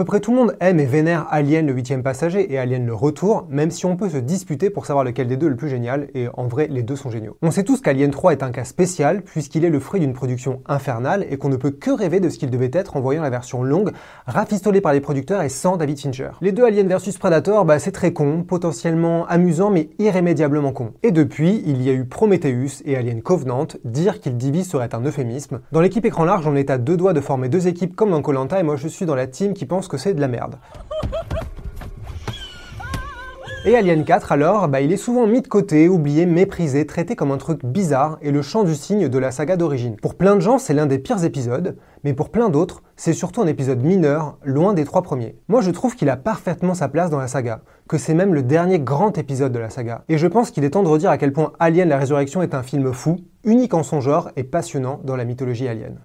peu 0.00 0.06
près 0.06 0.20
tout 0.20 0.30
le 0.30 0.38
monde 0.38 0.56
aime 0.60 0.80
et 0.80 0.86
vénère 0.86 1.26
Alien 1.28 1.66
le 1.66 1.74
huitième 1.74 2.02
passager 2.02 2.50
et 2.50 2.56
Alien 2.56 2.86
le 2.86 2.94
retour, 2.94 3.46
même 3.50 3.70
si 3.70 3.84
on 3.84 3.96
peut 3.96 4.08
se 4.08 4.16
disputer 4.16 4.70
pour 4.70 4.86
savoir 4.86 5.04
lequel 5.04 5.28
des 5.28 5.36
deux 5.36 5.48
est 5.48 5.50
le 5.50 5.56
plus 5.56 5.68
génial, 5.68 6.08
et 6.14 6.28
en 6.32 6.46
vrai 6.46 6.68
les 6.70 6.82
deux 6.82 6.96
sont 6.96 7.10
géniaux. 7.10 7.36
On 7.42 7.50
sait 7.50 7.64
tous 7.64 7.82
qu'Alien 7.82 8.10
3 8.10 8.32
est 8.32 8.42
un 8.42 8.50
cas 8.50 8.64
spécial, 8.64 9.20
puisqu'il 9.20 9.62
est 9.62 9.68
le 9.68 9.78
fruit 9.78 10.00
d'une 10.00 10.14
production 10.14 10.62
infernale, 10.64 11.26
et 11.28 11.36
qu'on 11.36 11.50
ne 11.50 11.56
peut 11.56 11.70
que 11.70 11.90
rêver 11.90 12.18
de 12.18 12.30
ce 12.30 12.38
qu'il 12.38 12.48
devait 12.48 12.70
être 12.72 12.96
en 12.96 13.02
voyant 13.02 13.20
la 13.20 13.28
version 13.28 13.62
longue, 13.62 13.90
rafistolée 14.26 14.80
par 14.80 14.94
les 14.94 15.02
producteurs 15.02 15.42
et 15.42 15.50
sans 15.50 15.76
David 15.76 16.00
Fincher. 16.00 16.30
Les 16.40 16.52
deux 16.52 16.64
Alien 16.64 16.88
vs 16.88 17.18
Predator, 17.18 17.66
bah 17.66 17.78
c'est 17.78 17.92
très 17.92 18.14
con, 18.14 18.42
potentiellement 18.42 19.26
amusant 19.26 19.68
mais 19.68 19.90
irrémédiablement 19.98 20.72
con. 20.72 20.94
Et 21.02 21.10
depuis, 21.10 21.62
il 21.66 21.82
y 21.82 21.90
a 21.90 21.92
eu 21.92 22.06
Prometheus 22.06 22.80
et 22.86 22.96
Alien 22.96 23.20
Covenant, 23.20 23.66
dire 23.84 24.18
qu'ils 24.20 24.38
divisent 24.38 24.70
serait 24.70 24.94
un 24.94 25.04
euphémisme. 25.04 25.60
Dans 25.72 25.82
l'équipe 25.82 26.06
écran 26.06 26.24
large, 26.24 26.46
on 26.46 26.56
est 26.56 26.70
à 26.70 26.78
deux 26.78 26.96
doigts 26.96 27.12
de 27.12 27.20
former 27.20 27.50
deux 27.50 27.68
équipes 27.68 27.94
comme 27.94 28.12
dans 28.12 28.22
Colanta, 28.22 28.58
et 28.58 28.62
moi 28.62 28.76
je 28.76 28.88
suis 28.88 29.04
dans 29.04 29.14
la 29.14 29.26
team 29.26 29.52
qui 29.52 29.66
pense 29.66 29.89
que 29.90 29.98
c'est 29.98 30.14
de 30.14 30.20
la 30.20 30.28
merde. 30.28 30.56
Et 33.66 33.76
Alien 33.76 34.06
4 34.06 34.32
alors, 34.32 34.68
bah, 34.68 34.80
il 34.80 34.90
est 34.90 34.96
souvent 34.96 35.26
mis 35.26 35.42
de 35.42 35.46
côté, 35.46 35.86
oublié, 35.86 36.24
méprisé, 36.24 36.86
traité 36.86 37.14
comme 37.14 37.30
un 37.30 37.36
truc 37.36 37.62
bizarre 37.62 38.16
et 38.22 38.30
le 38.30 38.40
chant 38.40 38.64
du 38.64 38.74
cygne 38.74 39.10
de 39.10 39.18
la 39.18 39.30
saga 39.30 39.58
d'origine. 39.58 39.96
Pour 39.96 40.14
plein 40.14 40.34
de 40.34 40.40
gens, 40.40 40.56
c'est 40.56 40.72
l'un 40.72 40.86
des 40.86 40.98
pires 40.98 41.22
épisodes, 41.24 41.76
mais 42.02 42.14
pour 42.14 42.30
plein 42.30 42.48
d'autres, 42.48 42.82
c'est 42.96 43.12
surtout 43.12 43.42
un 43.42 43.46
épisode 43.46 43.82
mineur, 43.82 44.38
loin 44.44 44.72
des 44.72 44.86
trois 44.86 45.02
premiers. 45.02 45.36
Moi 45.48 45.60
je 45.60 45.70
trouve 45.70 45.94
qu'il 45.94 46.08
a 46.08 46.16
parfaitement 46.16 46.72
sa 46.72 46.88
place 46.88 47.10
dans 47.10 47.18
la 47.18 47.28
saga, 47.28 47.60
que 47.86 47.98
c'est 47.98 48.14
même 48.14 48.32
le 48.32 48.42
dernier 48.42 48.78
grand 48.78 49.18
épisode 49.18 49.52
de 49.52 49.58
la 49.58 49.68
saga. 49.68 50.04
Et 50.08 50.16
je 50.16 50.26
pense 50.26 50.50
qu'il 50.50 50.64
est 50.64 50.70
temps 50.70 50.82
de 50.82 50.88
redire 50.88 51.10
à 51.10 51.18
quel 51.18 51.34
point 51.34 51.52
Alien 51.58 51.90
la 51.90 51.98
Résurrection 51.98 52.40
est 52.40 52.54
un 52.54 52.62
film 52.62 52.94
fou, 52.94 53.18
unique 53.44 53.74
en 53.74 53.82
son 53.82 54.00
genre 54.00 54.30
et 54.36 54.44
passionnant 54.44 55.00
dans 55.04 55.16
la 55.16 55.26
mythologie 55.26 55.68
alien. 55.68 55.98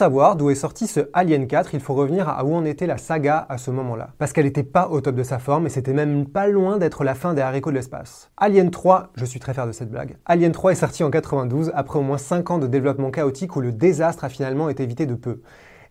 Savoir 0.00 0.34
d'où 0.34 0.48
est 0.48 0.54
sorti 0.54 0.86
ce 0.86 1.10
Alien 1.12 1.46
4, 1.46 1.74
il 1.74 1.80
faut 1.80 1.92
revenir 1.92 2.26
à 2.26 2.42
où 2.42 2.54
en 2.54 2.64
était 2.64 2.86
la 2.86 2.96
saga 2.96 3.44
à 3.50 3.58
ce 3.58 3.70
moment-là. 3.70 4.14
Parce 4.16 4.32
qu'elle 4.32 4.46
n'était 4.46 4.62
pas 4.62 4.88
au 4.88 5.02
top 5.02 5.14
de 5.14 5.22
sa 5.22 5.38
forme 5.38 5.66
et 5.66 5.68
c'était 5.68 5.92
même 5.92 6.24
pas 6.24 6.46
loin 6.48 6.78
d'être 6.78 7.04
la 7.04 7.14
fin 7.14 7.34
des 7.34 7.42
haricots 7.42 7.68
de 7.68 7.74
l'espace. 7.74 8.30
Alien 8.38 8.70
3, 8.70 9.10
je 9.14 9.26
suis 9.26 9.40
très 9.40 9.52
fier 9.52 9.66
de 9.66 9.72
cette 9.72 9.90
blague. 9.90 10.16
Alien 10.24 10.52
3 10.52 10.72
est 10.72 10.76
sorti 10.76 11.04
en 11.04 11.10
92 11.10 11.70
après 11.74 11.98
au 11.98 12.02
moins 12.02 12.16
5 12.16 12.50
ans 12.50 12.56
de 12.56 12.66
développement 12.66 13.10
chaotique 13.10 13.56
où 13.56 13.60
le 13.60 13.72
désastre 13.72 14.24
a 14.24 14.30
finalement 14.30 14.70
été 14.70 14.84
évité 14.84 15.04
de 15.04 15.14
peu. 15.14 15.42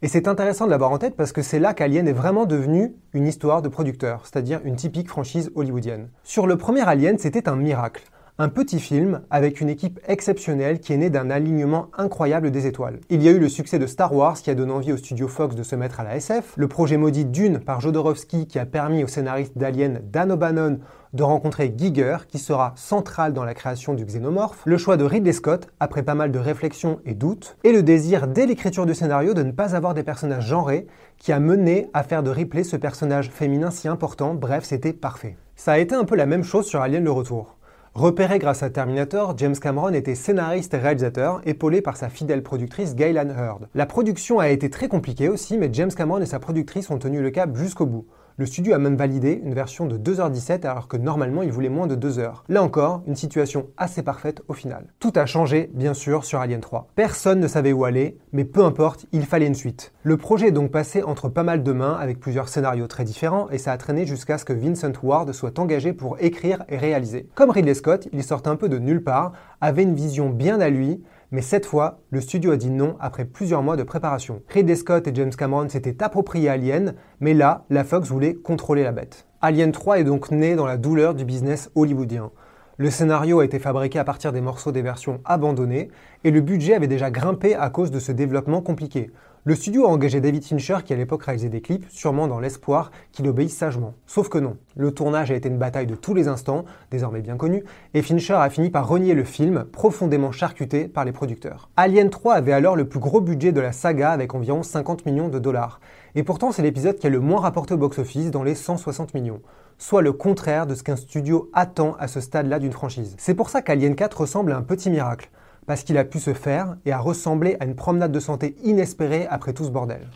Et 0.02 0.08
c'est 0.08 0.28
intéressant 0.28 0.66
de 0.66 0.72
l'avoir 0.72 0.90
en 0.90 0.98
tête 0.98 1.16
parce 1.16 1.32
que 1.32 1.44
c'est 1.44 1.60
là 1.60 1.76
qu'Alien 1.76 2.08
est 2.08 2.12
vraiment 2.12 2.48
devenu 2.48 2.96
une 3.14 3.28
histoire 3.28 3.62
de 3.62 3.70
producteur, 3.70 4.26
c'est-à-dire 4.26 4.60
une 4.64 4.76
typique 4.76 5.08
franchise 5.08 5.52
hollywoodienne. 5.54 6.10
Sur 6.24 6.48
le 6.48 6.58
premier 6.58 6.82
Alien, 6.82 7.20
c'était 7.20 7.48
un 7.48 7.56
miracle. 7.56 8.02
Un 8.42 8.48
petit 8.48 8.80
film 8.80 9.20
avec 9.32 9.60
une 9.60 9.68
équipe 9.68 10.00
exceptionnelle 10.08 10.80
qui 10.80 10.94
est 10.94 10.98
née 10.98 11.10
d'un 11.10 11.30
alignement 11.30 11.90
incroyable 11.98 12.52
des 12.52 12.68
étoiles. 12.68 13.02
Il 13.10 13.22
y 13.22 13.28
a 13.28 13.32
eu 13.32 13.38
le 13.38 13.50
succès 13.50 13.80
de 13.80 13.86
Star 13.86 14.16
Wars 14.16 14.38
qui 14.38 14.50
a 14.50 14.56
donné 14.56 14.72
envie 14.72 14.94
au 14.94 14.98
studio 14.98 15.28
Fox 15.28 15.58
de 15.58 15.64
se 15.64 15.76
mettre 15.76 16.00
à 16.00 16.06
la 16.06 16.16
SF, 16.16 16.54
le 16.56 16.70
projet 16.70 16.96
maudit 16.96 17.26
Dune 17.26 17.60
par 17.60 17.82
Jodorowsky 17.82 18.48
qui 18.48 18.58
a 18.58 18.66
permis 18.66 19.04
au 19.04 19.08
scénariste 19.08 19.58
d'Alien 19.58 20.00
Dan 20.10 20.32
O'Bannon 20.32 20.80
de 21.12 21.24
rencontrer 21.24 21.74
Giger 21.78 22.16
qui 22.30 22.38
sera 22.38 22.72
central 22.78 23.34
dans 23.34 23.44
la 23.44 23.54
création 23.54 23.94
du 23.94 24.06
xénomorphe, 24.06 24.62
le 24.64 24.78
choix 24.78 24.96
de 24.96 25.04
Ridley 25.04 25.34
Scott 25.34 25.68
après 25.82 26.04
pas 26.04 26.16
mal 26.16 26.32
de 26.32 26.40
réflexions 26.40 27.02
et 27.04 27.16
doutes, 27.16 27.58
et 27.66 27.74
le 27.74 27.84
désir 27.84 28.30
dès 28.30 28.46
l'écriture 28.46 28.86
du 28.86 28.96
scénario 28.96 29.34
de 29.34 29.44
ne 29.44 29.52
pas 29.52 29.76
avoir 29.76 29.94
des 29.94 30.04
personnages 30.04 30.48
genrés 30.48 30.88
qui 31.18 31.34
a 31.34 31.42
mené 31.42 31.90
à 31.94 32.04
faire 32.04 32.24
de 32.24 32.30
Ripley 32.30 32.64
ce 32.64 32.78
personnage 32.78 33.32
féminin 33.32 33.70
si 33.70 33.90
important, 33.90 34.34
bref 34.34 34.64
c'était 34.64 34.94
parfait. 34.94 35.36
Ça 35.58 35.74
a 35.74 35.80
été 35.80 35.94
un 35.94 36.06
peu 36.06 36.16
la 36.16 36.26
même 36.26 36.46
chose 36.46 36.68
sur 36.68 36.80
Alien 36.80 37.04
le 37.04 37.12
Retour. 37.12 37.59
Repéré 38.00 38.40
grâce 38.40 38.64
à 38.64 38.70
Terminator, 38.70 39.38
James 39.38 39.58
Cameron 39.58 39.92
était 39.92 40.16
scénariste 40.16 40.74
et 40.74 40.78
réalisateur, 40.78 41.42
épaulé 41.44 41.82
par 41.82 41.98
sa 41.98 42.08
fidèle 42.08 42.44
productrice 42.44 42.96
Gaylan 42.96 43.28
Hurd. 43.28 43.68
La 43.76 43.86
production 43.86 44.40
a 44.40 44.48
été 44.48 44.70
très 44.70 44.88
compliquée 44.88 45.28
aussi, 45.28 45.58
mais 45.58 45.70
James 45.74 45.92
Cameron 45.92 46.22
et 46.22 46.26
sa 46.26 46.40
productrice 46.40 46.90
ont 46.92 46.98
tenu 46.98 47.22
le 47.22 47.30
cap 47.30 47.54
jusqu'au 47.58 47.86
bout. 47.86 48.06
Le 48.40 48.46
studio 48.46 48.74
a 48.74 48.78
même 48.78 48.96
validé 48.96 49.42
une 49.44 49.54
version 49.54 49.86
de 49.86 49.98
2h17 49.98 50.66
alors 50.66 50.88
que 50.88 50.96
normalement 50.96 51.44
il 51.44 51.52
voulait 51.52 51.68
moins 51.68 51.88
de 51.88 51.96
2 51.96 52.20
heures. 52.20 52.46
Là 52.48 52.64
encore, 52.64 53.04
une 53.06 53.18
situation 53.18 53.68
assez 53.76 54.02
parfaite 54.02 54.42
au 54.48 54.54
final. 54.54 54.94
Tout 55.00 55.12
a 55.18 55.26
changé, 55.26 55.70
bien 55.74 55.94
sûr, 55.94 56.24
sur 56.24 56.40
Alien 56.40 56.62
3. 56.62 56.88
Personne 56.96 57.42
ne 57.42 57.50
savait 57.50 57.74
où 57.74 57.84
aller, 57.84 58.18
mais 58.32 58.46
peu 58.46 58.64
importe, 58.64 59.08
il 59.12 59.26
fallait 59.26 59.48
une 59.48 59.56
suite. 59.56 59.92
Le 60.04 60.16
projet 60.16 60.48
est 60.48 60.52
donc 60.54 60.72
passé 60.72 61.04
entre 61.04 61.28
pas 61.28 61.44
mal 61.44 61.64
de 61.64 61.74
mains 61.74 61.98
avec 62.00 62.22
plusieurs 62.22 62.48
scénarios 62.48 62.88
très 62.88 63.04
différents 63.04 63.50
et 63.50 63.58
ça 63.58 63.74
a 63.74 63.78
traîné 63.78 64.06
jusqu'à 64.06 64.38
ce 64.38 64.46
que 64.46 64.54
Vincent 64.54 64.94
Ward 65.04 65.34
soit 65.34 65.60
engagé 65.60 65.92
pour 65.92 66.16
écrire 66.22 66.64
et 66.70 66.78
réaliser. 66.78 67.28
Comme 67.36 67.50
Ridley 67.50 67.74
Scott, 67.74 68.08
il 68.14 68.24
sortait 68.24 68.48
un 68.48 68.56
peu 68.56 68.70
de 68.70 68.80
nulle 68.80 69.04
part, 69.04 69.34
avait 69.60 69.84
une 69.84 69.96
vision 69.96 70.30
bien 70.30 70.62
à 70.62 70.70
lui, 70.70 71.04
mais 71.32 71.42
cette 71.42 71.68
fois, 71.68 72.00
le 72.10 72.22
studio 72.22 72.52
a 72.52 72.58
dit 72.58 72.72
non 72.72 72.96
après 73.00 73.26
plusieurs 73.26 73.62
mois 73.62 73.78
de 73.78 73.84
préparation. 73.84 74.42
Ridley 74.50 74.76
Scott 74.76 75.08
et 75.08 75.14
James 75.14 75.30
Cameron 75.30 75.70
s'étaient 75.70 76.02
appropriés 76.02 76.50
Alien, 76.50 76.96
mais 77.20 77.36
là, 77.36 77.66
la 77.70 77.84
Fox 77.84 78.10
voulait 78.10 78.34
contrôler 78.34 78.84
la 78.84 78.92
bête. 78.92 79.28
Alien 79.42 79.72
3 79.72 80.00
est 80.00 80.04
donc 80.04 80.32
né 80.32 80.56
dans 80.56 80.66
la 80.66 80.78
douleur 80.78 81.14
du 81.14 81.26
business 81.26 81.70
hollywoodien. 81.76 82.32
Le 82.78 82.90
scénario 82.90 83.42
a 83.42 83.46
été 83.46 83.60
fabriqué 83.60 84.00
à 84.00 84.04
partir 84.04 84.32
des 84.32 84.42
morceaux 84.42 84.72
des 84.72 84.82
versions 84.82 85.22
abandonnées, 85.24 85.92
et 86.24 86.32
le 86.32 86.42
budget 86.42 86.74
avait 86.74 86.88
déjà 86.88 87.12
grimpé 87.12 87.54
à 87.54 87.70
cause 87.70 87.92
de 87.92 88.00
ce 88.00 88.12
développement 88.12 88.62
compliqué. 88.62 89.12
Le 89.46 89.56
studio 89.56 89.86
a 89.86 89.90
engagé 89.90 90.20
David 90.20 90.44
Fincher 90.44 90.80
qui 90.84 90.92
à 90.92 90.98
l'époque 90.98 91.24
réalisait 91.24 91.48
des 91.48 91.62
clips, 91.62 91.86
sûrement 91.90 92.28
dans 92.28 92.42
l'espoir 92.42 92.92
qu'il 93.14 93.26
obéisse 93.26 93.56
sagement. 93.56 93.94
Sauf 94.06 94.28
que 94.28 94.38
non. 94.38 94.58
Le 94.76 94.92
tournage 94.92 95.32
a 95.32 95.36
été 95.36 95.48
une 95.48 95.58
bataille 95.58 95.88
de 95.88 95.96
tous 95.96 96.14
les 96.14 96.28
instants, 96.28 96.66
désormais 96.92 97.22
bien 97.22 97.38
connue, 97.38 97.64
et 97.94 98.02
Fincher 98.02 98.34
a 98.34 98.50
fini 98.50 98.70
par 98.70 98.86
renier 98.86 99.14
le 99.14 99.24
film, 99.24 99.64
profondément 99.64 100.34
charcuté 100.34 100.90
par 100.90 101.06
les 101.06 101.14
producteurs. 101.14 101.70
Alien 101.78 102.10
3 102.10 102.34
avait 102.34 102.52
alors 102.52 102.76
le 102.76 102.90
plus 102.90 103.00
gros 103.00 103.22
budget 103.22 103.54
de 103.54 103.62
la 103.62 103.72
saga 103.72 104.12
avec 104.12 104.36
environ 104.36 104.62
50 104.62 105.06
millions 105.06 105.30
de 105.30 105.40
dollars. 105.40 105.80
Et 106.16 106.24
pourtant 106.24 106.52
c'est 106.52 106.62
l'épisode 106.62 106.98
qui 106.98 107.08
a 107.08 107.10
le 107.10 107.22
moins 107.22 107.40
rapporté 107.40 107.76
au 107.76 107.78
box-office 107.78 108.32
dans 108.32 108.44
les 108.44 108.56
160 108.56 109.14
millions. 109.14 109.42
soit 109.80 110.02
le 110.02 110.12
contraire 110.12 110.68
de 110.68 110.76
ce 110.76 110.84
qu'un 110.84 110.98
studio 110.98 111.50
attend 111.54 111.96
à 112.00 112.08
ce 112.08 112.20
stade-là 112.20 112.60
d'une 112.60 112.74
franchise. 112.74 113.16
C'est 113.18 113.34
pour 113.34 113.50
ça 113.50 113.62
qu'Alien 113.62 113.96
4 113.96 114.22
ressemble 114.22 114.52
à 114.52 114.58
un 114.58 114.62
petit 114.62 114.90
miracle, 114.90 115.30
parce 115.70 115.84
qu'il 115.84 116.00
a 116.00 116.04
pu 116.04 116.20
se 116.20 116.34
faire 116.34 116.78
et 116.84 116.92
a 116.92 116.98
ressemblé 116.98 117.56
à 117.60 117.66
une 117.66 117.76
promenade 117.76 118.12
de 118.12 118.20
santé 118.20 118.56
inespérée 118.64 119.28
après 119.30 119.54
tout 119.54 119.66
ce 119.66 119.70
bordel. 119.70 120.08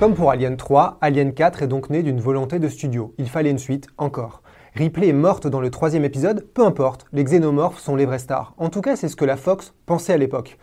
Comme 0.00 0.14
pour 0.14 0.32
Alien 0.32 0.56
3, 0.56 0.98
Alien 1.00 1.32
4 1.32 1.62
est 1.62 1.68
donc 1.68 1.90
né 1.90 2.02
d'une 2.02 2.20
volonté 2.20 2.58
de 2.58 2.66
studio. 2.66 3.14
Il 3.18 3.28
fallait 3.28 3.52
une 3.52 3.58
suite, 3.60 3.86
encore. 3.98 4.42
Ripley 4.74 5.10
est 5.10 5.12
morte 5.12 5.46
dans 5.46 5.60
le 5.60 5.70
troisième 5.70 6.04
épisode, 6.04 6.44
peu 6.54 6.64
importe, 6.64 7.06
les 7.12 7.22
xénomorphes 7.22 7.78
sont 7.78 7.94
les 7.94 8.04
vrais 8.04 8.18
stars. 8.18 8.54
En 8.58 8.68
tout 8.68 8.80
cas, 8.80 8.96
c'est 8.96 9.08
ce 9.08 9.14
que 9.14 9.24
la 9.24 9.36
Fox 9.36 9.74
pensait 9.86 10.12
à 10.12 10.16
l'époque. 10.16 10.58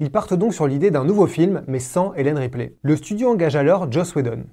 Ils 0.00 0.12
partent 0.12 0.34
donc 0.34 0.54
sur 0.54 0.68
l'idée 0.68 0.92
d'un 0.92 1.02
nouveau 1.02 1.26
film, 1.26 1.62
mais 1.66 1.80
sans 1.80 2.14
Hélène 2.14 2.38
Ripley. 2.38 2.76
Le 2.82 2.94
studio 2.94 3.30
engage 3.30 3.56
alors 3.56 3.90
Joss 3.90 4.14
Whedon. 4.14 4.44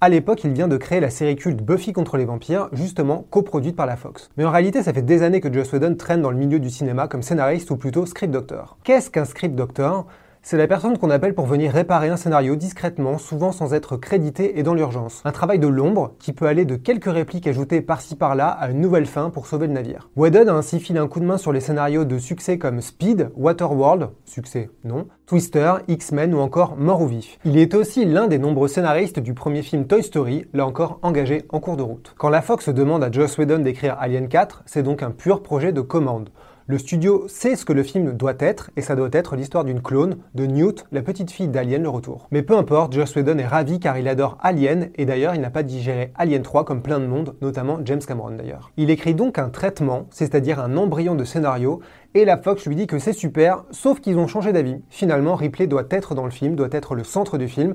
À 0.00 0.08
l'époque, 0.08 0.44
il 0.44 0.52
vient 0.52 0.66
de 0.66 0.78
créer 0.78 0.98
la 0.98 1.10
série 1.10 1.36
culte 1.36 1.60
Buffy 1.60 1.92
contre 1.92 2.16
les 2.16 2.24
vampires, 2.24 2.70
justement 2.72 3.26
coproduite 3.28 3.76
par 3.76 3.84
la 3.84 3.96
Fox. 3.96 4.30
Mais 4.38 4.46
en 4.46 4.50
réalité, 4.50 4.82
ça 4.82 4.94
fait 4.94 5.02
des 5.02 5.22
années 5.22 5.42
que 5.42 5.52
Joss 5.52 5.72
Whedon 5.74 5.94
traîne 5.96 6.22
dans 6.22 6.30
le 6.30 6.38
milieu 6.38 6.58
du 6.58 6.70
cinéma 6.70 7.06
comme 7.06 7.22
scénariste 7.22 7.70
ou 7.70 7.76
plutôt 7.76 8.06
script 8.06 8.32
doctor. 8.32 8.78
Qu'est-ce 8.82 9.10
qu'un 9.10 9.26
script 9.26 9.54
doctor 9.54 10.06
c'est 10.44 10.58
la 10.58 10.66
personne 10.66 10.98
qu'on 10.98 11.08
appelle 11.08 11.34
pour 11.34 11.46
venir 11.46 11.72
réparer 11.72 12.10
un 12.10 12.18
scénario 12.18 12.54
discrètement, 12.54 13.16
souvent 13.16 13.50
sans 13.50 13.72
être 13.72 13.96
crédité 13.96 14.58
et 14.58 14.62
dans 14.62 14.74
l'urgence. 14.74 15.22
Un 15.24 15.32
travail 15.32 15.58
de 15.58 15.66
l'ombre 15.66 16.12
qui 16.18 16.34
peut 16.34 16.44
aller 16.44 16.66
de 16.66 16.76
quelques 16.76 17.10
répliques 17.10 17.46
ajoutées 17.46 17.80
par-ci 17.80 18.14
par-là 18.14 18.48
à 18.48 18.68
une 18.68 18.82
nouvelle 18.82 19.06
fin 19.06 19.30
pour 19.30 19.46
sauver 19.46 19.68
le 19.68 19.72
navire. 19.72 20.10
Whedon 20.16 20.48
a 20.48 20.52
ainsi 20.52 20.80
filé 20.80 20.98
un 20.98 21.08
coup 21.08 21.20
de 21.20 21.24
main 21.24 21.38
sur 21.38 21.50
les 21.50 21.60
scénarios 21.60 22.04
de 22.04 22.18
succès 22.18 22.58
comme 22.58 22.82
Speed, 22.82 23.30
Waterworld, 23.36 24.10
succès 24.26 24.68
non, 24.84 25.06
Twister, 25.24 25.76
X-Men 25.88 26.34
ou 26.34 26.40
encore 26.40 26.76
Mort 26.76 27.00
ou 27.00 27.06
Vif. 27.06 27.38
Il 27.46 27.56
est 27.56 27.72
aussi 27.72 28.04
l'un 28.04 28.26
des 28.26 28.38
nombreux 28.38 28.68
scénaristes 28.68 29.20
du 29.20 29.32
premier 29.32 29.62
film 29.62 29.86
Toy 29.86 30.02
Story, 30.02 30.44
là 30.52 30.66
encore 30.66 30.98
engagé 31.00 31.46
en 31.48 31.60
cours 31.60 31.78
de 31.78 31.82
route. 31.82 32.14
Quand 32.18 32.28
la 32.28 32.42
Fox 32.42 32.68
demande 32.68 33.02
à 33.02 33.10
Joss 33.10 33.38
Whedon 33.38 33.60
d'écrire 33.60 33.96
Alien 33.98 34.28
4, 34.28 34.64
c'est 34.66 34.82
donc 34.82 35.02
un 35.02 35.10
pur 35.10 35.42
projet 35.42 35.72
de 35.72 35.80
commande. 35.80 36.28
Le 36.66 36.78
studio 36.78 37.26
sait 37.28 37.56
ce 37.56 37.66
que 37.66 37.74
le 37.74 37.82
film 37.82 38.14
doit 38.14 38.36
être, 38.38 38.70
et 38.74 38.80
ça 38.80 38.96
doit 38.96 39.10
être 39.12 39.36
l'histoire 39.36 39.64
d'une 39.64 39.82
clone 39.82 40.16
de 40.34 40.46
Newt, 40.46 40.86
la 40.92 41.02
petite 41.02 41.30
fille 41.30 41.48
d'Alien 41.48 41.82
le 41.82 41.90
retour. 41.90 42.26
Mais 42.30 42.40
peu 42.40 42.56
importe, 42.56 42.94
Joss 42.94 43.14
Whedon 43.14 43.36
est 43.36 43.46
ravi 43.46 43.78
car 43.78 43.98
il 43.98 44.08
adore 44.08 44.38
Alien, 44.40 44.88
et 44.94 45.04
d'ailleurs 45.04 45.34
il 45.34 45.42
n'a 45.42 45.50
pas 45.50 45.62
digéré 45.62 46.10
Alien 46.14 46.40
3 46.40 46.64
comme 46.64 46.80
plein 46.80 47.00
de 47.00 47.06
monde, 47.06 47.34
notamment 47.42 47.80
James 47.84 48.00
Cameron 48.00 48.30
d'ailleurs. 48.30 48.70
Il 48.78 48.88
écrit 48.88 49.14
donc 49.14 49.38
un 49.38 49.50
traitement, 49.50 50.06
c'est-à-dire 50.08 50.58
un 50.58 50.78
embryon 50.78 51.14
de 51.14 51.24
scénario, 51.24 51.82
et 52.14 52.24
la 52.24 52.38
Fox 52.38 52.64
lui 52.64 52.76
dit 52.76 52.86
que 52.86 52.98
c'est 52.98 53.12
super, 53.12 53.64
sauf 53.70 54.00
qu'ils 54.00 54.16
ont 54.16 54.26
changé 54.26 54.54
d'avis. 54.54 54.80
Finalement, 54.88 55.34
Ripley 55.34 55.66
doit 55.66 55.84
être 55.90 56.14
dans 56.14 56.24
le 56.24 56.30
film, 56.30 56.56
doit 56.56 56.68
être 56.72 56.94
le 56.94 57.04
centre 57.04 57.36
du 57.36 57.46
film, 57.48 57.74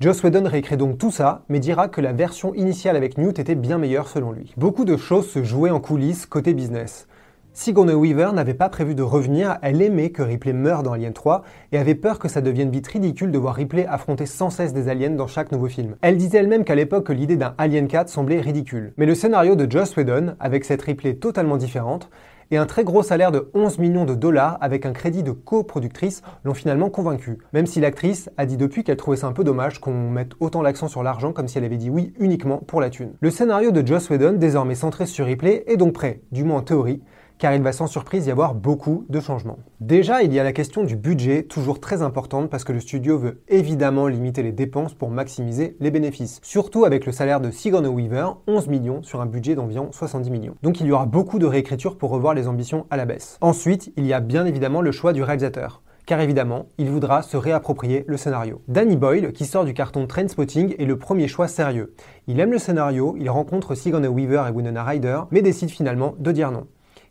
Joss 0.00 0.24
Whedon 0.24 0.48
réécrit 0.48 0.76
donc 0.76 0.98
tout 0.98 1.12
ça, 1.12 1.44
mais 1.48 1.60
dira 1.60 1.86
que 1.86 2.00
la 2.00 2.12
version 2.12 2.52
initiale 2.54 2.96
avec 2.96 3.16
Newt 3.16 3.38
était 3.38 3.54
bien 3.54 3.78
meilleure 3.78 4.08
selon 4.08 4.32
lui. 4.32 4.52
Beaucoup 4.56 4.84
de 4.84 4.96
choses 4.96 5.28
se 5.28 5.44
jouaient 5.44 5.70
en 5.70 5.78
coulisses 5.78 6.26
côté 6.26 6.52
business. 6.52 7.06
Sigourney 7.56 7.94
Weaver 7.94 8.32
n'avait 8.32 8.52
pas 8.52 8.68
prévu 8.68 8.96
de 8.96 9.02
revenir, 9.04 9.58
elle 9.62 9.80
aimait 9.80 10.10
que 10.10 10.22
Ripley 10.22 10.52
meure 10.52 10.82
dans 10.82 10.92
Alien 10.92 11.12
3 11.12 11.44
et 11.70 11.78
avait 11.78 11.94
peur 11.94 12.18
que 12.18 12.26
ça 12.26 12.40
devienne 12.40 12.68
vite 12.68 12.88
ridicule 12.88 13.30
de 13.30 13.38
voir 13.38 13.54
Ripley 13.54 13.86
affronter 13.86 14.26
sans 14.26 14.50
cesse 14.50 14.72
des 14.72 14.88
aliens 14.88 15.10
dans 15.10 15.28
chaque 15.28 15.52
nouveau 15.52 15.68
film. 15.68 15.94
Elle 16.02 16.16
disait 16.16 16.38
elle-même 16.38 16.64
qu'à 16.64 16.74
l'époque 16.74 17.10
l'idée 17.10 17.36
d'un 17.36 17.54
Alien 17.56 17.86
4 17.86 18.08
semblait 18.08 18.40
ridicule. 18.40 18.92
Mais 18.96 19.06
le 19.06 19.14
scénario 19.14 19.54
de 19.54 19.70
Joss 19.70 19.96
Whedon, 19.96 20.34
avec 20.40 20.64
cette 20.64 20.82
Ripley 20.82 21.14
totalement 21.14 21.56
différente, 21.56 22.10
et 22.50 22.56
un 22.56 22.66
très 22.66 22.82
gros 22.82 23.04
salaire 23.04 23.30
de 23.30 23.50
11 23.54 23.78
millions 23.78 24.04
de 24.04 24.16
dollars 24.16 24.58
avec 24.60 24.84
un 24.84 24.92
crédit 24.92 25.22
de 25.22 25.30
coproductrice 25.30 26.22
l'ont 26.42 26.54
finalement 26.54 26.90
convaincu. 26.90 27.38
Même 27.52 27.66
si 27.66 27.80
l'actrice 27.80 28.30
a 28.36 28.46
dit 28.46 28.56
depuis 28.56 28.82
qu'elle 28.82 28.96
trouvait 28.96 29.16
ça 29.16 29.28
un 29.28 29.32
peu 29.32 29.44
dommage 29.44 29.80
qu'on 29.80 30.10
mette 30.10 30.32
autant 30.40 30.60
l'accent 30.60 30.88
sur 30.88 31.04
l'argent 31.04 31.32
comme 31.32 31.46
si 31.46 31.56
elle 31.58 31.64
avait 31.64 31.76
dit 31.76 31.88
oui 31.88 32.12
uniquement 32.18 32.58
pour 32.58 32.80
la 32.80 32.90
thune. 32.90 33.12
Le 33.20 33.30
scénario 33.30 33.70
de 33.70 33.86
Joss 33.86 34.10
Whedon, 34.10 34.32
désormais 34.32 34.74
centré 34.74 35.06
sur 35.06 35.26
Ripley, 35.26 35.62
est 35.68 35.76
donc 35.76 35.92
prêt, 35.92 36.20
du 36.32 36.42
moins 36.42 36.58
en 36.58 36.62
théorie, 36.62 37.00
car 37.38 37.54
il 37.54 37.62
va 37.62 37.72
sans 37.72 37.86
surprise 37.86 38.26
y 38.26 38.30
avoir 38.30 38.54
beaucoup 38.54 39.04
de 39.08 39.20
changements. 39.20 39.58
Déjà, 39.80 40.22
il 40.22 40.32
y 40.32 40.38
a 40.38 40.44
la 40.44 40.52
question 40.52 40.84
du 40.84 40.96
budget, 40.96 41.42
toujours 41.42 41.80
très 41.80 42.02
importante 42.02 42.50
parce 42.50 42.64
que 42.64 42.72
le 42.72 42.80
studio 42.80 43.18
veut 43.18 43.42
évidemment 43.48 44.06
limiter 44.06 44.42
les 44.42 44.52
dépenses 44.52 44.94
pour 44.94 45.10
maximiser 45.10 45.76
les 45.80 45.90
bénéfices. 45.90 46.40
Surtout 46.42 46.84
avec 46.84 47.06
le 47.06 47.12
salaire 47.12 47.40
de 47.40 47.50
Sigourney 47.50 47.88
Weaver, 47.88 48.28
11 48.46 48.68
millions 48.68 49.02
sur 49.02 49.20
un 49.20 49.26
budget 49.26 49.54
d'environ 49.54 49.90
70 49.92 50.30
millions. 50.30 50.54
Donc 50.62 50.80
il 50.80 50.86
y 50.86 50.92
aura 50.92 51.06
beaucoup 51.06 51.38
de 51.38 51.46
réécriture 51.46 51.98
pour 51.98 52.10
revoir 52.10 52.34
les 52.34 52.48
ambitions 52.48 52.86
à 52.90 52.96
la 52.96 53.04
baisse. 53.04 53.38
Ensuite, 53.40 53.92
il 53.96 54.06
y 54.06 54.12
a 54.12 54.20
bien 54.20 54.46
évidemment 54.46 54.80
le 54.80 54.92
choix 54.92 55.12
du 55.12 55.22
réalisateur 55.22 55.82
car 56.06 56.20
évidemment, 56.20 56.66
il 56.78 56.90
voudra 56.90 57.22
se 57.22 57.36
réapproprier 57.36 58.04
le 58.06 58.16
scénario. 58.16 58.60
Danny 58.68 58.96
Boyle, 58.96 59.32
qui 59.32 59.46
sort 59.46 59.64
du 59.64 59.72
carton 59.72 60.06
Trainspotting, 60.06 60.74
est 60.78 60.84
le 60.84 60.98
premier 60.98 61.28
choix 61.28 61.48
sérieux. 61.48 61.94
Il 62.26 62.40
aime 62.40 62.52
le 62.52 62.58
scénario, 62.58 63.16
il 63.18 63.30
rencontre 63.30 63.74
Sigourney 63.74 64.08
Weaver 64.08 64.44
et 64.48 64.50
Winona 64.50 64.84
Ryder, 64.84 65.20
mais 65.30 65.42
décide 65.42 65.70
finalement 65.70 66.14
de 66.18 66.32
dire 66.32 66.50
non. 66.50 66.66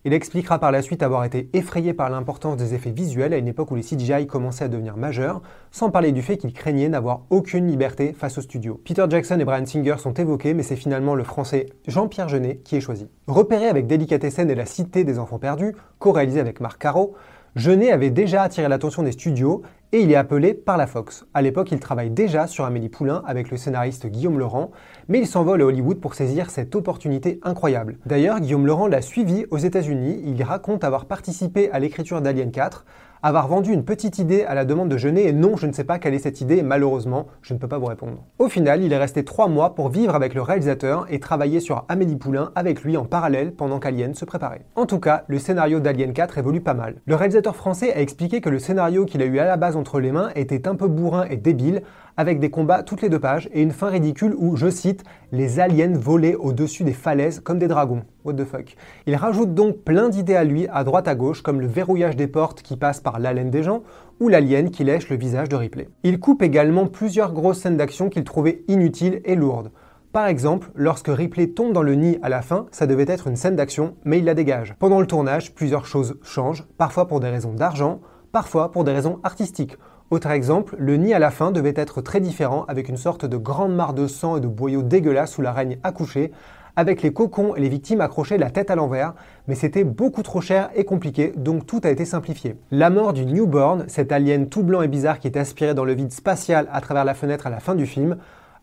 Il 0.06 0.12
expliquera 0.12 0.60
par 0.60 0.74
la 0.74 0.82
suite 0.82 1.02
avoir 1.02 1.24
été 1.24 1.50
effrayé 1.54 1.94
par 1.94 2.10
l'importance 2.10 2.58
des 2.58 2.74
effets 2.74 2.92
visuels 2.92 3.34
à 3.34 3.38
une 3.38 3.48
époque 3.48 3.72
où 3.72 3.76
les 3.76 3.84
CGI 3.84 4.28
commençaient 4.28 4.66
à 4.66 4.68
devenir 4.68 4.98
majeurs, 4.98 5.42
sans 5.72 5.92
parler 5.92 6.12
du 6.12 6.22
fait 6.22 6.36
qu'il 6.36 6.52
craignait 6.52 6.90
n'avoir 6.90 7.22
aucune 7.30 7.68
liberté 7.68 8.12
face 8.12 8.38
au 8.38 8.42
studio. 8.42 8.82
Peter 8.84 9.06
Jackson 9.10 9.40
et 9.40 9.46
Brian 9.46 9.66
Singer 9.66 9.96
sont 10.00 10.14
évoqués, 10.14 10.54
mais 10.54 10.64
c'est 10.64 10.76
finalement 10.76 11.16
le 11.16 11.24
français 11.24 11.68
Jean-Pierre 11.88 12.28
Jeunet 12.28 12.60
qui 12.66 12.76
est 12.76 12.82
choisi. 12.82 13.08
Repéré 13.28 13.68
avec 13.68 13.88
Délicatessen 13.88 14.50
et 14.50 14.56
La 14.56 14.66
Cité 14.66 15.06
des 15.06 15.20
Enfants 15.20 15.40
Perdus, 15.40 15.74
co-réalisé 16.00 16.42
avec 16.42 16.60
Marc 16.60 16.82
Caro, 16.82 17.16
Jeunet 17.56 17.92
avait 17.92 18.10
déjà 18.10 18.42
attiré 18.42 18.68
l'attention 18.68 19.04
des 19.04 19.14
studios 19.14 19.62
et 19.94 20.02
il 20.02 20.12
est 20.12 20.16
appelé 20.16 20.56
par 20.56 20.76
la 20.76 20.88
Fox. 20.88 21.24
À 21.36 21.44
l'époque, 21.44 21.72
il 21.72 21.80
travaille 21.80 22.10
déjà 22.10 22.48
sur 22.48 22.66
Amélie 22.66 22.90
Poulain 22.90 23.22
avec 23.28 23.52
le 23.52 23.58
scénariste 23.58 24.08
Guillaume 24.08 24.40
Laurent, 24.40 24.72
mais 25.08 25.20
il 25.20 25.28
s'envole 25.28 25.62
à 25.62 25.66
Hollywood 25.66 26.00
pour 26.00 26.16
saisir 26.16 26.50
cette 26.50 26.74
opportunité 26.76 27.40
incroyable. 27.44 27.98
D'ailleurs, 28.08 28.40
Guillaume 28.40 28.66
Laurent 28.66 28.88
l'a 28.88 29.04
suivi 29.04 29.46
aux 29.52 29.60
États-Unis, 29.60 30.20
il 30.26 30.42
raconte 30.42 30.84
avoir 30.84 31.06
participé 31.06 31.70
à 31.72 31.78
l'écriture 31.78 32.22
d'Alien 32.22 32.52
4, 32.52 32.86
avoir 33.24 33.48
vendu 33.48 33.72
une 33.72 33.86
petite 33.86 34.20
idée 34.20 34.44
à 34.44 34.54
la 34.54 34.66
demande 34.66 34.90
de 34.90 34.98
Jeunet 34.98 35.24
et 35.24 35.32
non, 35.32 35.56
je 35.56 35.66
ne 35.66 35.72
sais 35.72 35.86
pas 35.86 35.98
quelle 35.98 36.14
est 36.14 36.20
cette 36.20 36.42
idée 36.42 36.62
malheureusement, 36.62 37.28
je 37.42 37.54
ne 37.54 37.60
peux 37.60 37.70
pas 37.70 37.78
vous 37.78 37.86
répondre. 37.86 38.26
Au 38.38 38.50
final, 38.50 38.84
il 38.84 38.92
est 38.92 38.98
resté 38.98 39.24
trois 39.24 39.48
mois 39.48 39.76
pour 39.76 39.88
vivre 39.88 40.14
avec 40.14 40.34
le 40.34 40.42
réalisateur 40.42 41.06
et 41.10 41.22
travailler 41.22 41.62
sur 41.62 41.86
Amélie 41.88 42.18
Poulain 42.18 42.52
avec 42.56 42.84
lui 42.84 42.98
en 42.98 43.06
parallèle 43.06 43.54
pendant 43.54 43.80
qu'Alien 43.80 44.14
se 44.14 44.26
préparait. 44.26 44.66
En 44.76 44.86
tout 44.86 45.00
cas, 45.00 45.24
le 45.30 45.40
scénario 45.40 45.80
d'Alien 45.80 46.12
4 46.12 46.38
évolue 46.38 46.60
pas 46.60 46.74
mal. 46.74 46.96
Le 47.06 47.16
réalisateur 47.16 47.56
français 47.56 47.94
a 47.94 48.02
expliqué 48.02 48.42
que 48.42 48.50
le 48.50 48.60
scénario 48.60 49.06
qu'il 49.06 49.22
a 49.22 49.26
eu 49.26 49.40
à 49.40 49.46
la 49.46 49.56
base 49.56 49.78
entre 49.78 50.02
les 50.02 50.12
mains 50.12 50.32
était 50.36 50.68
un 50.68 50.76
peu 50.76 50.90
bourrin 50.90 51.26
et 51.30 51.38
débile, 51.38 51.84
avec 52.18 52.40
des 52.40 52.50
combats 52.50 52.84
toutes 52.84 53.02
les 53.02 53.10
deux 53.10 53.20
pages 53.20 53.50
et 53.54 53.62
une 53.62 53.72
fin 53.72 53.88
ridicule 53.88 54.36
où, 54.38 54.56
je 54.56 54.70
cite, 54.70 55.04
les 55.32 55.60
aliens 55.60 55.98
volaient 55.98 56.36
au-dessus 56.36 56.84
des 56.84 56.94
falaises 56.94 57.40
comme 57.40 57.60
des 57.60 57.68
dragons. 57.68 58.04
What 58.24 58.34
the 58.34 58.46
fuck. 58.46 58.76
Il 59.08 59.16
rajoute 59.16 59.54
donc 59.54 59.78
plein 59.84 60.10
d'idées 60.10 60.36
à 60.36 60.44
lui, 60.44 60.68
à 60.68 60.84
droite 60.84 61.08
à 61.08 61.16
gauche, 61.16 61.42
comme 61.42 61.62
le 61.62 61.68
verrouillage 61.68 62.16
des 62.16 62.28
portes 62.28 62.62
qui 62.62 62.78
passe 62.78 63.00
par 63.00 63.20
l'haleine 63.20 63.50
des 63.50 63.64
gens, 63.64 63.84
ou 64.20 64.30
l'alien 64.30 64.70
qui 64.70 64.84
lèche 64.84 65.10
le 65.10 65.18
visage 65.18 65.50
de 65.50 65.56
Ripley. 65.56 65.90
Il 66.04 66.20
coupe 66.20 66.42
également 66.42 66.88
plusieurs 66.88 67.34
grosses 67.34 67.60
scènes 67.60 67.78
d'action 67.78 68.10
qu'il 68.10 68.24
trouvait 68.24 68.64
inutiles 68.68 69.22
et 69.26 69.36
lourdes. 69.36 69.72
Par 70.14 70.28
exemple, 70.28 70.70
lorsque 70.76 71.08
Ripley 71.08 71.48
tombe 71.48 71.74
dans 71.74 71.82
le 71.82 71.96
nid 71.96 72.20
à 72.22 72.30
la 72.30 72.44
fin, 72.44 72.68
ça 72.72 72.86
devait 72.86 73.06
être 73.08 73.26
une 73.26 73.36
scène 73.36 73.56
d'action, 73.56 73.96
mais 74.06 74.20
il 74.20 74.26
la 74.26 74.36
dégage. 74.36 74.76
Pendant 74.78 75.00
le 75.00 75.08
tournage, 75.08 75.56
plusieurs 75.56 75.88
choses 75.88 76.20
changent, 76.22 76.68
parfois 76.78 77.08
pour 77.08 77.20
des 77.20 77.30
raisons 77.30 77.54
d'argent, 77.54 78.00
parfois 78.32 78.72
pour 78.72 78.84
des 78.84 78.92
raisons 78.92 79.20
artistiques. 79.24 79.76
Autre 80.14 80.30
exemple, 80.30 80.76
le 80.78 80.96
nid 80.96 81.16
à 81.16 81.18
la 81.18 81.32
fin 81.32 81.50
devait 81.52 81.74
être 81.76 82.00
très 82.02 82.20
différent 82.20 82.66
avec 82.68 82.88
une 82.88 82.98
sorte 82.98 83.26
de 83.26 83.36
grande 83.36 83.74
mare 83.74 83.96
de 83.96 84.06
sang 84.06 84.38
et 84.38 84.42
de 84.42 84.48
boyaux 84.48 84.84
dégueulasses 84.84 85.40
où 85.40 85.42
la 85.42 85.52
reine 85.52 85.78
accouchait, 85.82 86.32
avec 86.76 87.02
les 87.02 87.12
cocons 87.12 87.56
et 87.56 87.60
les 87.60 87.68
victimes 87.68 88.00
accrochées 88.00 88.38
la 88.38 88.52
tête 88.52 88.70
à 88.70 88.76
l'envers, 88.76 89.16
mais 89.48 89.56
c'était 89.56 89.84
beaucoup 89.84 90.22
trop 90.22 90.40
cher 90.40 90.70
et 90.76 90.86
compliqué, 90.86 91.34
donc 91.36 91.66
tout 91.66 91.82
a 91.84 91.90
été 91.90 92.06
simplifié. 92.06 92.58
La 92.70 92.92
mort 92.92 93.14
du 93.14 93.26
newborn, 93.26 93.86
cet 93.88 94.12
alien 94.12 94.50
tout 94.50 94.62
blanc 94.62 94.84
et 94.84 94.88
bizarre 94.88 95.18
qui 95.18 95.26
est 95.26 95.36
aspiré 95.36 95.74
dans 95.74 95.84
le 95.84 95.96
vide 95.96 96.12
spatial 96.12 96.68
à 96.72 96.80
travers 96.80 97.06
la 97.06 97.16
fenêtre 97.16 97.48
à 97.48 97.50
la 97.50 97.60
fin 97.60 97.74
du 97.74 97.88
film, 97.88 98.18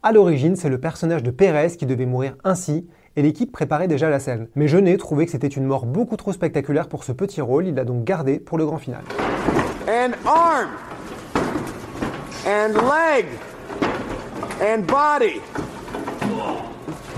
à 0.05 0.13
l'origine 0.13 0.55
c'est 0.55 0.69
le 0.69 0.79
personnage 0.79 1.25
de 1.25 1.33
Pérez 1.33 1.77
qui 1.77 1.85
devait 1.85 2.07
mourir 2.07 2.37
ainsi, 2.45 2.87
et 3.17 3.23
l'équipe 3.23 3.51
préparait 3.51 3.89
déjà 3.89 4.09
la 4.09 4.21
scène. 4.21 4.47
Mais 4.55 4.69
Jeunet 4.69 4.99
trouvait 4.99 5.25
que 5.25 5.33
c'était 5.33 5.49
une 5.49 5.65
mort 5.65 5.85
beaucoup 5.85 6.17
trop 6.17 6.33
spectaculaire 6.33 6.89
pour 6.89 7.03
ce 7.03 7.11
petit 7.11 7.41
rôle, 7.41 7.67
il 7.67 7.75
l'a 7.75 7.85
donc 7.85 8.05
gardé 8.05 8.39
pour 8.39 8.57
le 8.57 8.67
grand 8.67 8.79
final. 8.79 9.03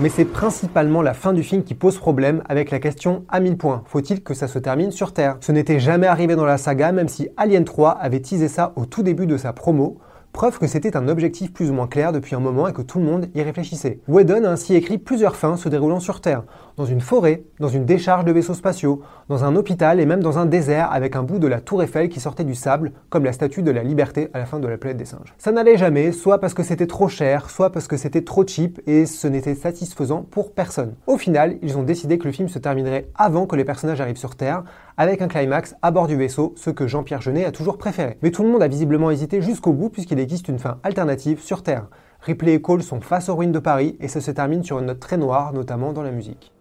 Mais 0.01 0.09
c'est 0.09 0.25
principalement 0.25 1.01
la 1.01 1.13
fin 1.13 1.31
du 1.31 1.43
film 1.43 1.63
qui 1.63 1.75
pose 1.75 1.97
problème 1.97 2.43
avec 2.49 2.71
la 2.71 2.79
question 2.79 3.23
à 3.29 3.39
1000 3.39 3.57
points. 3.57 3.83
Faut-il 3.85 4.21
que 4.21 4.33
ça 4.33 4.49
se 4.49 4.59
termine 4.59 4.91
sur 4.91 5.13
Terre? 5.13 5.37
Ce 5.39 5.53
n'était 5.53 5.79
jamais 5.79 6.07
arrivé 6.07 6.35
dans 6.35 6.45
la 6.45 6.57
saga, 6.57 6.91
même 6.91 7.07
si 7.07 7.29
Alien 7.37 7.63
3 7.63 7.91
avait 7.91 8.19
teasé 8.19 8.49
ça 8.49 8.73
au 8.75 8.85
tout 8.85 9.01
début 9.01 9.25
de 9.25 9.37
sa 9.37 9.53
promo. 9.53 9.99
Preuve 10.33 10.57
que 10.57 10.65
c'était 10.65 10.97
un 10.97 11.07
objectif 11.07 11.53
plus 11.53 11.69
ou 11.69 11.73
moins 11.73 11.87
clair 11.87 12.11
depuis 12.11 12.35
un 12.35 12.39
moment 12.39 12.67
et 12.67 12.73
que 12.73 12.81
tout 12.81 12.97
le 12.97 13.05
monde 13.05 13.27
y 13.35 13.41
réfléchissait. 13.43 13.99
Whedon 14.07 14.43
a 14.45 14.49
ainsi 14.49 14.75
écrit 14.75 14.97
plusieurs 14.97 15.35
fins 15.35 15.57
se 15.57 15.69
déroulant 15.69 15.99
sur 15.99 16.21
Terre, 16.21 16.43
dans 16.77 16.85
une 16.85 17.01
forêt, 17.01 17.43
dans 17.59 17.67
une 17.67 17.85
décharge 17.85 18.25
de 18.25 18.31
vaisseaux 18.31 18.53
spatiaux, 18.53 19.01
dans 19.29 19.43
un 19.43 19.55
hôpital 19.55 19.99
et 19.99 20.05
même 20.05 20.21
dans 20.21 20.37
un 20.37 20.45
désert 20.45 20.91
avec 20.91 21.15
un 21.15 21.23
bout 21.23 21.39
de 21.39 21.47
la 21.47 21.61
tour 21.61 21.83
Eiffel 21.83 22.09
qui 22.09 22.19
sortait 22.19 22.43
du 22.43 22.55
sable, 22.55 22.91
comme 23.09 23.25
la 23.25 23.33
statue 23.33 23.63
de 23.63 23.71
la 23.71 23.83
liberté 23.83 24.29
à 24.33 24.39
la 24.39 24.45
fin 24.45 24.59
de 24.59 24.67
la 24.67 24.77
planète 24.77 24.97
des 24.97 25.05
singes. 25.05 25.33
Ça 25.37 25.51
n'allait 25.51 25.77
jamais, 25.77 26.11
soit 26.11 26.39
parce 26.39 26.53
que 26.53 26.63
c'était 26.63 26.87
trop 26.87 27.07
cher, 27.07 27.49
soit 27.49 27.71
parce 27.71 27.87
que 27.87 27.97
c'était 27.97 28.23
trop 28.23 28.45
cheap 28.45 28.81
et 28.87 29.05
ce 29.05 29.27
n'était 29.27 29.55
satisfaisant 29.55 30.25
pour 30.29 30.51
personne. 30.51 30.95
Au 31.07 31.17
final, 31.17 31.57
ils 31.61 31.77
ont 31.77 31.83
décidé 31.83 32.17
que 32.17 32.25
le 32.25 32.33
film 32.33 32.49
se 32.49 32.59
terminerait 32.59 33.09
avant 33.15 33.45
que 33.45 33.55
les 33.55 33.65
personnages 33.65 34.01
arrivent 34.01 34.17
sur 34.17 34.35
Terre, 34.35 34.63
avec 34.97 35.21
un 35.21 35.27
climax 35.27 35.75
à 35.81 35.91
bord 35.91 36.07
du 36.07 36.15
vaisseau, 36.15 36.53
ce 36.55 36.69
que 36.69 36.87
Jean-Pierre 36.87 37.21
Jeunet 37.21 37.45
a 37.45 37.51
toujours 37.51 37.77
préféré. 37.77 38.17
Mais 38.21 38.31
tout 38.31 38.43
le 38.43 38.49
monde 38.49 38.63
a 38.63 38.67
visiblement 38.67 39.11
hésité 39.11 39.41
jusqu'au 39.41 39.73
bout 39.73 39.89
puisqu'il 39.89 40.19
existe 40.19 40.47
une 40.47 40.59
fin 40.59 40.77
alternative 40.83 41.41
sur 41.41 41.63
Terre. 41.63 41.87
Ripley 42.21 42.53
et 42.53 42.61
Cole 42.61 42.83
sont 42.83 43.01
face 43.01 43.27
aux 43.27 43.35
ruines 43.35 43.51
de 43.51 43.59
Paris 43.59 43.97
et 43.99 44.07
ça 44.07 44.21
se 44.21 44.31
termine 44.31 44.63
sur 44.63 44.79
une 44.79 44.85
note 44.85 45.01
très 45.01 45.17
noire, 45.17 45.51
notamment 45.51 45.91
dans 45.91 46.03
la 46.03 46.11
musique. 46.11 46.52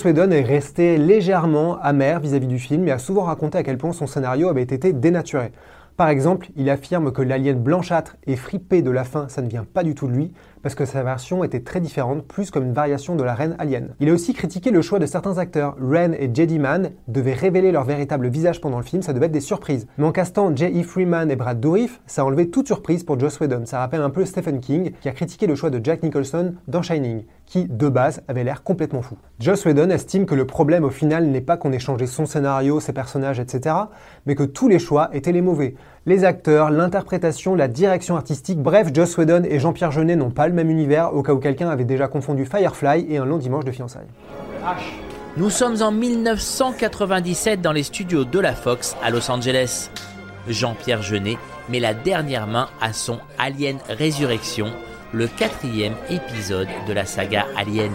Joss 0.00 0.06
Whedon 0.06 0.30
est 0.30 0.40
resté 0.40 0.96
légèrement 0.96 1.78
amer 1.82 2.20
vis-à-vis 2.20 2.46
du 2.46 2.58
film 2.58 2.88
et 2.88 2.90
a 2.90 2.98
souvent 2.98 3.24
raconté 3.24 3.58
à 3.58 3.62
quel 3.62 3.76
point 3.76 3.92
son 3.92 4.06
scénario 4.06 4.48
avait 4.48 4.62
été 4.62 4.94
dénaturé. 4.94 5.52
Par 5.98 6.08
exemple, 6.08 6.48
il 6.56 6.70
affirme 6.70 7.12
que 7.12 7.20
l'alien 7.20 7.58
blanchâtre 7.58 8.16
et 8.26 8.36
fripé 8.36 8.80
de 8.80 8.90
la 8.90 9.04
fin, 9.04 9.28
ça 9.28 9.42
ne 9.42 9.48
vient 9.48 9.64
pas 9.64 9.82
du 9.82 9.94
tout 9.94 10.06
de 10.06 10.14
lui, 10.14 10.32
parce 10.62 10.74
que 10.74 10.84
sa 10.84 11.02
version 11.02 11.44
était 11.44 11.60
très 11.60 11.80
différente, 11.80 12.24
plus 12.26 12.50
comme 12.50 12.64
une 12.64 12.72
variation 12.72 13.16
de 13.16 13.22
la 13.22 13.34
reine 13.34 13.56
alien. 13.58 13.94
Il 14.00 14.08
a 14.08 14.12
aussi 14.12 14.34
critiqué 14.34 14.70
le 14.70 14.82
choix 14.82 14.98
de 14.98 15.06
certains 15.06 15.38
acteurs. 15.38 15.76
Ren 15.80 16.12
et 16.12 16.30
Jedi 16.32 16.58
Man 16.58 16.90
devaient 17.08 17.34
révéler 17.34 17.72
leur 17.72 17.84
véritable 17.84 18.28
visage 18.28 18.60
pendant 18.60 18.78
le 18.78 18.84
film, 18.84 19.02
ça 19.02 19.12
devait 19.12 19.26
être 19.26 19.32
des 19.32 19.40
surprises. 19.40 19.86
Mais 19.98 20.04
en 20.04 20.12
castant 20.12 20.54
J.E. 20.54 20.82
Freeman 20.82 21.30
et 21.30 21.36
Brad 21.36 21.60
Dourif, 21.60 22.00
ça 22.06 22.22
a 22.22 22.24
enlevé 22.24 22.50
toute 22.50 22.66
surprise 22.66 23.04
pour 23.04 23.18
Joss 23.18 23.40
Whedon. 23.40 23.62
Ça 23.66 23.78
rappelle 23.78 24.02
un 24.02 24.10
peu 24.10 24.24
Stephen 24.24 24.60
King, 24.60 24.92
qui 25.00 25.08
a 25.08 25.12
critiqué 25.12 25.46
le 25.46 25.54
choix 25.54 25.70
de 25.70 25.80
Jack 25.82 26.02
Nicholson 26.02 26.54
dans 26.68 26.82
Shining, 26.82 27.24
qui, 27.46 27.64
de 27.64 27.88
base, 27.88 28.22
avait 28.28 28.44
l'air 28.44 28.62
complètement 28.62 29.02
fou. 29.02 29.16
Joss 29.38 29.64
Whedon 29.64 29.90
estime 29.90 30.26
que 30.26 30.34
le 30.34 30.46
problème 30.46 30.84
au 30.84 30.90
final 30.90 31.26
n'est 31.26 31.40
pas 31.40 31.56
qu'on 31.56 31.72
ait 31.72 31.78
changé 31.78 32.06
son 32.06 32.26
scénario, 32.26 32.80
ses 32.80 32.92
personnages, 32.92 33.40
etc., 33.40 33.74
mais 34.26 34.34
que 34.34 34.42
tous 34.42 34.68
les 34.68 34.78
choix 34.78 35.10
étaient 35.12 35.32
les 35.32 35.42
mauvais. 35.42 35.74
Les 36.06 36.24
acteurs, 36.24 36.70
l'interprétation, 36.70 37.54
la 37.54 37.68
direction 37.68 38.16
artistique, 38.16 38.58
bref, 38.58 38.88
Joss 38.94 39.18
Whedon 39.18 39.42
et 39.44 39.58
Jean-Pierre 39.58 39.92
Jeunet 39.92 40.16
n'ont 40.16 40.30
pas 40.30 40.48
le 40.48 40.54
même 40.54 40.70
univers 40.70 41.14
au 41.14 41.22
cas 41.22 41.34
où 41.34 41.38
quelqu'un 41.38 41.68
avait 41.68 41.84
déjà 41.84 42.08
confondu 42.08 42.46
Firefly 42.46 43.04
et 43.10 43.18
un 43.18 43.26
long 43.26 43.36
dimanche 43.36 43.66
de 43.66 43.70
fiançailles. 43.70 44.08
Nous 45.36 45.50
sommes 45.50 45.82
en 45.82 45.92
1997 45.92 47.60
dans 47.60 47.72
les 47.72 47.82
studios 47.82 48.24
de 48.24 48.38
la 48.38 48.54
Fox 48.54 48.96
à 49.02 49.10
Los 49.10 49.30
Angeles. 49.30 49.90
Jean-Pierre 50.48 51.02
Jeunet 51.02 51.36
met 51.68 51.80
la 51.80 51.92
dernière 51.92 52.46
main 52.46 52.68
à 52.80 52.94
son 52.94 53.18
Alien 53.38 53.76
Résurrection, 53.90 54.68
le 55.12 55.26
quatrième 55.26 55.94
épisode 56.08 56.68
de 56.88 56.92
la 56.94 57.04
saga 57.04 57.44
Alien. 57.58 57.92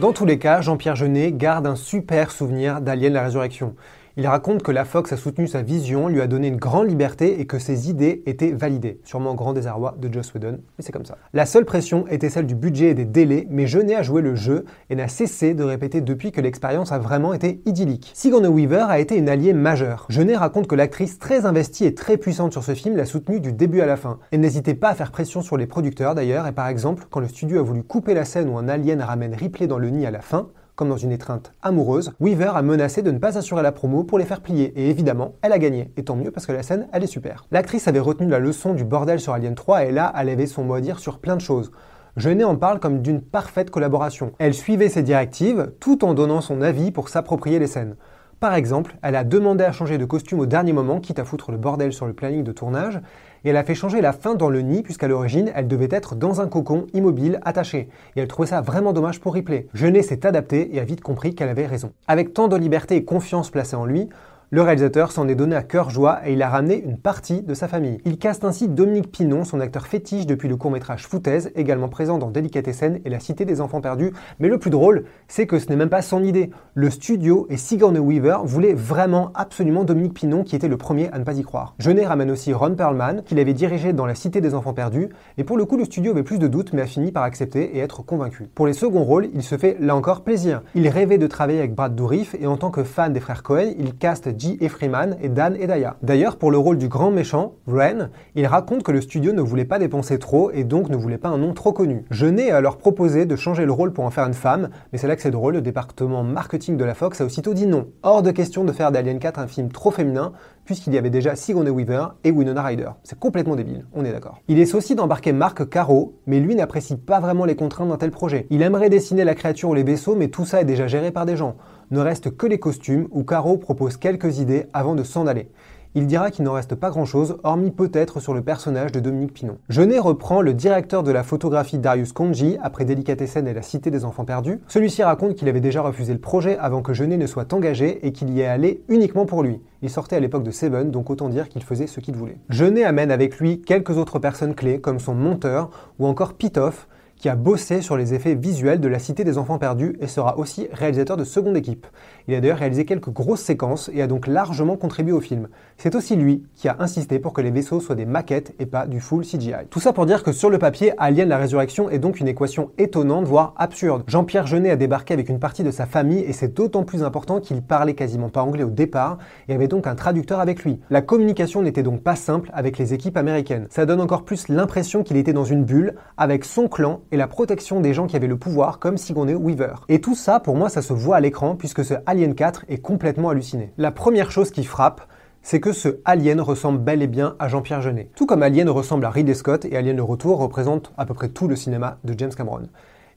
Dans 0.00 0.12
tous 0.12 0.26
les 0.26 0.38
cas, 0.38 0.60
Jean-Pierre 0.60 0.96
Jeunet 0.96 1.32
garde 1.32 1.66
un 1.66 1.76
super 1.76 2.30
souvenir 2.30 2.82
d'Alien 2.82 3.14
la 3.14 3.22
Résurrection. 3.22 3.74
Il 4.20 4.26
raconte 4.26 4.64
que 4.64 4.72
la 4.72 4.84
Fox 4.84 5.12
a 5.12 5.16
soutenu 5.16 5.46
sa 5.46 5.62
vision, 5.62 6.08
lui 6.08 6.20
a 6.20 6.26
donné 6.26 6.48
une 6.48 6.56
grande 6.56 6.88
liberté 6.88 7.40
et 7.40 7.46
que 7.46 7.60
ses 7.60 7.88
idées 7.88 8.24
étaient 8.26 8.50
validées. 8.50 8.98
Sûrement 9.04 9.36
grand 9.36 9.52
désarroi 9.52 9.94
de 9.96 10.12
Joss 10.12 10.34
Whedon, 10.34 10.58
mais 10.76 10.84
c'est 10.84 10.90
comme 10.90 11.04
ça. 11.04 11.18
La 11.34 11.46
seule 11.46 11.64
pression 11.64 12.04
était 12.08 12.28
celle 12.28 12.46
du 12.46 12.56
budget 12.56 12.90
et 12.90 12.94
des 12.94 13.04
délais, 13.04 13.46
mais 13.48 13.68
Jeunet 13.68 13.94
a 13.94 14.02
joué 14.02 14.20
le 14.20 14.34
jeu 14.34 14.64
et 14.90 14.96
n'a 14.96 15.06
cessé 15.06 15.54
de 15.54 15.62
répéter 15.62 16.00
depuis 16.00 16.32
que 16.32 16.40
l'expérience 16.40 16.90
a 16.90 16.98
vraiment 16.98 17.32
été 17.32 17.62
idyllique. 17.64 18.10
Sigourney 18.12 18.48
Weaver 18.48 18.86
a 18.88 18.98
été 18.98 19.16
une 19.16 19.28
alliée 19.28 19.52
majeure. 19.52 20.04
Jeunet 20.08 20.34
raconte 20.34 20.66
que 20.66 20.74
l'actrice 20.74 21.20
très 21.20 21.46
investie 21.46 21.84
et 21.84 21.94
très 21.94 22.16
puissante 22.16 22.50
sur 22.50 22.64
ce 22.64 22.74
film 22.74 22.96
l'a 22.96 23.04
soutenue 23.04 23.38
du 23.38 23.52
début 23.52 23.82
à 23.82 23.86
la 23.86 23.96
fin. 23.96 24.18
Et 24.32 24.38
n'hésitait 24.38 24.74
pas 24.74 24.88
à 24.88 24.94
faire 24.96 25.12
pression 25.12 25.42
sur 25.42 25.56
les 25.56 25.68
producteurs 25.68 26.16
d'ailleurs, 26.16 26.48
et 26.48 26.52
par 26.52 26.66
exemple, 26.66 27.06
quand 27.08 27.20
le 27.20 27.28
studio 27.28 27.60
a 27.60 27.62
voulu 27.62 27.84
couper 27.84 28.14
la 28.14 28.24
scène 28.24 28.48
où 28.48 28.58
un 28.58 28.66
alien 28.66 29.00
ramène 29.00 29.36
Ripley 29.36 29.68
dans 29.68 29.78
le 29.78 29.90
nid 29.90 30.06
à 30.06 30.10
la 30.10 30.22
fin, 30.22 30.48
comme 30.78 30.88
dans 30.88 30.96
une 30.96 31.10
étreinte 31.10 31.52
amoureuse, 31.60 32.12
Weaver 32.20 32.52
a 32.54 32.62
menacé 32.62 33.02
de 33.02 33.10
ne 33.10 33.18
pas 33.18 33.36
assurer 33.36 33.64
la 33.64 33.72
promo 33.72 34.04
pour 34.04 34.16
les 34.16 34.24
faire 34.24 34.40
plier. 34.40 34.72
Et 34.76 34.88
évidemment, 34.90 35.34
elle 35.42 35.52
a 35.52 35.58
gagné. 35.58 35.90
Et 35.96 36.04
tant 36.04 36.14
mieux 36.14 36.30
parce 36.30 36.46
que 36.46 36.52
la 36.52 36.62
scène, 36.62 36.86
elle 36.92 37.02
est 37.02 37.08
super. 37.08 37.46
L'actrice 37.50 37.88
avait 37.88 37.98
retenu 37.98 38.28
la 38.28 38.38
leçon 38.38 38.74
du 38.74 38.84
bordel 38.84 39.18
sur 39.18 39.32
Alien 39.32 39.56
3 39.56 39.86
et 39.86 39.90
là, 39.90 40.12
elle 40.16 40.28
avait 40.28 40.46
son 40.46 40.62
mot 40.62 40.74
à 40.74 40.80
dire 40.80 41.00
sur 41.00 41.18
plein 41.18 41.34
de 41.34 41.40
choses. 41.40 41.72
Jeunet 42.16 42.44
en 42.44 42.54
parle 42.54 42.78
comme 42.78 43.02
d'une 43.02 43.20
parfaite 43.20 43.70
collaboration. 43.70 44.30
Elle 44.38 44.54
suivait 44.54 44.88
ses 44.88 45.02
directives 45.02 45.72
tout 45.80 46.04
en 46.04 46.14
donnant 46.14 46.40
son 46.40 46.62
avis 46.62 46.92
pour 46.92 47.08
s'approprier 47.08 47.58
les 47.58 47.66
scènes. 47.66 47.96
Par 48.38 48.54
exemple, 48.54 48.98
elle 49.02 49.16
a 49.16 49.24
demandé 49.24 49.64
à 49.64 49.72
changer 49.72 49.98
de 49.98 50.04
costume 50.04 50.38
au 50.38 50.46
dernier 50.46 50.72
moment, 50.72 51.00
quitte 51.00 51.18
à 51.18 51.24
foutre 51.24 51.50
le 51.50 51.58
bordel 51.58 51.92
sur 51.92 52.06
le 52.06 52.12
planning 52.12 52.44
de 52.44 52.52
tournage, 52.52 53.00
et 53.48 53.50
elle 53.50 53.56
a 53.56 53.64
fait 53.64 53.74
changer 53.74 54.02
la 54.02 54.12
fin 54.12 54.34
dans 54.34 54.50
le 54.50 54.60
nid, 54.60 54.82
puisqu'à 54.82 55.08
l'origine, 55.08 55.50
elle 55.54 55.68
devait 55.68 55.88
être 55.90 56.14
dans 56.14 56.42
un 56.42 56.48
cocon 56.48 56.86
immobile 56.92 57.40
attaché. 57.46 57.88
Et 58.14 58.20
elle 58.20 58.28
trouvait 58.28 58.48
ça 58.48 58.60
vraiment 58.60 58.92
dommage 58.92 59.20
pour 59.20 59.32
Ripley. 59.32 59.68
Jeunet 59.72 60.02
s'est 60.02 60.26
adapté 60.26 60.76
et 60.76 60.80
a 60.80 60.84
vite 60.84 61.00
compris 61.00 61.34
qu'elle 61.34 61.48
avait 61.48 61.64
raison. 61.64 61.92
Avec 62.08 62.34
tant 62.34 62.48
de 62.48 62.56
liberté 62.56 62.96
et 62.96 63.04
confiance 63.04 63.50
placée 63.50 63.74
en 63.74 63.86
lui, 63.86 64.10
le 64.50 64.62
réalisateur 64.62 65.12
s'en 65.12 65.28
est 65.28 65.34
donné 65.34 65.54
à 65.54 65.62
cœur 65.62 65.90
joie 65.90 66.20
et 66.24 66.32
il 66.32 66.40
a 66.40 66.48
ramené 66.48 66.82
une 66.82 66.96
partie 66.96 67.42
de 67.42 67.52
sa 67.52 67.68
famille. 67.68 67.98
Il 68.06 68.16
caste 68.16 68.44
ainsi 68.44 68.66
Dominique 68.66 69.12
Pinon, 69.12 69.44
son 69.44 69.60
acteur 69.60 69.86
fétiche 69.86 70.24
depuis 70.24 70.48
le 70.48 70.56
court-métrage 70.56 71.06
Foutaise, 71.06 71.50
également 71.54 71.90
présent 71.90 72.16
dans 72.16 72.30
Délicatessen 72.30 73.00
et 73.04 73.10
La 73.10 73.20
Cité 73.20 73.44
des 73.44 73.60
Enfants 73.60 73.82
Perdus. 73.82 74.14
Mais 74.38 74.48
le 74.48 74.56
plus 74.56 74.70
drôle, 74.70 75.04
c'est 75.28 75.46
que 75.46 75.58
ce 75.58 75.68
n'est 75.68 75.76
même 75.76 75.90
pas 75.90 76.00
son 76.00 76.24
idée. 76.24 76.48
Le 76.72 76.88
studio 76.88 77.46
et 77.50 77.58
Sigourney 77.58 77.98
Weaver 77.98 78.38
voulaient 78.44 78.72
vraiment 78.72 79.32
absolument 79.34 79.84
Dominique 79.84 80.14
Pinon 80.14 80.44
qui 80.44 80.56
était 80.56 80.66
le 80.66 80.78
premier 80.78 81.10
à 81.12 81.18
ne 81.18 81.24
pas 81.24 81.34
y 81.34 81.42
croire. 81.42 81.74
Jeunet 81.78 82.06
ramène 82.06 82.30
aussi 82.30 82.54
Ron 82.54 82.74
Perlman, 82.74 83.24
qu'il 83.26 83.38
avait 83.40 83.52
dirigé 83.52 83.92
dans 83.92 84.06
La 84.06 84.14
Cité 84.14 84.40
des 84.40 84.54
Enfants 84.54 84.72
Perdus, 84.72 85.10
et 85.36 85.44
pour 85.44 85.58
le 85.58 85.66
coup 85.66 85.76
le 85.76 85.84
studio 85.84 86.12
avait 86.12 86.22
plus 86.22 86.38
de 86.38 86.48
doutes 86.48 86.72
mais 86.72 86.80
a 86.80 86.86
fini 86.86 87.12
par 87.12 87.24
accepter 87.24 87.76
et 87.76 87.80
être 87.80 88.02
convaincu. 88.02 88.48
Pour 88.54 88.66
les 88.66 88.72
seconds 88.72 89.04
rôles, 89.04 89.28
il 89.34 89.42
se 89.42 89.58
fait 89.58 89.76
là 89.78 89.94
encore 89.94 90.22
plaisir. 90.22 90.62
Il 90.74 90.88
rêvait 90.88 91.18
de 91.18 91.26
travailler 91.26 91.58
avec 91.58 91.74
Brad 91.74 91.94
Dourif 91.94 92.34
et 92.40 92.46
en 92.46 92.56
tant 92.56 92.70
que 92.70 92.82
fan 92.82 93.12
des 93.12 93.20
frères 93.20 93.42
Cohen, 93.42 93.74
il 93.78 93.94
caste 93.94 94.37
G. 94.38 94.56
Freeman 94.68 95.16
et 95.20 95.28
Dan 95.28 95.56
et 95.58 95.66
Daya. 95.66 95.96
D'ailleurs, 96.02 96.36
pour 96.36 96.50
le 96.50 96.58
rôle 96.58 96.78
du 96.78 96.88
grand 96.88 97.10
méchant, 97.10 97.54
Ren, 97.66 98.10
il 98.34 98.46
raconte 98.46 98.82
que 98.82 98.92
le 98.92 99.00
studio 99.00 99.32
ne 99.32 99.40
voulait 99.40 99.64
pas 99.64 99.78
dépenser 99.78 100.18
trop 100.18 100.50
et 100.50 100.64
donc 100.64 100.88
ne 100.88 100.96
voulait 100.96 101.18
pas 101.18 101.28
un 101.28 101.38
nom 101.38 101.54
trop 101.54 101.72
connu. 101.72 102.04
Jeunet 102.10 102.50
a 102.50 102.56
alors 102.56 102.78
proposé 102.78 103.26
de 103.26 103.36
changer 103.36 103.64
le 103.64 103.72
rôle 103.72 103.92
pour 103.92 104.04
en 104.04 104.10
faire 104.10 104.26
une 104.26 104.34
femme, 104.34 104.70
mais 104.92 104.98
c'est 104.98 105.08
là 105.08 105.16
que 105.16 105.22
c'est 105.22 105.30
drôle, 105.30 105.54
le 105.54 105.62
département 105.62 106.22
marketing 106.22 106.76
de 106.76 106.84
la 106.84 106.94
Fox 106.94 107.20
a 107.20 107.24
aussitôt 107.24 107.54
dit 107.54 107.66
non. 107.66 107.88
Hors 108.02 108.22
de 108.22 108.30
question 108.30 108.64
de 108.64 108.72
faire 108.72 108.92
d'Alien 108.92 109.18
4 109.18 109.38
un 109.38 109.46
film 109.46 109.70
trop 109.70 109.90
féminin, 109.90 110.32
puisqu'il 110.64 110.92
y 110.92 110.98
avait 110.98 111.10
déjà 111.10 111.34
Sigourney 111.34 111.70
Weaver 111.70 112.08
et 112.24 112.30
Winona 112.30 112.62
Ryder. 112.62 112.90
C'est 113.02 113.18
complètement 113.18 113.56
débile, 113.56 113.86
on 113.94 114.04
est 114.04 114.12
d'accord. 114.12 114.38
Il 114.48 114.58
est 114.58 114.74
aussi 114.74 114.94
d'embarquer 114.94 115.32
Marc 115.32 115.68
Caro, 115.68 116.14
mais 116.26 116.40
lui 116.40 116.54
n'apprécie 116.54 116.96
pas 116.96 117.20
vraiment 117.20 117.46
les 117.46 117.56
contraintes 117.56 117.88
d'un 117.88 117.96
tel 117.96 118.10
projet. 118.10 118.46
Il 118.50 118.62
aimerait 118.62 118.90
dessiner 118.90 119.24
la 119.24 119.34
créature 119.34 119.70
ou 119.70 119.74
les 119.74 119.82
vaisseaux, 119.82 120.14
mais 120.14 120.28
tout 120.28 120.44
ça 120.44 120.60
est 120.60 120.66
déjà 120.66 120.86
géré 120.86 121.10
par 121.10 121.24
des 121.24 121.36
gens 121.36 121.56
ne 121.90 122.00
reste 122.00 122.36
que 122.36 122.46
les 122.46 122.58
costumes 122.58 123.08
où 123.10 123.24
Caro 123.24 123.56
propose 123.56 123.96
quelques 123.96 124.38
idées 124.38 124.66
avant 124.72 124.94
de 124.94 125.02
s'en 125.02 125.26
aller. 125.26 125.50
Il 125.94 126.06
dira 126.06 126.30
qu'il 126.30 126.44
n'en 126.44 126.52
reste 126.52 126.74
pas 126.74 126.90
grand-chose, 126.90 127.38
hormis 127.44 127.70
peut-être 127.70 128.20
sur 128.20 128.34
le 128.34 128.42
personnage 128.42 128.92
de 128.92 129.00
Dominique 129.00 129.32
Pinon. 129.32 129.56
Jeunet 129.70 129.98
reprend 129.98 130.42
le 130.42 130.52
directeur 130.52 131.02
de 131.02 131.10
la 131.10 131.22
photographie 131.22 131.78
Darius 131.78 132.12
Konji 132.12 132.58
après 132.62 132.84
Délicatessen 132.84 133.48
et 133.48 133.54
la 133.54 133.62
Cité 133.62 133.90
des 133.90 134.04
Enfants 134.04 134.26
Perdus. 134.26 134.60
Celui-ci 134.68 135.02
raconte 135.02 135.34
qu'il 135.34 135.48
avait 135.48 135.60
déjà 135.60 135.80
refusé 135.80 136.12
le 136.12 136.20
projet 136.20 136.58
avant 136.58 136.82
que 136.82 136.92
Jeunet 136.92 137.16
ne 137.16 137.26
soit 137.26 137.52
engagé 137.54 138.06
et 138.06 138.12
qu'il 138.12 138.30
y 138.30 138.42
est 138.42 138.46
allé 138.46 138.84
uniquement 138.88 139.24
pour 139.24 139.42
lui. 139.42 139.62
Il 139.80 139.88
sortait 139.88 140.16
à 140.16 140.20
l'époque 140.20 140.44
de 140.44 140.50
Seven, 140.50 140.90
donc 140.90 141.08
autant 141.08 141.30
dire 141.30 141.48
qu'il 141.48 141.62
faisait 141.64 141.86
ce 141.86 142.00
qu'il 142.00 142.14
voulait. 142.14 142.36
Jeunet 142.50 142.84
amène 142.84 143.10
avec 143.10 143.38
lui 143.38 143.62
quelques 143.62 143.96
autres 143.96 144.18
personnes 144.18 144.54
clés, 144.54 144.80
comme 144.80 145.00
son 145.00 145.14
monteur 145.14 145.70
ou 145.98 146.06
encore 146.06 146.34
Pitoff, 146.34 146.86
qui 147.18 147.28
a 147.28 147.34
bossé 147.34 147.82
sur 147.82 147.96
les 147.96 148.14
effets 148.14 148.34
visuels 148.34 148.80
de 148.80 148.88
la 148.88 148.98
Cité 148.98 149.24
des 149.24 149.38
Enfants 149.38 149.58
Perdus 149.58 149.96
et 150.00 150.06
sera 150.06 150.38
aussi 150.38 150.68
réalisateur 150.72 151.16
de 151.16 151.24
seconde 151.24 151.56
équipe. 151.56 151.86
Il 152.28 152.34
a 152.34 152.40
d'ailleurs 152.40 152.58
réalisé 152.58 152.84
quelques 152.84 153.10
grosses 153.10 153.40
séquences 153.40 153.90
et 153.92 154.02
a 154.02 154.06
donc 154.06 154.26
largement 154.26 154.76
contribué 154.76 155.12
au 155.12 155.20
film. 155.20 155.48
C'est 155.76 155.94
aussi 155.94 156.14
lui 156.14 156.44
qui 156.54 156.68
a 156.68 156.76
insisté 156.78 157.18
pour 157.18 157.32
que 157.32 157.40
les 157.40 157.50
vaisseaux 157.50 157.80
soient 157.80 157.94
des 157.94 158.06
maquettes 158.06 158.54
et 158.58 158.66
pas 158.66 158.86
du 158.86 159.00
full 159.00 159.24
CGI. 159.24 159.66
Tout 159.70 159.80
ça 159.80 159.92
pour 159.92 160.06
dire 160.06 160.22
que 160.22 160.32
sur 160.32 160.50
le 160.50 160.58
papier, 160.58 160.92
Alien 160.98 161.28
la 161.28 161.38
Résurrection 161.38 161.90
est 161.90 161.98
donc 161.98 162.20
une 162.20 162.28
équation 162.28 162.70
étonnante, 162.78 163.26
voire 163.26 163.54
absurde. 163.56 164.04
Jean-Pierre 164.06 164.46
Jeunet 164.46 164.70
a 164.70 164.76
débarqué 164.76 165.14
avec 165.14 165.28
une 165.28 165.40
partie 165.40 165.64
de 165.64 165.70
sa 165.70 165.86
famille 165.86 166.20
et 166.20 166.32
c'est 166.32 166.54
d'autant 166.54 166.84
plus 166.84 167.02
important 167.02 167.40
qu'il 167.40 167.62
parlait 167.62 167.94
quasiment 167.94 168.28
pas 168.28 168.42
anglais 168.42 168.64
au 168.64 168.70
départ 168.70 169.18
et 169.48 169.54
avait 169.54 169.68
donc 169.68 169.86
un 169.86 169.94
traducteur 169.94 170.40
avec 170.40 170.64
lui. 170.64 170.80
La 170.90 171.02
communication 171.02 171.62
n'était 171.62 171.82
donc 171.82 172.02
pas 172.02 172.16
simple 172.16 172.50
avec 172.52 172.78
les 172.78 172.94
équipes 172.94 173.16
américaines. 173.16 173.66
Ça 173.70 173.86
donne 173.86 174.00
encore 174.00 174.24
plus 174.24 174.48
l'impression 174.48 175.02
qu'il 175.02 175.16
était 175.16 175.32
dans 175.32 175.44
une 175.44 175.64
bulle 175.64 175.94
avec 176.16 176.44
son 176.44 176.68
clan 176.68 177.00
et 177.10 177.16
la 177.16 177.26
protection 177.26 177.80
des 177.80 177.94
gens 177.94 178.06
qui 178.06 178.16
avaient 178.16 178.26
le 178.26 178.36
pouvoir 178.36 178.78
comme 178.78 178.96
Sigourney 178.96 179.34
Weaver. 179.34 179.74
Et 179.88 180.00
tout 180.00 180.14
ça, 180.14 180.40
pour 180.40 180.56
moi, 180.56 180.68
ça 180.68 180.82
se 180.82 180.92
voit 180.92 181.16
à 181.16 181.20
l'écran 181.20 181.56
puisque 181.56 181.84
ce 181.84 181.94
Alien 182.06 182.34
4 182.34 182.64
est 182.68 182.78
complètement 182.78 183.30
halluciné. 183.30 183.72
La 183.78 183.90
première 183.90 184.30
chose 184.30 184.50
qui 184.50 184.64
frappe, 184.64 185.02
c'est 185.42 185.60
que 185.60 185.72
ce 185.72 186.00
Alien 186.04 186.40
ressemble 186.40 186.78
bel 186.78 187.02
et 187.02 187.06
bien 187.06 187.36
à 187.38 187.48
Jean-Pierre 187.48 187.80
Jeunet. 187.80 188.10
Tout 188.14 188.26
comme 188.26 188.42
Alien 188.42 188.68
ressemble 188.68 189.04
à 189.04 189.10
Ridley 189.10 189.34
Scott 189.34 189.64
et 189.64 189.76
Alien 189.76 189.96
le 189.96 190.02
Retour 190.02 190.38
représente 190.38 190.92
à 190.98 191.06
peu 191.06 191.14
près 191.14 191.28
tout 191.28 191.48
le 191.48 191.56
cinéma 191.56 191.98
de 192.04 192.14
James 192.18 192.32
Cameron. 192.36 192.68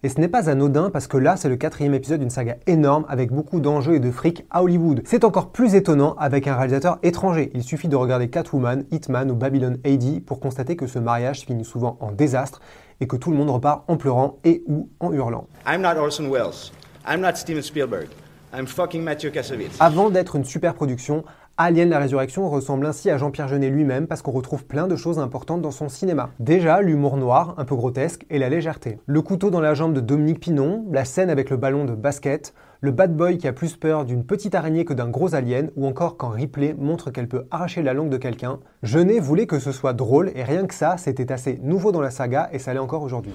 Et 0.04 0.10
ce 0.10 0.20
n'est 0.20 0.28
pas 0.28 0.50
anodin 0.50 0.90
parce 0.90 1.06
que 1.06 1.18
là, 1.18 1.38
c'est 1.38 1.48
le 1.48 1.58
quatrième 1.58 1.94
épisode 1.94 2.22
d'une 2.22 2.32
saga 2.32 2.56
énorme 2.66 3.06
avec 3.08 3.32
beaucoup 3.32 3.60
d'enjeux 3.60 3.94
et 3.94 4.00
de 4.00 4.10
fric 4.10 4.48
à 4.50 4.64
Hollywood. 4.64 5.04
C'est 5.06 5.24
encore 5.24 5.52
plus 5.52 5.76
étonnant 5.76 6.16
avec 6.18 6.48
un 6.48 6.56
réalisateur 6.56 6.98
étranger. 7.04 7.52
Il 7.54 7.62
suffit 7.62 7.88
de 7.88 7.96
regarder 7.96 8.28
Catwoman, 8.28 8.86
Hitman 8.90 9.30
ou 9.30 9.36
Babylon 9.36 9.78
AD 9.86 10.26
pour 10.26 10.40
constater 10.40 10.76
que 10.76 10.88
ce 10.88 10.98
mariage 10.98 11.42
finit 11.42 11.66
souvent 11.66 11.98
en 12.00 12.12
désastre 12.12 12.62
et 13.00 13.06
que 13.06 13.16
tout 13.16 13.30
le 13.30 13.38
monde 13.38 13.52
repart 13.52 13.84
en 13.88 13.98
pleurant 13.98 14.40
et 14.44 14.64
ou 14.66 14.90
en 15.00 15.14
hurlant. 15.14 15.46
I'm 15.68 15.82
not 15.82 16.02
Orson 16.02 16.32
Welles. 16.32 16.72
I'm 17.08 17.22
not 17.22 17.36
Steven 17.36 17.62
Spielberg. 17.62 18.08
I'm 18.54 18.66
fucking 18.66 19.04
Matthew 19.04 19.30
Kassovitz. 19.32 19.78
Avant 19.80 20.10
d'être 20.10 20.36
une 20.36 20.46
super 20.46 20.74
production, 20.74 21.24
Alien 21.64 21.90
la 21.90 22.00
Résurrection 22.00 22.50
ressemble 22.50 22.88
ainsi 22.88 23.12
à 23.12 23.18
Jean-Pierre 23.18 23.48
Jeunet 23.48 23.70
lui-même 23.70 24.08
parce 24.08 24.24
qu'on 24.24 24.32
retrouve 24.32 24.66
plein 24.66 24.88
de 24.88 24.96
choses 24.96 25.20
importantes 25.20 25.62
dans 25.62 25.70
son 25.70 25.90
cinéma. 25.90 26.32
Déjà, 26.40 26.82
l'humour 26.82 27.18
noir, 27.18 27.54
un 27.60 27.66
peu 27.66 27.76
grotesque, 27.76 28.26
et 28.32 28.40
la 28.40 28.50
légèreté. 28.50 28.98
Le 29.06 29.22
couteau 29.22 29.52
dans 29.52 29.62
la 29.62 29.76
jambe 29.76 29.94
de 29.94 30.00
Dominique 30.00 30.40
Pinon, 30.40 30.88
la 30.92 31.06
scène 31.06 31.30
avec 31.30 31.52
le 31.52 31.58
ballon 31.58 31.86
de 31.86 31.94
basket, 31.94 32.56
le 32.80 32.90
bad 32.90 33.16
boy 33.16 33.38
qui 33.38 33.48
a 33.48 33.54
plus 33.54 33.78
peur 33.78 34.06
d'une 34.06 34.24
petite 34.24 34.56
araignée 34.56 34.86
que 34.86 34.94
d'un 34.94 35.10
gros 35.10 35.36
alien, 35.36 35.70
ou 35.76 35.86
encore 35.86 36.18
quand 36.18 36.30
Ripley 36.30 36.74
montre 36.80 37.12
qu'elle 37.12 37.28
peut 37.28 37.46
arracher 37.52 37.84
la 37.84 37.94
langue 37.94 38.10
de 38.10 38.18
quelqu'un. 38.18 38.60
Jeunet 38.82 39.20
voulait 39.20 39.46
que 39.46 39.60
ce 39.60 39.72
soit 39.72 39.94
drôle, 39.94 40.32
et 40.34 40.42
rien 40.42 40.66
que 40.66 40.74
ça, 40.74 40.98
c'était 40.98 41.32
assez 41.32 41.60
nouveau 41.62 41.92
dans 41.92 42.02
la 42.02 42.10
saga, 42.10 42.50
et 42.52 42.58
ça 42.58 42.74
l'est 42.74 42.80
encore 42.80 43.04
aujourd'hui. 43.04 43.34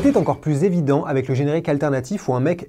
C'était 0.00 0.16
encore 0.16 0.38
plus 0.38 0.62
évident 0.62 1.04
avec 1.04 1.26
le 1.26 1.34
générique 1.34 1.68
alternatif 1.68 2.28
où 2.28 2.34
un 2.34 2.38
mec 2.38 2.68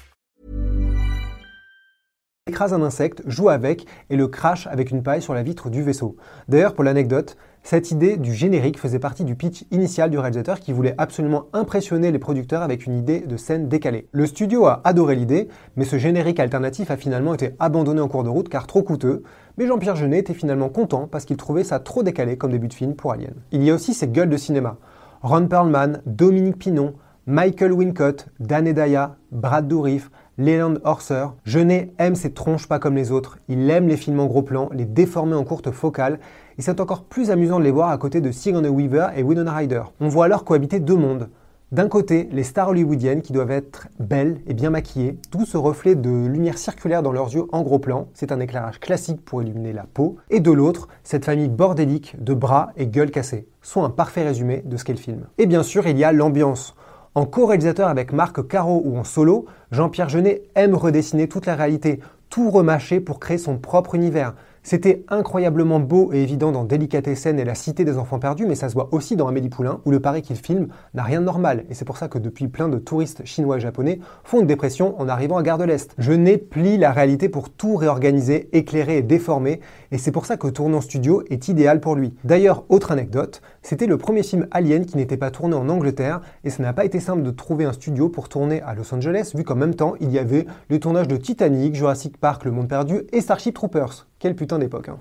Écrase 2.47 2.73
un 2.73 2.81
insecte, 2.81 3.21
joue 3.27 3.49
avec 3.49 3.85
et 4.09 4.15
le 4.15 4.27
crache 4.27 4.65
avec 4.65 4.89
une 4.89 5.03
paille 5.03 5.21
sur 5.21 5.35
la 5.35 5.43
vitre 5.43 5.69
du 5.69 5.83
vaisseau. 5.83 6.15
D'ailleurs, 6.47 6.73
pour 6.73 6.83
l'anecdote, 6.83 7.37
cette 7.61 7.91
idée 7.91 8.17
du 8.17 8.33
générique 8.33 8.79
faisait 8.79 8.97
partie 8.97 9.23
du 9.23 9.35
pitch 9.35 9.65
initial 9.69 10.09
du 10.09 10.17
réalisateur 10.17 10.59
qui 10.59 10.73
voulait 10.73 10.95
absolument 10.97 11.45
impressionner 11.53 12.11
les 12.11 12.17
producteurs 12.17 12.63
avec 12.63 12.87
une 12.87 12.97
idée 12.97 13.19
de 13.19 13.37
scène 13.37 13.69
décalée. 13.69 14.07
Le 14.11 14.25
studio 14.25 14.65
a 14.65 14.81
adoré 14.85 15.15
l'idée, 15.15 15.49
mais 15.75 15.85
ce 15.85 15.99
générique 15.99 16.39
alternatif 16.39 16.89
a 16.89 16.97
finalement 16.97 17.35
été 17.35 17.51
abandonné 17.59 18.01
en 18.01 18.07
cours 18.07 18.23
de 18.23 18.29
route 18.29 18.49
car 18.49 18.65
trop 18.65 18.81
coûteux, 18.81 19.21
mais 19.59 19.67
Jean-Pierre 19.67 19.95
Jeunet 19.95 20.17
était 20.17 20.33
finalement 20.33 20.69
content 20.69 21.05
parce 21.05 21.25
qu'il 21.25 21.37
trouvait 21.37 21.63
ça 21.63 21.79
trop 21.79 22.01
décalé 22.01 22.37
comme 22.37 22.53
début 22.53 22.69
de 22.69 22.73
film 22.73 22.95
pour 22.95 23.11
Alien. 23.11 23.35
Il 23.51 23.61
y 23.61 23.69
a 23.69 23.75
aussi 23.75 23.93
ces 23.93 24.07
gueules 24.07 24.29
de 24.29 24.37
cinéma. 24.37 24.77
Ron 25.21 25.45
Perlman, 25.45 26.01
Dominique 26.07 26.57
Pinon, 26.57 26.95
Michael 27.27 27.71
Wincott, 27.71 28.29
Dan 28.39 28.65
Hedaya, 28.65 29.17
Brad 29.31 29.67
Dourif, 29.67 30.09
Leland 30.37 30.75
Horser. 30.83 31.25
Jeunet 31.43 31.91
aime 31.97 32.15
ses 32.15 32.33
tronches 32.33 32.67
pas 32.67 32.79
comme 32.79 32.95
les 32.95 33.11
autres. 33.11 33.37
Il 33.47 33.69
aime 33.69 33.87
les 33.87 33.97
films 33.97 34.19
en 34.19 34.27
gros 34.27 34.41
plan, 34.41 34.69
les 34.73 34.85
déformer 34.85 35.35
en 35.35 35.43
courte 35.43 35.71
focale, 35.71 36.19
et 36.57 36.61
c'est 36.61 36.79
encore 36.79 37.03
plus 37.03 37.31
amusant 37.31 37.59
de 37.59 37.63
les 37.63 37.71
voir 37.71 37.89
à 37.89 37.97
côté 37.97 38.21
de 38.21 38.31
Sigourney 38.31 38.69
Weaver 38.69 39.09
et 39.15 39.23
Winona 39.23 39.53
Ryder. 39.53 39.83
On 39.99 40.07
voit 40.07 40.25
alors 40.25 40.43
cohabiter 40.43 40.79
deux 40.79 40.95
mondes. 40.95 41.29
D'un 41.71 41.87
côté, 41.87 42.27
les 42.33 42.43
stars 42.43 42.67
hollywoodiennes 42.67 43.21
qui 43.21 43.31
doivent 43.31 43.51
être 43.51 43.87
belles 43.97 44.41
et 44.45 44.53
bien 44.53 44.71
maquillées, 44.71 45.17
tout 45.31 45.45
ce 45.45 45.55
reflet 45.55 45.95
de 45.95 46.25
lumière 46.25 46.57
circulaire 46.57 47.01
dans 47.01 47.13
leurs 47.13 47.33
yeux 47.33 47.45
en 47.53 47.61
gros 47.61 47.79
plan, 47.79 48.09
c'est 48.13 48.33
un 48.33 48.41
éclairage 48.41 48.81
classique 48.81 49.23
pour 49.23 49.41
illuminer 49.41 49.71
la 49.71 49.85
peau, 49.85 50.17
et 50.29 50.41
de 50.41 50.51
l'autre, 50.51 50.89
cette 51.03 51.23
famille 51.23 51.47
bordélique 51.47 52.21
de 52.21 52.33
bras 52.33 52.71
et 52.75 52.87
gueules 52.87 53.11
cassées, 53.11 53.47
soit 53.61 53.85
un 53.85 53.89
parfait 53.89 54.23
résumé 54.23 54.63
de 54.65 54.75
ce 54.75 54.83
qu'est 54.83 54.91
le 54.91 54.99
film. 54.99 55.27
Et 55.37 55.45
bien 55.45 55.63
sûr, 55.63 55.87
il 55.87 55.97
y 55.97 56.03
a 56.03 56.11
l'ambiance. 56.11 56.75
En 57.13 57.25
co-réalisateur 57.25 57.89
avec 57.89 58.13
Marc 58.13 58.47
Caro 58.47 58.81
ou 58.85 58.97
en 58.97 59.03
solo, 59.03 59.45
Jean-Pierre 59.71 60.07
Jeunet 60.07 60.43
aime 60.55 60.75
redessiner 60.75 61.27
toute 61.27 61.45
la 61.45 61.57
réalité, 61.57 61.99
tout 62.29 62.49
remâcher 62.49 63.01
pour 63.01 63.19
créer 63.19 63.37
son 63.37 63.57
propre 63.57 63.95
univers. 63.95 64.33
C'était 64.63 65.03
incroyablement 65.09 65.79
beau 65.79 66.13
et 66.13 66.21
évident 66.21 66.51
dans 66.51 66.63
Délicatessen 66.63 67.39
et 67.39 67.43
La 67.43 67.55
Cité 67.55 67.83
des 67.83 67.97
Enfants 67.97 68.19
Perdus, 68.19 68.45
mais 68.45 68.53
ça 68.53 68.69
se 68.69 68.75
voit 68.75 68.89
aussi 68.91 69.15
dans 69.15 69.27
Amélie 69.27 69.49
Poulain, 69.49 69.81
où 69.85 69.91
le 69.91 69.99
pari 69.99 70.21
qu'il 70.21 70.35
filme 70.35 70.67
n'a 70.93 71.01
rien 71.01 71.19
de 71.19 71.25
normal. 71.25 71.65
Et 71.69 71.73
c'est 71.73 71.83
pour 71.83 71.97
ça 71.97 72.07
que 72.07 72.19
depuis 72.19 72.47
plein 72.47 72.69
de 72.69 72.77
touristes 72.77 73.25
chinois 73.25 73.57
et 73.57 73.59
japonais 73.59 73.99
font 74.23 74.39
une 74.39 74.45
dépression 74.45 75.01
en 75.01 75.09
arrivant 75.09 75.37
à 75.37 75.43
Gare 75.43 75.57
de 75.57 75.63
l'Est. 75.63 75.95
Je 75.97 76.13
plie 76.37 76.77
la 76.77 76.91
réalité 76.91 77.27
pour 77.27 77.49
tout 77.49 77.75
réorganiser, 77.75 78.49
éclairer 78.53 78.97
et 78.97 79.01
déformer, 79.01 79.61
et 79.91 79.97
c'est 79.97 80.11
pour 80.11 80.27
ça 80.27 80.37
que 80.37 80.47
tourner 80.47 80.77
en 80.77 80.81
studio 80.81 81.23
est 81.31 81.47
idéal 81.47 81.81
pour 81.81 81.95
lui. 81.95 82.13
D'ailleurs, 82.23 82.63
autre 82.69 82.91
anecdote, 82.91 83.41
c'était 83.63 83.85
le 83.85 83.97
premier 83.97 84.23
film 84.23 84.47
Alien 84.51 84.85
qui 84.85 84.97
n'était 84.97 85.17
pas 85.17 85.29
tourné 85.29 85.55
en 85.55 85.69
Angleterre, 85.69 86.21
et 86.43 86.49
ça 86.49 86.63
n'a 86.63 86.73
pas 86.73 86.83
été 86.83 86.99
simple 86.99 87.21
de 87.21 87.29
trouver 87.29 87.65
un 87.65 87.73
studio 87.73 88.09
pour 88.09 88.27
tourner 88.27 88.61
à 88.61 88.73
Los 88.73 88.93
Angeles, 88.93 89.31
vu 89.35 89.43
qu'en 89.43 89.55
même 89.55 89.75
temps, 89.75 89.93
il 89.99 90.11
y 90.11 90.17
avait 90.17 90.47
les 90.69 90.79
tournages 90.79 91.07
de 91.07 91.15
Titanic, 91.15 91.75
Jurassic 91.75 92.17
Park, 92.17 92.43
Le 92.45 92.51
Monde 92.51 92.67
Perdu 92.67 93.01
et 93.11 93.21
Starship 93.21 93.53
Troopers. 93.53 94.07
Quelle 94.17 94.35
putain 94.35 94.57
d'époque. 94.57 94.89
Hein. 94.89 94.97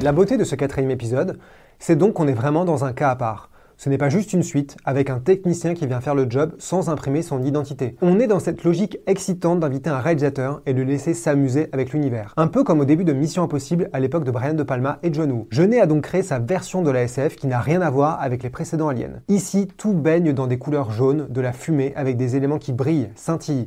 La 0.00 0.12
beauté 0.12 0.36
de 0.36 0.44
ce 0.44 0.54
quatrième 0.54 0.90
épisode, 0.90 1.38
c'est 1.78 1.96
donc 1.96 2.14
qu'on 2.14 2.28
est 2.28 2.32
vraiment 2.32 2.64
dans 2.64 2.84
un 2.84 2.92
cas 2.92 3.10
à 3.10 3.16
part. 3.16 3.50
Ce 3.82 3.88
n'est 3.88 3.96
pas 3.96 4.10
juste 4.10 4.34
une 4.34 4.42
suite 4.42 4.76
avec 4.84 5.08
un 5.08 5.20
technicien 5.20 5.72
qui 5.72 5.86
vient 5.86 6.02
faire 6.02 6.14
le 6.14 6.26
job 6.28 6.52
sans 6.58 6.90
imprimer 6.90 7.22
son 7.22 7.42
identité. 7.42 7.96
On 8.02 8.20
est 8.20 8.26
dans 8.26 8.38
cette 8.38 8.62
logique 8.62 8.98
excitante 9.06 9.58
d'inviter 9.58 9.88
un 9.88 10.00
réalisateur 10.00 10.60
et 10.66 10.74
le 10.74 10.84
laisser 10.84 11.14
s'amuser 11.14 11.70
avec 11.72 11.94
l'univers. 11.94 12.34
Un 12.36 12.48
peu 12.48 12.62
comme 12.62 12.80
au 12.80 12.84
début 12.84 13.04
de 13.04 13.14
Mission 13.14 13.42
Impossible 13.42 13.88
à 13.94 14.00
l'époque 14.00 14.24
de 14.24 14.30
Brian 14.30 14.52
De 14.52 14.64
Palma 14.64 14.98
et 15.02 15.10
John 15.10 15.32
Woo. 15.32 15.48
Jeunet 15.50 15.80
a 15.80 15.86
donc 15.86 16.02
créé 16.02 16.22
sa 16.22 16.38
version 16.38 16.82
de 16.82 16.90
la 16.90 17.04
SF 17.04 17.36
qui 17.36 17.46
n'a 17.46 17.58
rien 17.58 17.80
à 17.80 17.88
voir 17.88 18.20
avec 18.20 18.42
les 18.42 18.50
précédents 18.50 18.88
aliens. 18.88 19.22
Ici, 19.28 19.66
tout 19.78 19.94
baigne 19.94 20.34
dans 20.34 20.46
des 20.46 20.58
couleurs 20.58 20.90
jaunes, 20.90 21.26
de 21.30 21.40
la 21.40 21.54
fumée 21.54 21.94
avec 21.96 22.18
des 22.18 22.36
éléments 22.36 22.58
qui 22.58 22.74
brillent, 22.74 23.08
scintillent. 23.14 23.64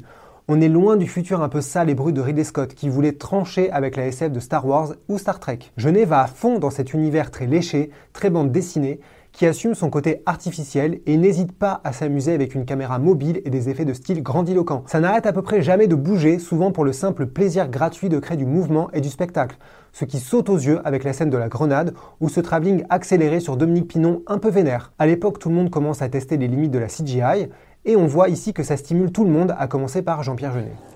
On 0.48 0.62
est 0.62 0.70
loin 0.70 0.96
du 0.96 1.08
futur 1.08 1.42
un 1.42 1.50
peu 1.50 1.62
sale 1.62 1.90
et 1.90 1.96
brut 1.96 2.14
de 2.14 2.22
Ridley 2.22 2.44
Scott 2.44 2.76
qui 2.76 2.88
voulait 2.88 3.14
trancher 3.14 3.72
avec 3.72 3.96
la 3.96 4.06
SF 4.06 4.32
de 4.32 4.40
Star 4.40 4.68
Wars 4.68 4.94
ou 5.08 5.18
Star 5.18 5.40
Trek. 5.40 5.60
Jeunet 5.76 6.06
va 6.06 6.22
à 6.22 6.28
fond 6.28 6.60
dans 6.60 6.70
cet 6.70 6.94
univers 6.94 7.32
très 7.32 7.48
léché, 7.48 7.90
très 8.12 8.30
bande 8.30 8.52
dessinée, 8.52 9.00
qui 9.34 9.48
assume 9.48 9.74
son 9.74 9.90
côté 9.90 10.22
artificiel 10.26 11.02
et 11.06 11.18
n'hésite 11.18 11.52
pas 11.52 11.82
à 11.84 11.92
s'amuser 11.92 12.34
avec 12.34 12.56
une 12.56 12.66
caméra 12.66 13.00
mobile 13.00 13.42
et 13.44 13.50
des 13.50 13.68
effets 13.68 13.84
de 13.84 13.94
style 13.94 14.24
grandiloquents. 14.24 14.84
Ça 14.86 15.00
n'arrête 15.00 15.26
à 15.26 15.34
peu 15.34 15.42
près 15.42 15.62
jamais 15.62 15.88
de 15.88 15.96
bouger, 15.96 16.40
souvent 16.40 16.72
pour 16.72 16.86
le 16.86 16.94
simple 16.94 17.26
plaisir 17.26 17.68
gratuit 17.68 18.10
de 18.10 18.20
créer 18.20 18.38
du 18.38 18.46
mouvement 18.46 18.90
et 18.94 19.02
du 19.02 19.10
spectacle. 19.10 19.58
Ce 19.92 20.06
qui 20.06 20.20
saute 20.20 20.50
aux 20.50 20.58
yeux 20.58 20.80
avec 20.86 21.04
la 21.04 21.14
scène 21.14 21.32
de 21.32 21.38
la 21.38 21.50
grenade 21.50 21.94
ou 22.22 22.30
ce 22.30 22.40
travelling 22.40 22.86
accéléré 22.90 23.40
sur 23.40 23.58
Dominique 23.58 23.88
Pinon 23.88 24.22
un 24.28 24.38
peu 24.38 24.50
vénère. 24.50 24.94
À 25.00 25.08
l'époque, 25.08 25.40
tout 25.40 25.50
le 25.50 25.56
monde 25.56 25.72
commence 25.72 26.02
à 26.02 26.10
tester 26.10 26.38
les 26.38 26.48
limites 26.48 26.72
de 26.72 26.80
la 26.80 26.88
CGI 26.88 27.50
et 27.86 27.96
on 27.96 28.06
voit 28.06 28.30
ici 28.30 28.54
que 28.54 28.64
ça 28.64 28.78
stimule 28.78 29.12
tout 29.12 29.26
le 29.26 29.32
monde, 29.32 29.56
à 29.58 29.68
commencer 29.68 30.04
par 30.04 30.24
Jean-Pierre 30.24 30.54
Jeunet. 30.54 30.93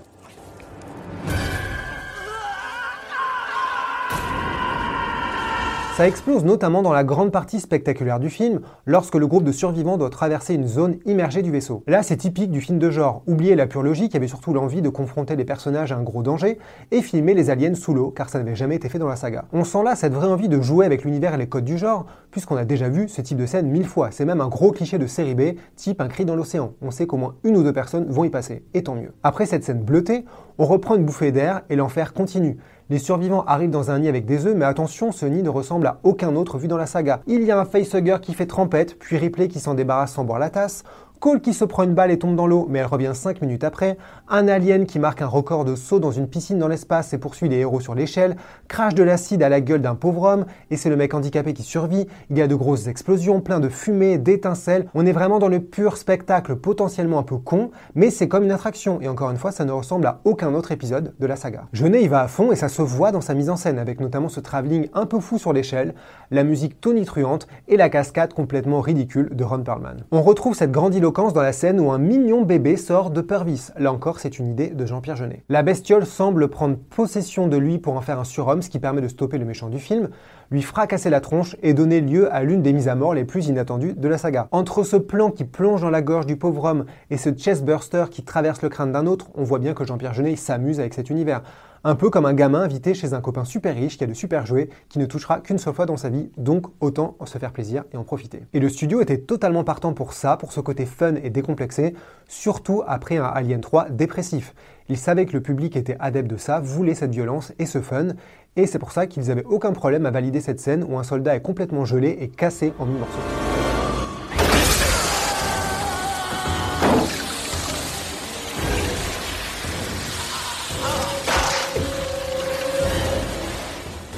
Ça 5.98 6.06
explose 6.06 6.44
notamment 6.44 6.82
dans 6.82 6.92
la 6.92 7.02
grande 7.02 7.32
partie 7.32 7.58
spectaculaire 7.58 8.20
du 8.20 8.30
film, 8.30 8.60
lorsque 8.86 9.16
le 9.16 9.26
groupe 9.26 9.42
de 9.42 9.50
survivants 9.50 9.96
doit 9.96 10.10
traverser 10.10 10.54
une 10.54 10.68
zone 10.68 10.98
immergée 11.06 11.42
du 11.42 11.50
vaisseau. 11.50 11.82
Là, 11.88 12.04
c'est 12.04 12.18
typique 12.18 12.52
du 12.52 12.60
film 12.60 12.78
de 12.78 12.88
genre. 12.88 13.24
Oubliez 13.26 13.56
la 13.56 13.66
pure 13.66 13.82
logique, 13.82 14.14
avait 14.14 14.28
surtout 14.28 14.52
l'envie 14.52 14.80
de 14.80 14.90
confronter 14.90 15.34
les 15.34 15.44
personnages 15.44 15.90
à 15.90 15.96
un 15.96 16.04
gros 16.04 16.22
danger 16.22 16.60
et 16.92 17.02
filmer 17.02 17.34
les 17.34 17.50
aliens 17.50 17.74
sous 17.74 17.94
l'eau, 17.94 18.12
car 18.12 18.28
ça 18.28 18.38
n'avait 18.38 18.54
jamais 18.54 18.76
été 18.76 18.88
fait 18.88 19.00
dans 19.00 19.08
la 19.08 19.16
saga. 19.16 19.46
On 19.52 19.64
sent 19.64 19.82
là 19.82 19.96
cette 19.96 20.12
vraie 20.12 20.28
envie 20.28 20.48
de 20.48 20.60
jouer 20.60 20.86
avec 20.86 21.02
l'univers 21.02 21.34
et 21.34 21.36
les 21.36 21.48
codes 21.48 21.64
du 21.64 21.76
genre, 21.76 22.06
puisqu'on 22.30 22.56
a 22.56 22.64
déjà 22.64 22.88
vu 22.88 23.08
ce 23.08 23.20
type 23.20 23.36
de 23.36 23.46
scène 23.46 23.66
mille 23.66 23.88
fois. 23.88 24.10
C'est 24.12 24.24
même 24.24 24.40
un 24.40 24.46
gros 24.46 24.70
cliché 24.70 24.98
de 24.98 25.06
série 25.08 25.34
B, 25.34 25.58
type 25.74 26.00
un 26.00 26.06
cri 26.06 26.24
dans 26.24 26.36
l'océan. 26.36 26.74
On 26.80 26.92
sait 26.92 27.08
qu'au 27.08 27.16
moins 27.16 27.34
une 27.42 27.56
ou 27.56 27.64
deux 27.64 27.72
personnes 27.72 28.06
vont 28.08 28.22
y 28.22 28.30
passer, 28.30 28.62
et 28.72 28.84
tant 28.84 28.94
mieux. 28.94 29.14
Après 29.24 29.46
cette 29.46 29.64
scène 29.64 29.82
bleutée, 29.82 30.24
on 30.58 30.64
reprend 30.64 30.94
une 30.94 31.04
bouffée 31.04 31.32
d'air 31.32 31.62
et 31.70 31.74
l'enfer 31.74 32.12
continue. 32.12 32.56
Les 32.90 32.98
survivants 32.98 33.44
arrivent 33.44 33.68
dans 33.68 33.90
un 33.90 33.98
nid 33.98 34.08
avec 34.08 34.24
des 34.24 34.46
œufs, 34.46 34.54
mais 34.56 34.64
attention, 34.64 35.12
ce 35.12 35.26
nid 35.26 35.42
ne 35.42 35.50
ressemble 35.50 35.86
à 35.86 35.98
aucun 36.04 36.34
autre 36.36 36.56
vu 36.56 36.68
dans 36.68 36.78
la 36.78 36.86
saga. 36.86 37.20
Il 37.26 37.42
y 37.42 37.50
a 37.50 37.60
un 37.60 37.66
facehugger 37.66 38.16
qui 38.22 38.32
fait 38.32 38.46
trempette, 38.46 38.98
puis 38.98 39.18
Ripley 39.18 39.48
qui 39.48 39.60
s'en 39.60 39.74
débarrasse 39.74 40.14
sans 40.14 40.24
boire 40.24 40.38
la 40.38 40.48
tasse, 40.48 40.84
Cole 41.20 41.40
qui 41.40 41.52
se 41.52 41.64
prend 41.64 41.82
une 41.82 41.94
balle 41.94 42.12
et 42.12 42.18
tombe 42.18 42.36
dans 42.36 42.46
l'eau, 42.46 42.66
mais 42.70 42.78
elle 42.78 42.86
revient 42.86 43.10
5 43.12 43.42
minutes 43.42 43.64
après, 43.64 43.98
un 44.28 44.46
alien 44.46 44.86
qui 44.86 45.00
marque 45.00 45.20
un 45.20 45.26
record 45.26 45.64
de 45.64 45.74
saut 45.74 45.98
dans 45.98 46.12
une 46.12 46.28
piscine 46.28 46.58
dans 46.58 46.68
l'espace 46.68 47.12
et 47.12 47.18
poursuit 47.18 47.48
les 47.48 47.56
héros 47.56 47.80
sur 47.80 47.96
l'échelle, 47.96 48.36
crache 48.68 48.94
de 48.94 49.02
l'acide 49.02 49.42
à 49.42 49.48
la 49.48 49.60
gueule 49.60 49.82
d'un 49.82 49.96
pauvre 49.96 50.22
homme, 50.22 50.46
et 50.70 50.76
c'est 50.76 50.90
le 50.90 50.96
mec 50.96 51.14
handicapé 51.14 51.54
qui 51.54 51.64
survit, 51.64 52.06
il 52.30 52.38
y 52.38 52.42
a 52.42 52.46
de 52.46 52.54
grosses 52.54 52.86
explosions, 52.86 53.40
plein 53.40 53.58
de 53.58 53.68
fumée, 53.68 54.16
d'étincelles, 54.16 54.86
on 54.94 55.06
est 55.06 55.12
vraiment 55.12 55.40
dans 55.40 55.48
le 55.48 55.58
pur 55.58 55.96
spectacle 55.96 56.54
potentiellement 56.54 57.18
un 57.18 57.24
peu 57.24 57.36
con, 57.36 57.72
mais 57.96 58.10
c'est 58.10 58.28
comme 58.28 58.44
une 58.44 58.52
attraction, 58.52 59.00
et 59.00 59.08
encore 59.08 59.32
une 59.32 59.38
fois 59.38 59.50
ça 59.50 59.64
ne 59.64 59.72
ressemble 59.72 60.06
à 60.06 60.20
aucun 60.24 60.54
autre 60.54 60.70
épisode 60.70 61.14
de 61.18 61.26
la 61.26 61.34
saga. 61.34 61.64
Jeunet 61.72 62.02
y 62.02 62.08
va 62.08 62.20
à 62.20 62.28
fond 62.28 62.52
et 62.52 62.56
ça 62.56 62.68
se 62.68 62.82
voit 62.82 63.10
dans 63.10 63.20
sa 63.20 63.34
mise 63.34 63.50
en 63.50 63.56
scène, 63.56 63.80
avec 63.80 64.00
notamment 64.00 64.28
ce 64.28 64.38
travelling 64.38 64.88
un 64.94 65.06
peu 65.06 65.18
fou 65.18 65.38
sur 65.38 65.52
l'échelle, 65.52 65.94
la 66.30 66.44
musique 66.44 66.80
tonitruante 66.80 67.48
et 67.66 67.76
la 67.76 67.88
cascade 67.88 68.34
complètement 68.34 68.80
ridicule 68.80 69.30
de 69.34 69.42
Ron 69.42 69.64
Perlman. 69.64 69.96
On 70.12 70.22
retrouve 70.22 70.54
cette 70.54 70.70
dans 71.08 71.42
la 71.42 71.52
scène 71.52 71.80
où 71.80 71.90
un 71.90 71.98
mignon 71.98 72.42
bébé 72.42 72.76
sort 72.76 73.10
de 73.10 73.22
Purvis. 73.22 73.70
Là 73.78 73.92
encore, 73.92 74.20
c'est 74.20 74.38
une 74.38 74.46
idée 74.46 74.68
de 74.68 74.84
Jean-Pierre 74.84 75.16
Jeunet. 75.16 75.42
La 75.48 75.62
bestiole 75.62 76.04
semble 76.04 76.48
prendre 76.48 76.76
possession 76.76 77.48
de 77.48 77.56
lui 77.56 77.78
pour 77.78 77.96
en 77.96 78.02
faire 78.02 78.20
un 78.20 78.24
surhomme, 78.24 78.60
ce 78.60 78.68
qui 78.68 78.78
permet 78.78 79.00
de 79.00 79.08
stopper 79.08 79.38
le 79.38 79.46
méchant 79.46 79.68
du 79.68 79.78
film, 79.78 80.10
lui 80.50 80.60
fracasser 80.60 81.08
la 81.08 81.20
tronche 81.20 81.56
et 81.62 81.72
donner 81.72 82.02
lieu 82.02 82.32
à 82.32 82.42
l'une 82.42 82.60
des 82.60 82.74
mises 82.74 82.88
à 82.88 82.94
mort 82.94 83.14
les 83.14 83.24
plus 83.24 83.48
inattendues 83.48 83.94
de 83.94 84.08
la 84.08 84.18
saga. 84.18 84.48
Entre 84.50 84.82
ce 84.82 84.96
plan 84.96 85.30
qui 85.30 85.44
plonge 85.44 85.80
dans 85.80 85.90
la 85.90 86.02
gorge 86.02 86.26
du 86.26 86.36
pauvre 86.36 86.64
homme 86.64 86.84
et 87.10 87.16
ce 87.16 87.30
chestburster 87.30 88.04
qui 88.10 88.22
traverse 88.22 88.60
le 88.60 88.68
crâne 88.68 88.92
d'un 88.92 89.06
autre, 89.06 89.28
on 89.34 89.44
voit 89.44 89.58
bien 89.58 89.72
que 89.72 89.84
Jean-Pierre 89.84 90.14
Jeunet 90.14 90.36
s'amuse 90.36 90.78
avec 90.78 90.92
cet 90.92 91.08
univers 91.08 91.42
un 91.84 91.94
peu 91.94 92.10
comme 92.10 92.26
un 92.26 92.34
gamin 92.34 92.62
invité 92.62 92.94
chez 92.94 93.14
un 93.14 93.20
copain 93.20 93.44
super 93.44 93.74
riche 93.74 93.98
qui 93.98 94.04
a 94.04 94.06
de 94.06 94.14
super 94.14 94.46
jouets, 94.46 94.68
qui 94.88 94.98
ne 94.98 95.06
touchera 95.06 95.40
qu'une 95.40 95.58
seule 95.58 95.74
fois 95.74 95.86
dans 95.86 95.96
sa 95.96 96.08
vie, 96.08 96.30
donc 96.36 96.66
autant 96.80 97.16
se 97.24 97.38
faire 97.38 97.52
plaisir 97.52 97.84
et 97.92 97.96
en 97.96 98.04
profiter. 98.04 98.42
Et 98.52 98.60
le 98.60 98.68
studio 98.68 99.00
était 99.00 99.18
totalement 99.18 99.64
partant 99.64 99.92
pour 99.92 100.12
ça, 100.12 100.36
pour 100.36 100.52
ce 100.52 100.60
côté 100.60 100.86
fun 100.86 101.14
et 101.16 101.30
décomplexé, 101.30 101.94
surtout 102.26 102.82
après 102.86 103.18
un 103.18 103.24
Alien 103.24 103.60
3 103.60 103.90
dépressif. 103.90 104.54
Ils 104.88 104.96
savaient 104.96 105.26
que 105.26 105.34
le 105.34 105.42
public 105.42 105.76
était 105.76 105.96
adepte 106.00 106.30
de 106.30 106.36
ça, 106.36 106.60
voulait 106.60 106.94
cette 106.94 107.12
violence 107.12 107.52
et 107.58 107.66
ce 107.66 107.80
fun, 107.80 108.08
et 108.56 108.66
c'est 108.66 108.78
pour 108.78 108.92
ça 108.92 109.06
qu'ils 109.06 109.28
n'avaient 109.28 109.44
aucun 109.44 109.72
problème 109.72 110.06
à 110.06 110.10
valider 110.10 110.40
cette 110.40 110.60
scène 110.60 110.84
où 110.88 110.98
un 110.98 111.02
soldat 111.02 111.36
est 111.36 111.42
complètement 111.42 111.84
gelé 111.84 112.16
et 112.20 112.28
cassé 112.28 112.72
en 112.78 112.86
mille 112.86 112.98
morceaux. 112.98 113.57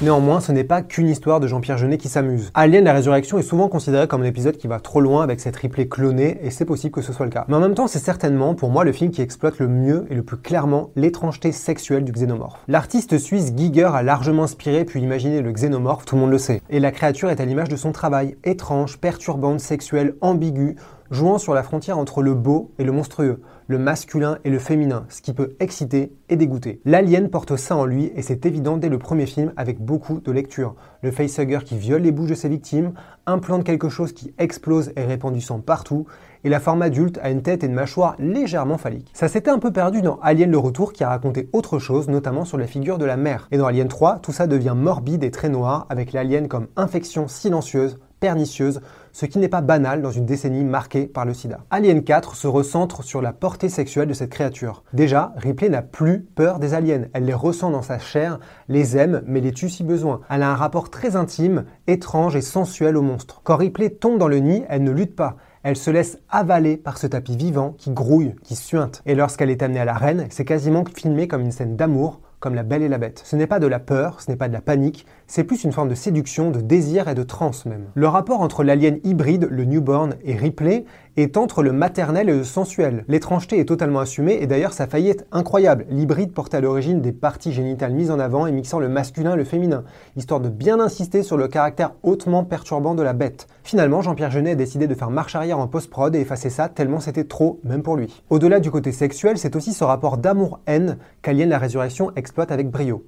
Néanmoins, 0.03 0.41
ce 0.41 0.51
n'est 0.51 0.65
pas 0.65 0.81
qu'une 0.81 1.09
histoire 1.09 1.41
de 1.41 1.47
Jean-Pierre 1.47 1.77
Jeunet 1.77 1.99
qui 1.99 2.09
s'amuse. 2.09 2.51
Alien 2.55 2.85
la 2.85 2.95
résurrection 2.95 3.39
est 3.39 3.43
souvent 3.43 3.69
considéré 3.69 4.09
comme 4.09 4.23
un 4.23 4.27
épisode 4.27 4.57
qui 4.57 4.67
va 4.67 4.81
trop 4.81 5.03
loin 5.03 5.23
avec 5.23 5.41
cette 5.41 5.53
triplée 5.53 5.89
clonée, 5.89 6.39
et 6.43 6.49
c'est 6.49 6.65
possible 6.65 6.95
que 6.95 7.03
ce 7.03 7.13
soit 7.13 7.27
le 7.27 7.31
cas. 7.31 7.45
Mais 7.49 7.57
en 7.57 7.61
même 7.61 7.75
temps, 7.75 7.87
c'est 7.87 7.99
certainement, 7.99 8.55
pour 8.55 8.71
moi, 8.71 8.85
le 8.85 8.93
film 8.93 9.11
qui 9.11 9.21
exploite 9.21 9.59
le 9.59 9.69
mieux 9.69 10.07
et 10.09 10.15
le 10.15 10.23
plus 10.23 10.39
clairement 10.39 10.89
l'étrangeté 10.97 11.53
sexuelle 11.53 12.03
du 12.03 12.13
xénomorphe. 12.13 12.61
L'artiste 12.67 13.19
suisse 13.19 13.53
Giger 13.55 13.91
a 13.93 14.03
largement 14.03 14.45
inspiré 14.45 14.87
puis 14.87 15.03
imaginé 15.03 15.43
le 15.43 15.53
xénomorphe, 15.53 16.07
tout 16.07 16.15
le 16.15 16.23
monde 16.23 16.31
le 16.31 16.39
sait. 16.39 16.63
Et 16.71 16.81
la 16.81 16.93
créature 16.93 17.29
est 17.29 17.41
à 17.41 17.45
l'image 17.45 17.69
de 17.69 17.77
son 17.77 17.93
travail, 17.93 18.39
étrange, 18.43 19.01
perturbante, 19.01 19.61
sexuelle, 19.61 20.15
ambiguë, 20.23 20.77
jouant 21.11 21.37
sur 21.37 21.53
la 21.53 21.63
frontière 21.63 21.99
entre 21.99 22.23
le 22.23 22.33
beau 22.33 22.71
et 22.79 22.85
le 22.85 22.93
monstrueux, 22.93 23.43
le 23.71 23.79
masculin 23.79 24.39
et 24.43 24.51
le 24.51 24.59
féminin, 24.59 25.07
ce 25.11 25.23
qui 25.23 25.33
peut 25.33 25.55
exciter 25.61 26.13
et 26.29 26.35
dégoûter. 26.35 26.81
L'alien 26.85 27.31
porte 27.31 27.55
ça 27.55 27.77
en 27.77 27.85
lui 27.85 28.11
et 28.17 28.21
c'est 28.21 28.45
évident 28.45 28.77
dès 28.77 28.89
le 28.89 28.99
premier 28.99 29.27
film 29.27 29.53
avec 29.57 29.81
beaucoup 29.81 30.19
de 30.19 30.33
lecture. 30.33 30.75
Le 31.03 31.13
facehugger 31.13 31.61
qui 31.65 31.79
viole 31.79 32.03
les 32.03 32.11
bouches 32.11 32.31
de 32.31 32.35
ses 32.35 32.49
victimes, 32.49 32.95
implante 33.27 33.63
quelque 33.63 33.89
chose 33.89 34.13
qui 34.13 34.35
explose 34.39 34.91
et 34.97 35.05
répand 35.05 35.33
du 35.33 35.41
sang 35.41 35.61
partout, 35.61 36.07
et 36.43 36.49
la 36.49 36.59
forme 36.59 36.83
adulte 36.83 37.21
a 37.23 37.31
une 37.31 37.43
tête 37.43 37.63
et 37.63 37.69
une 37.69 37.75
mâchoire 37.75 38.17
légèrement 38.19 38.77
phalliques. 38.77 39.13
Ça 39.15 39.29
s'était 39.29 39.51
un 39.51 39.61
peu 39.61 39.73
perdu 39.73 40.03
dans 40.03 40.19
Alien 40.21 40.51
le 40.51 40.59
Retour 40.59 40.93
qui 40.93 41.05
a 41.05 41.09
raconté 41.09 41.49
autre 41.53 41.79
chose, 41.79 42.09
notamment 42.09 42.45
sur 42.45 42.59
la 42.59 42.67
figure 42.67 42.99
de 42.99 43.05
la 43.05 43.17
mère. 43.17 43.47
Et 43.53 43.57
dans 43.57 43.67
Alien 43.67 43.87
3, 43.87 44.19
tout 44.19 44.33
ça 44.33 44.49
devient 44.49 44.75
morbide 44.77 45.23
et 45.23 45.31
très 45.31 45.49
noir, 45.49 45.87
avec 45.91 46.13
l'alien 46.13 46.49
comme 46.49 46.67
infection 46.75 47.29
silencieuse, 47.29 48.01
pernicieuse, 48.21 48.81
ce 49.13 49.27
qui 49.27 49.39
n'est 49.39 49.49
pas 49.49 49.61
banal 49.61 50.03
dans 50.03 50.11
une 50.11 50.27
décennie 50.27 50.65
marquée 50.65 51.07
par 51.07 51.25
le 51.25 51.35
sida. 51.35 51.61
Alien 51.71 52.05
4 52.05 52.37
se 52.37 52.47
recentre 52.47 53.03
sur 53.03 53.23
la 53.23 53.33
portée 53.33 53.69
sexuelle 53.69 54.09
de 54.09 54.15
cette 54.15 54.31
créature. 54.31 54.85
Déjà, 54.93 55.33
Ripley 55.37 55.69
n'a 55.69 55.83
plus 55.83 56.21
peur 56.21 56.59
des 56.59 56.75
aliens, 56.75 57.07
elle 57.13 57.25
les 57.25 57.35
ressent 57.35 57.71
dans 57.71 57.83
sa 57.83 57.99
chair, 57.99 58.39
les 58.69 58.97
aime, 58.97 59.23
mais 59.27 59.41
les 59.41 59.53
tue 59.53 59.69
si 59.69 59.83
besoin. 59.83 60.21
Elle 60.31 60.43
a 60.43 60.51
un 60.51 60.57
rapport 60.57 60.91
très 60.91 61.17
intime, 61.17 61.65
étrange 61.87 62.37
et 62.37 62.43
sensuel 62.43 62.97
au 62.97 63.03
monstre. 63.03 63.41
Quand 63.43 63.57
Ripley 63.57 63.91
tombe 63.91 64.19
dans 64.19 64.29
le 64.29 64.39
nid, 64.39 64.63
elle 64.69 64.85
ne 64.85 64.93
lutte 64.93 65.17
pas, 65.17 65.37
elle 65.63 65.77
se 65.77 65.91
laisse 65.91 66.19
avaler 66.29 66.77
par 66.77 66.99
ce 66.99 67.07
tapis 67.07 67.37
vivant 67.37 67.75
qui 67.77 67.91
grouille, 67.91 68.35
qui 68.45 68.57
suinte. 68.57 69.03
Et 69.07 69.15
lorsqu'elle 69.15 69.51
est 69.51 69.63
amenée 69.63 69.81
à 69.81 69.85
la 69.85 69.95
reine, 69.95 70.27
c'est 70.31 70.45
quasiment 70.45 70.85
filmé 70.85 71.29
comme 71.29 71.43
une 71.43 71.53
scène 71.53 71.77
d'amour 71.77 72.21
comme 72.41 72.55
La 72.55 72.63
Belle 72.63 72.83
et 72.83 72.89
la 72.89 72.99
Bête. 72.99 73.23
Ce 73.25 73.37
n'est 73.37 73.47
pas 73.47 73.61
de 73.61 73.67
la 73.67 73.79
peur, 73.79 74.21
ce 74.23 74.31
n'est 74.31 74.37
pas 74.37 74.49
de 74.49 74.55
la 74.55 74.63
panique, 74.63 75.07
c'est 75.31 75.45
plus 75.45 75.63
une 75.63 75.71
forme 75.71 75.89
de 75.89 75.95
séduction, 75.95 76.51
de 76.51 76.61
désir 76.61 77.07
et 77.07 77.15
de 77.15 77.23
transe 77.23 77.65
même. 77.65 77.85
Le 77.95 78.09
rapport 78.09 78.41
entre 78.41 78.65
l'alien 78.65 78.99
hybride, 79.05 79.47
le 79.49 79.65
newborn, 79.65 80.17
et 80.25 80.35
Ripley 80.35 80.85
est 81.17 81.37
entre 81.37 81.63
le 81.63 81.71
maternel 81.71 82.29
et 82.29 82.33
le 82.33 82.43
sensuel. 82.43 83.05
L'étrangeté 83.07 83.61
est 83.61 83.65
totalement 83.65 84.01
assumée 84.01 84.39
et 84.41 84.49
d'ailleurs 84.49 84.73
sa 84.73 84.89
faillite 84.89 85.27
incroyable. 85.31 85.87
L'hybride 85.89 86.33
portait 86.33 86.57
à 86.57 86.61
l'origine 86.61 87.01
des 87.01 87.13
parties 87.13 87.53
génitales 87.53 87.93
mises 87.93 88.11
en 88.11 88.19
avant 88.19 88.49
et 88.49 88.51
mixant 88.51 88.81
le 88.81 88.89
masculin 88.89 89.35
et 89.35 89.37
le 89.37 89.45
féminin, 89.45 89.85
histoire 90.17 90.41
de 90.41 90.49
bien 90.49 90.81
insister 90.81 91.23
sur 91.23 91.37
le 91.37 91.47
caractère 91.47 91.93
hautement 92.03 92.43
perturbant 92.43 92.97
de 92.97 93.03
la 93.05 93.13
bête. 93.13 93.47
Finalement, 93.63 94.03
Jean-Pierre 94.03 94.33
Genet 94.33 94.51
a 94.53 94.57
décidé 94.57 94.89
de 94.89 94.95
faire 94.97 95.11
marche 95.11 95.37
arrière 95.37 95.61
en 95.61 95.69
post-prod 95.69 96.13
et 96.17 96.21
effacer 96.21 96.51
ça 96.51 96.69
tellement 96.69 96.99
c'était 96.99 97.23
trop, 97.23 97.61
même 97.63 97.85
pour 97.85 97.95
lui. 97.95 98.21
Au-delà 98.31 98.59
du 98.59 98.73
côté 98.73 98.91
sexuel, 98.91 99.39
c'est 99.39 99.55
aussi 99.55 99.75
ce 99.75 99.85
rapport 99.85 100.19
d'amour-haine 100.19 100.99
qu'Alien 101.23 101.51
la 101.51 101.59
Résurrection 101.59 102.11
exploite 102.17 102.51
avec 102.51 102.69
brio. 102.69 103.05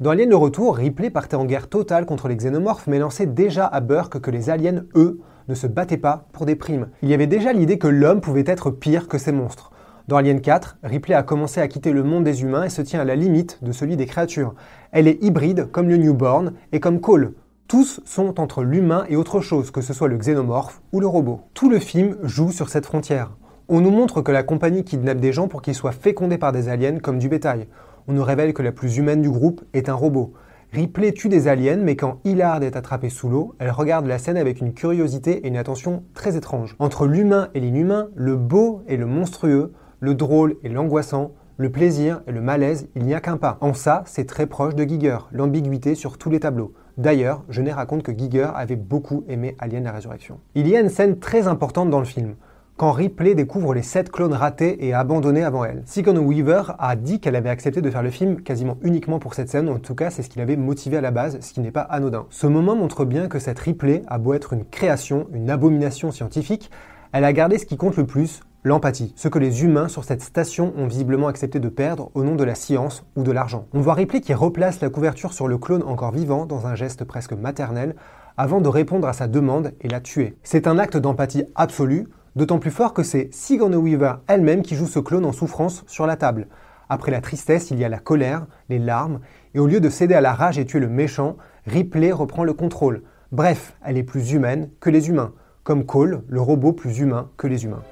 Dans 0.00 0.10
Alien 0.10 0.28
le 0.28 0.36
Retour, 0.36 0.76
Ripley 0.76 1.08
partait 1.08 1.36
en 1.36 1.44
guerre 1.44 1.68
totale 1.68 2.04
contre 2.04 2.26
les 2.26 2.34
xénomorphes, 2.34 2.88
mais 2.88 2.98
lançait 2.98 3.26
déjà 3.26 3.64
à 3.64 3.78
Burke 3.78 4.18
que 4.18 4.30
les 4.32 4.50
aliens, 4.50 4.82
eux, 4.96 5.20
ne 5.48 5.54
se 5.54 5.68
battaient 5.68 5.98
pas 5.98 6.26
pour 6.32 6.46
des 6.46 6.56
primes. 6.56 6.88
Il 7.02 7.08
y 7.08 7.14
avait 7.14 7.28
déjà 7.28 7.52
l'idée 7.52 7.78
que 7.78 7.86
l'homme 7.86 8.20
pouvait 8.20 8.42
être 8.44 8.72
pire 8.72 9.06
que 9.06 9.18
ces 9.18 9.30
monstres. 9.30 9.70
Dans 10.08 10.16
Alien 10.16 10.40
4, 10.40 10.78
Ripley 10.82 11.14
a 11.14 11.22
commencé 11.22 11.60
à 11.60 11.68
quitter 11.68 11.92
le 11.92 12.02
monde 12.02 12.24
des 12.24 12.42
humains 12.42 12.64
et 12.64 12.70
se 12.70 12.82
tient 12.82 13.00
à 13.00 13.04
la 13.04 13.14
limite 13.14 13.62
de 13.62 13.70
celui 13.70 13.96
des 13.96 14.06
créatures. 14.06 14.56
Elle 14.90 15.06
est 15.06 15.22
hybride 15.22 15.70
comme 15.70 15.88
le 15.88 15.96
newborn 15.96 16.54
et 16.72 16.80
comme 16.80 17.00
Cole. 17.00 17.34
Tous 17.68 18.00
sont 18.04 18.40
entre 18.40 18.64
l'humain 18.64 19.04
et 19.08 19.14
autre 19.14 19.40
chose, 19.40 19.70
que 19.70 19.80
ce 19.80 19.94
soit 19.94 20.08
le 20.08 20.18
xénomorphe 20.18 20.82
ou 20.92 20.98
le 20.98 21.06
robot. 21.06 21.42
Tout 21.54 21.70
le 21.70 21.78
film 21.78 22.16
joue 22.24 22.50
sur 22.50 22.68
cette 22.68 22.86
frontière. 22.86 23.30
On 23.68 23.80
nous 23.80 23.92
montre 23.92 24.22
que 24.22 24.32
la 24.32 24.42
compagnie 24.42 24.82
kidnappe 24.82 25.20
des 25.20 25.32
gens 25.32 25.46
pour 25.46 25.62
qu'ils 25.62 25.74
soient 25.76 25.92
fécondés 25.92 26.36
par 26.36 26.50
des 26.50 26.68
aliens 26.68 26.98
comme 26.98 27.18
du 27.18 27.28
bétail. 27.28 27.68
On 28.06 28.12
nous 28.12 28.22
révèle 28.22 28.52
que 28.52 28.60
la 28.60 28.72
plus 28.72 28.98
humaine 28.98 29.22
du 29.22 29.30
groupe 29.30 29.62
est 29.72 29.88
un 29.88 29.94
robot. 29.94 30.34
Ripley 30.72 31.12
tue 31.12 31.30
des 31.30 31.48
aliens, 31.48 31.78
mais 31.78 31.96
quand 31.96 32.20
Hillard 32.24 32.62
est 32.62 32.76
attrapé 32.76 33.08
sous 33.08 33.30
l'eau, 33.30 33.54
elle 33.58 33.70
regarde 33.70 34.04
la 34.06 34.18
scène 34.18 34.36
avec 34.36 34.60
une 34.60 34.74
curiosité 34.74 35.38
et 35.38 35.48
une 35.48 35.56
attention 35.56 36.02
très 36.12 36.36
étrange. 36.36 36.76
Entre 36.78 37.06
l'humain 37.06 37.48
et 37.54 37.60
l'inhumain, 37.60 38.08
le 38.14 38.36
beau 38.36 38.82
et 38.88 38.98
le 38.98 39.06
monstrueux, 39.06 39.72
le 40.00 40.14
drôle 40.14 40.56
et 40.62 40.68
l'angoissant, 40.68 41.32
le 41.56 41.70
plaisir 41.70 42.20
et 42.26 42.32
le 42.32 42.42
malaise, 42.42 42.88
il 42.94 43.04
n'y 43.04 43.14
a 43.14 43.20
qu'un 43.20 43.38
pas. 43.38 43.56
En 43.62 43.72
ça, 43.72 44.02
c'est 44.04 44.26
très 44.26 44.46
proche 44.46 44.74
de 44.74 44.84
Giger, 44.84 45.18
l'ambiguïté 45.32 45.94
sur 45.94 46.18
tous 46.18 46.28
les 46.28 46.40
tableaux. 46.40 46.74
D'ailleurs, 46.98 47.42
je 47.48 47.62
n'ai 47.62 47.72
raconte 47.72 48.02
que 48.02 48.12
Giger 48.12 48.50
avait 48.54 48.76
beaucoup 48.76 49.24
aimé 49.28 49.56
Alien 49.58 49.84
la 49.84 49.92
Résurrection. 49.92 50.40
Il 50.54 50.68
y 50.68 50.76
a 50.76 50.80
une 50.80 50.90
scène 50.90 51.18
très 51.20 51.46
importante 51.46 51.88
dans 51.88 52.00
le 52.00 52.04
film 52.04 52.34
quand 52.76 52.90
Ripley 52.90 53.36
découvre 53.36 53.72
les 53.72 53.82
7 53.82 54.10
clones 54.10 54.32
ratés 54.32 54.84
et 54.84 54.94
abandonnés 54.94 55.44
avant 55.44 55.64
elle. 55.64 55.82
Sigourney 55.86 56.18
Weaver 56.18 56.62
a 56.78 56.96
dit 56.96 57.20
qu'elle 57.20 57.36
avait 57.36 57.48
accepté 57.48 57.80
de 57.80 57.90
faire 57.90 58.02
le 58.02 58.10
film 58.10 58.40
quasiment 58.42 58.78
uniquement 58.82 59.20
pour 59.20 59.34
cette 59.34 59.48
scène, 59.48 59.68
en 59.68 59.78
tout 59.78 59.94
cas 59.94 60.10
c'est 60.10 60.22
ce 60.22 60.28
qui 60.28 60.38
l'avait 60.38 60.56
motivé 60.56 60.96
à 60.96 61.00
la 61.00 61.12
base, 61.12 61.38
ce 61.40 61.52
qui 61.52 61.60
n'est 61.60 61.70
pas 61.70 61.82
anodin. 61.82 62.26
Ce 62.30 62.48
moment 62.48 62.74
montre 62.74 63.04
bien 63.04 63.28
que 63.28 63.38
cette 63.38 63.60
Ripley 63.60 64.02
a 64.08 64.18
beau 64.18 64.34
être 64.34 64.52
une 64.54 64.64
création, 64.64 65.28
une 65.32 65.50
abomination 65.50 66.10
scientifique, 66.10 66.70
elle 67.12 67.24
a 67.24 67.32
gardé 67.32 67.58
ce 67.58 67.66
qui 67.66 67.76
compte 67.76 67.96
le 67.96 68.06
plus, 68.06 68.40
l'empathie, 68.64 69.12
ce 69.14 69.28
que 69.28 69.38
les 69.38 69.62
humains 69.62 69.86
sur 69.86 70.02
cette 70.02 70.22
station 70.22 70.72
ont 70.76 70.88
visiblement 70.88 71.28
accepté 71.28 71.60
de 71.60 71.68
perdre 71.68 72.10
au 72.14 72.24
nom 72.24 72.34
de 72.34 72.42
la 72.42 72.56
science 72.56 73.04
ou 73.14 73.22
de 73.22 73.30
l'argent. 73.30 73.68
On 73.72 73.80
voit 73.80 73.94
Ripley 73.94 74.20
qui 74.20 74.34
replace 74.34 74.80
la 74.80 74.90
couverture 74.90 75.32
sur 75.32 75.46
le 75.46 75.58
clone 75.58 75.84
encore 75.84 76.10
vivant 76.10 76.44
dans 76.44 76.66
un 76.66 76.74
geste 76.74 77.04
presque 77.04 77.34
maternel 77.34 77.94
avant 78.36 78.60
de 78.60 78.68
répondre 78.68 79.06
à 79.06 79.12
sa 79.12 79.28
demande 79.28 79.74
et 79.80 79.88
la 79.88 80.00
tuer. 80.00 80.36
C'est 80.42 80.66
un 80.66 80.78
acte 80.78 80.96
d'empathie 80.96 81.44
absolue, 81.54 82.08
d'autant 82.36 82.58
plus 82.58 82.70
fort 82.70 82.94
que 82.94 83.02
c'est 83.02 83.28
Sigourney 83.32 83.76
Weaver 83.76 84.14
elle-même 84.26 84.62
qui 84.62 84.74
joue 84.74 84.86
ce 84.86 84.98
clone 84.98 85.24
en 85.24 85.32
souffrance 85.32 85.84
sur 85.86 86.06
la 86.06 86.16
table. 86.16 86.48
Après 86.88 87.10
la 87.10 87.20
tristesse, 87.20 87.70
il 87.70 87.78
y 87.78 87.84
a 87.84 87.88
la 87.88 87.98
colère, 87.98 88.46
les 88.68 88.78
larmes, 88.78 89.20
et 89.54 89.58
au 89.58 89.66
lieu 89.66 89.80
de 89.80 89.88
céder 89.88 90.14
à 90.14 90.20
la 90.20 90.34
rage 90.34 90.58
et 90.58 90.66
tuer 90.66 90.80
le 90.80 90.88
méchant, 90.88 91.36
Ripley 91.66 92.12
reprend 92.12 92.44
le 92.44 92.52
contrôle. 92.52 93.02
Bref, 93.32 93.76
elle 93.84 93.96
est 93.96 94.02
plus 94.02 94.32
humaine 94.32 94.68
que 94.80 94.90
les 94.90 95.08
humains, 95.08 95.32
comme 95.62 95.86
Cole, 95.86 96.22
le 96.28 96.40
robot 96.40 96.72
plus 96.72 96.98
humain 96.98 97.30
que 97.36 97.46
les 97.46 97.64
humains. 97.64 97.82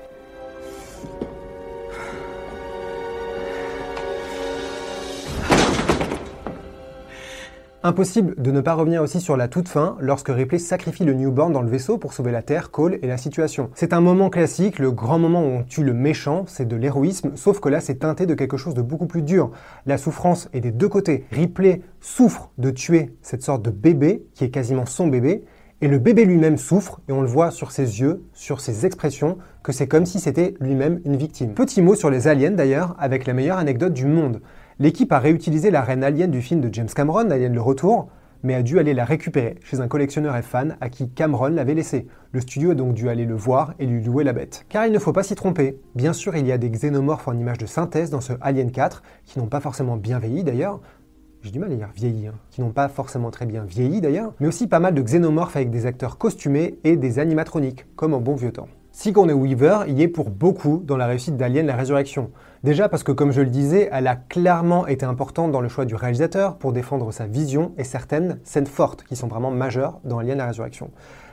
Impossible 7.84 8.40
de 8.40 8.52
ne 8.52 8.60
pas 8.60 8.74
revenir 8.74 9.02
aussi 9.02 9.20
sur 9.20 9.36
la 9.36 9.48
toute 9.48 9.68
fin 9.68 9.96
lorsque 9.98 10.28
Ripley 10.28 10.60
sacrifie 10.60 11.04
le 11.04 11.14
newborn 11.14 11.52
dans 11.52 11.62
le 11.62 11.68
vaisseau 11.68 11.98
pour 11.98 12.12
sauver 12.12 12.30
la 12.30 12.40
Terre, 12.40 12.70
Cole 12.70 13.00
et 13.02 13.08
la 13.08 13.16
situation. 13.16 13.70
C'est 13.74 13.92
un 13.92 14.00
moment 14.00 14.30
classique, 14.30 14.78
le 14.78 14.92
grand 14.92 15.18
moment 15.18 15.42
où 15.42 15.48
on 15.48 15.62
tue 15.64 15.82
le 15.82 15.92
méchant, 15.92 16.44
c'est 16.46 16.68
de 16.68 16.76
l'héroïsme, 16.76 17.32
sauf 17.34 17.58
que 17.58 17.68
là 17.68 17.80
c'est 17.80 17.96
teinté 17.96 18.24
de 18.24 18.34
quelque 18.34 18.56
chose 18.56 18.74
de 18.74 18.82
beaucoup 18.82 19.06
plus 19.06 19.22
dur. 19.22 19.50
La 19.84 19.98
souffrance 19.98 20.48
est 20.52 20.60
des 20.60 20.70
deux 20.70 20.88
côtés. 20.88 21.24
Ripley 21.32 21.80
souffre 22.00 22.52
de 22.56 22.70
tuer 22.70 23.16
cette 23.20 23.42
sorte 23.42 23.62
de 23.62 23.70
bébé, 23.70 24.26
qui 24.34 24.44
est 24.44 24.50
quasiment 24.50 24.86
son 24.86 25.08
bébé, 25.08 25.42
et 25.80 25.88
le 25.88 25.98
bébé 25.98 26.24
lui-même 26.24 26.58
souffre, 26.58 27.00
et 27.08 27.12
on 27.12 27.20
le 27.20 27.26
voit 27.26 27.50
sur 27.50 27.72
ses 27.72 28.00
yeux, 28.00 28.22
sur 28.32 28.60
ses 28.60 28.86
expressions, 28.86 29.38
que 29.64 29.72
c'est 29.72 29.88
comme 29.88 30.06
si 30.06 30.20
c'était 30.20 30.54
lui-même 30.60 31.00
une 31.04 31.16
victime. 31.16 31.54
Petit 31.54 31.82
mot 31.82 31.96
sur 31.96 32.10
les 32.10 32.28
aliens 32.28 32.52
d'ailleurs, 32.52 32.94
avec 33.00 33.26
la 33.26 33.32
meilleure 33.32 33.58
anecdote 33.58 33.92
du 33.92 34.06
monde. 34.06 34.40
L'équipe 34.78 35.12
a 35.12 35.18
réutilisé 35.18 35.70
la 35.70 35.82
reine 35.82 36.02
alien 36.02 36.30
du 36.30 36.40
film 36.40 36.60
de 36.60 36.72
James 36.72 36.88
Cameron, 36.88 37.30
Alien 37.30 37.52
le 37.52 37.60
Retour, 37.60 38.08
mais 38.42 38.54
a 38.54 38.62
dû 38.62 38.78
aller 38.78 38.94
la 38.94 39.04
récupérer 39.04 39.56
chez 39.62 39.80
un 39.80 39.88
collectionneur 39.88 40.34
et 40.34 40.42
fan 40.42 40.76
à 40.80 40.88
qui 40.88 41.10
Cameron 41.10 41.48
l'avait 41.48 41.74
laissé. 41.74 42.06
Le 42.32 42.40
studio 42.40 42.70
a 42.70 42.74
donc 42.74 42.94
dû 42.94 43.08
aller 43.08 43.26
le 43.26 43.34
voir 43.34 43.74
et 43.78 43.86
lui 43.86 44.02
louer 44.02 44.24
la 44.24 44.32
bête. 44.32 44.64
Car 44.68 44.86
il 44.86 44.92
ne 44.92 44.98
faut 44.98 45.12
pas 45.12 45.22
s'y 45.22 45.34
tromper. 45.34 45.78
Bien 45.94 46.12
sûr, 46.12 46.34
il 46.36 46.46
y 46.46 46.52
a 46.52 46.58
des 46.58 46.70
xénomorphes 46.70 47.28
en 47.28 47.38
image 47.38 47.58
de 47.58 47.66
synthèse 47.66 48.10
dans 48.10 48.20
ce 48.22 48.32
Alien 48.40 48.70
4, 48.70 49.02
qui 49.26 49.38
n'ont 49.38 49.46
pas 49.46 49.60
forcément 49.60 49.96
bien 49.96 50.18
vieilli 50.18 50.42
d'ailleurs. 50.42 50.80
J'ai 51.42 51.50
du 51.50 51.58
mal 51.58 51.72
à 51.72 51.76
dire 51.76 51.90
vieilli, 51.94 52.28
hein. 52.28 52.34
qui 52.50 52.60
n'ont 52.60 52.70
pas 52.70 52.88
forcément 52.88 53.30
très 53.30 53.46
bien 53.46 53.64
vieilli 53.64 54.00
d'ailleurs, 54.00 54.32
mais 54.40 54.46
aussi 54.46 54.68
pas 54.68 54.78
mal 54.78 54.94
de 54.94 55.02
xénomorphes 55.02 55.56
avec 55.56 55.70
des 55.70 55.86
acteurs 55.86 56.16
costumés 56.16 56.78
et 56.84 56.96
des 56.96 57.18
animatroniques, 57.18 57.84
comme 57.96 58.14
en 58.14 58.20
bon 58.20 58.36
vieux 58.36 58.52
temps. 58.52 58.68
Sigourney 58.94 59.32
Weaver 59.32 59.84
y 59.88 60.02
est 60.02 60.08
pour 60.08 60.30
beaucoup 60.30 60.82
dans 60.84 60.98
la 60.98 61.06
réussite 61.06 61.36
d'Alien 61.36 61.66
la 61.66 61.76
Résurrection. 61.76 62.30
Déjà 62.64 62.88
parce 62.88 63.02
que, 63.02 63.10
comme 63.10 63.32
je 63.32 63.40
le 63.40 63.50
disais, 63.50 63.88
elle 63.90 64.06
a 64.06 64.14
clairement 64.14 64.86
été 64.86 65.04
importante 65.04 65.50
dans 65.50 65.60
le 65.60 65.68
choix 65.68 65.84
du 65.84 65.96
réalisateur 65.96 66.58
pour 66.58 66.72
défendre 66.72 67.10
sa 67.10 67.26
vision 67.26 67.72
et 67.76 67.82
certaines 67.82 68.38
scènes 68.44 68.66
fortes 68.66 69.02
qui 69.02 69.16
sont 69.16 69.26
vraiment 69.26 69.50
majeures 69.50 69.98
dans 70.04 70.18
Alien 70.18 70.38
la 70.38 70.46
Résurrection. 70.46 70.92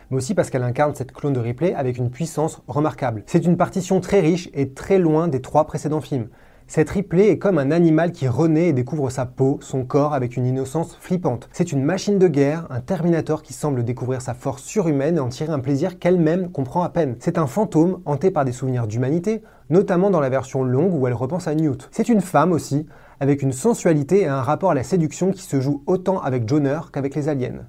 Mais 0.09 0.17
aussi 0.17 0.33
parce 0.33 0.49
qu'elle 0.49 0.63
incarne 0.63 0.95
cette 0.95 1.11
clone 1.11 1.33
de 1.33 1.39
Ripley 1.39 1.75
avec 1.75 1.97
une 1.97 2.09
puissance 2.09 2.63
remarquable. 2.67 3.21
C'est 3.27 3.45
une 3.45 3.57
partition 3.57 3.99
très 4.01 4.21
riche 4.21 4.49
et 4.55 4.73
très 4.73 4.97
loin 4.97 5.27
des 5.27 5.39
trois 5.39 5.67
précédents 5.67 6.01
films. 6.01 6.29
Cette 6.71 6.91
Ripley 6.91 7.29
est 7.29 7.39
comme 7.39 7.57
un 7.57 7.71
animal 7.71 8.11
qui 8.11 8.27
renaît 8.27 8.67
et 8.67 8.73
découvre 8.73 9.09
sa 9.09 9.25
peau, 9.25 9.57
son 9.59 9.85
corps 9.85 10.13
avec 10.13 10.37
une 10.37 10.45
innocence 10.45 10.95
flippante. 11.01 11.49
C'est 11.51 11.71
une 11.71 11.81
machine 11.81 12.19
de 12.19 12.27
guerre, 12.27 12.67
un 12.69 12.79
Terminator 12.79 13.41
qui 13.41 13.53
semble 13.53 13.83
découvrir 13.83 14.21
sa 14.21 14.35
force 14.35 14.61
surhumaine 14.61 15.17
et 15.17 15.19
en 15.19 15.29
tirer 15.29 15.51
un 15.51 15.57
plaisir 15.57 15.97
qu'elle-même 15.97 16.51
comprend 16.51 16.83
à 16.83 16.89
peine. 16.89 17.15
C'est 17.21 17.39
un 17.39 17.47
fantôme 17.47 18.03
hanté 18.05 18.29
par 18.29 18.45
des 18.45 18.51
souvenirs 18.51 18.85
d'humanité, 18.85 19.41
notamment 19.71 20.11
dans 20.11 20.19
la 20.19 20.29
version 20.29 20.63
longue 20.63 20.93
où 20.93 21.07
elle 21.07 21.15
repense 21.15 21.47
à 21.47 21.55
Newt. 21.55 21.89
C'est 21.89 22.07
une 22.07 22.21
femme 22.21 22.51
aussi, 22.51 22.85
avec 23.19 23.41
une 23.41 23.51
sensualité 23.51 24.21
et 24.21 24.27
un 24.27 24.43
rapport 24.43 24.69
à 24.69 24.75
la 24.75 24.83
séduction 24.83 25.31
qui 25.31 25.41
se 25.41 25.59
joue 25.59 25.81
autant 25.87 26.21
avec 26.21 26.47
Joner 26.47 26.81
qu'avec 26.93 27.15
les 27.15 27.29
aliens 27.29 27.65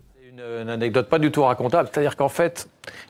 une 0.60 0.70
anecdote 0.70 1.08
pas 1.08 1.18
du 1.18 1.30
tout 1.30 1.42
racontable. 1.42 1.88
C'est-à-dire 1.92 2.16
qu'en 2.16 2.28
fait, 2.28 2.68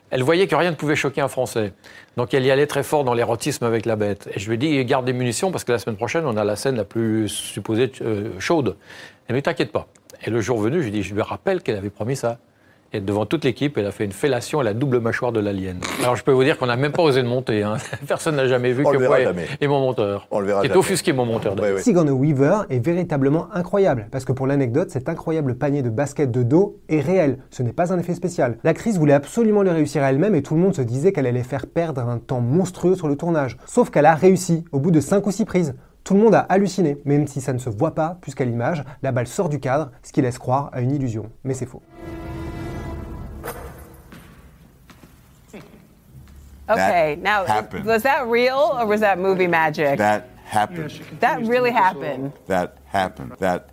elle 0.09 0.23
voyait 0.23 0.47
que 0.47 0.55
rien 0.55 0.71
ne 0.71 0.75
pouvait 0.75 0.95
choquer 0.95 1.21
un 1.21 1.27
Français. 1.27 1.73
Donc 2.17 2.33
elle 2.33 2.45
y 2.45 2.51
allait 2.51 2.67
très 2.67 2.83
fort 2.83 3.03
dans 3.03 3.13
l'érotisme 3.13 3.65
avec 3.65 3.85
la 3.85 3.95
bête. 3.95 4.29
Et 4.33 4.39
je 4.39 4.47
lui 4.47 4.55
ai 4.55 4.57
dit, 4.57 4.85
garde 4.85 5.05
des 5.05 5.13
munitions 5.13 5.51
parce 5.51 5.63
que 5.63 5.71
la 5.71 5.79
semaine 5.79 5.95
prochaine, 5.95 6.25
on 6.25 6.37
a 6.37 6.43
la 6.43 6.55
scène 6.55 6.75
la 6.75 6.83
plus 6.83 7.29
supposée 7.29 7.91
euh, 8.01 8.31
chaude. 8.39 8.75
Elle 9.27 9.35
m'a 9.35 9.39
dit, 9.39 9.43
t'inquiète 9.43 9.71
pas. 9.71 9.87
Et 10.25 10.29
le 10.29 10.41
jour 10.41 10.59
venu, 10.59 10.77
je 10.77 10.83
lui 10.83 10.89
ai 10.89 10.91
dit, 10.91 11.03
je 11.03 11.13
lui 11.13 11.21
rappelle 11.21 11.61
qu'elle 11.61 11.77
avait 11.77 11.89
promis 11.89 12.15
ça. 12.15 12.37
Et 12.93 12.99
devant 12.99 13.25
toute 13.25 13.45
l'équipe, 13.45 13.77
elle 13.77 13.85
a 13.85 13.91
fait 13.91 14.03
une 14.03 14.11
fellation 14.11 14.59
à 14.59 14.63
la 14.63 14.73
double 14.73 14.99
mâchoire 14.99 15.31
de 15.31 15.39
l'alien. 15.39 15.79
Alors 16.01 16.17
je 16.17 16.25
peux 16.25 16.33
vous 16.33 16.43
dire 16.43 16.57
qu'on 16.57 16.65
n'a 16.65 16.75
même 16.75 16.91
pas 16.91 17.03
osé 17.03 17.23
de 17.23 17.27
monter. 17.27 17.63
Hein. 17.63 17.77
Personne 18.07 18.35
n'a 18.35 18.47
jamais 18.47 18.73
vu 18.73 18.83
que 18.83 18.97
moi 18.97 19.17
et, 19.61 19.67
mon 19.67 19.79
monteur. 19.79 20.27
On 20.29 20.41
le 20.41 20.47
verra 20.47 20.61
qui 20.61 20.67
est 20.67 20.75
offusqué 20.75 21.13
mon 21.13 21.25
monteur. 21.25 21.57
Ouais, 21.57 21.81
Sigourney 21.81 22.11
Weaver 22.11 22.63
est 22.69 22.85
véritablement 22.85 23.47
incroyable, 23.53 24.07
parce 24.11 24.25
que 24.25 24.33
pour 24.33 24.45
l'anecdote, 24.45 24.89
cet 24.89 25.07
incroyable 25.07 25.55
panier 25.55 25.83
de 25.83 25.89
basket 25.89 26.31
de 26.31 26.43
dos 26.43 26.79
est 26.89 26.99
réel. 26.99 27.37
Ce 27.49 27.63
n'est 27.63 27.71
pas 27.71 27.93
un 27.93 27.99
effet 27.99 28.13
spécial. 28.13 28.57
L'actrice 28.65 28.97
voulait 28.97 29.13
absolument 29.13 29.63
le 29.63 29.71
réussir 29.71 30.03
à 30.03 30.09
elle-même 30.09 30.35
et 30.35 30.41
tout 30.41 30.55
le 30.55 30.61
monde 30.61 30.75
se 30.75 30.81
disait 30.81 31.13
qu'elle 31.13 31.27
allait 31.27 31.43
faire 31.43 31.67
perdre 31.67 32.01
un 32.01 32.17
temps 32.17 32.41
monstrueux 32.41 32.95
sur 32.95 33.07
le 33.07 33.15
tournage. 33.15 33.57
Sauf 33.65 33.89
qu'elle 33.89 34.05
a 34.05 34.15
réussi, 34.15 34.65
au 34.73 34.79
bout 34.79 34.91
de 34.91 34.99
5 34.99 35.25
ou 35.25 35.31
6 35.31 35.45
prises. 35.45 35.75
Tout 36.03 36.15
le 36.15 36.19
monde 36.19 36.35
a 36.35 36.39
halluciné, 36.39 36.97
même 37.05 37.27
si 37.27 37.39
ça 37.39 37.53
ne 37.53 37.59
se 37.59 37.69
voit 37.69 37.95
pas, 37.95 38.17
puisqu'à 38.21 38.43
l'image, 38.43 38.83
la 39.01 39.11
balle 39.11 39.27
sort 39.27 39.47
du 39.47 39.59
cadre, 39.59 39.91
ce 40.03 40.11
qui 40.11 40.21
laisse 40.21 40.39
croire 40.39 40.69
à 40.73 40.81
une 40.81 40.91
illusion. 40.91 41.29
Mais 41.43 41.53
c'est 41.53 41.67
faux. 41.67 41.81
Okay, 46.73 47.17
now 47.21 47.45
happened. 47.45 47.85
was 47.85 48.03
that 48.03 48.27
real 48.27 48.71
or 48.73 48.85
was 48.85 49.01
that 49.01 49.19
movie 49.19 49.47
magic? 49.47 49.97
That 49.97 50.29
happened. 50.43 50.91
that 51.19 51.41
really 51.43 51.71
happened. 51.71 52.33
That 52.47 52.77
happened. 52.85 53.31
That 53.39 53.39
happened. 53.39 53.39
Happened. 53.39 53.70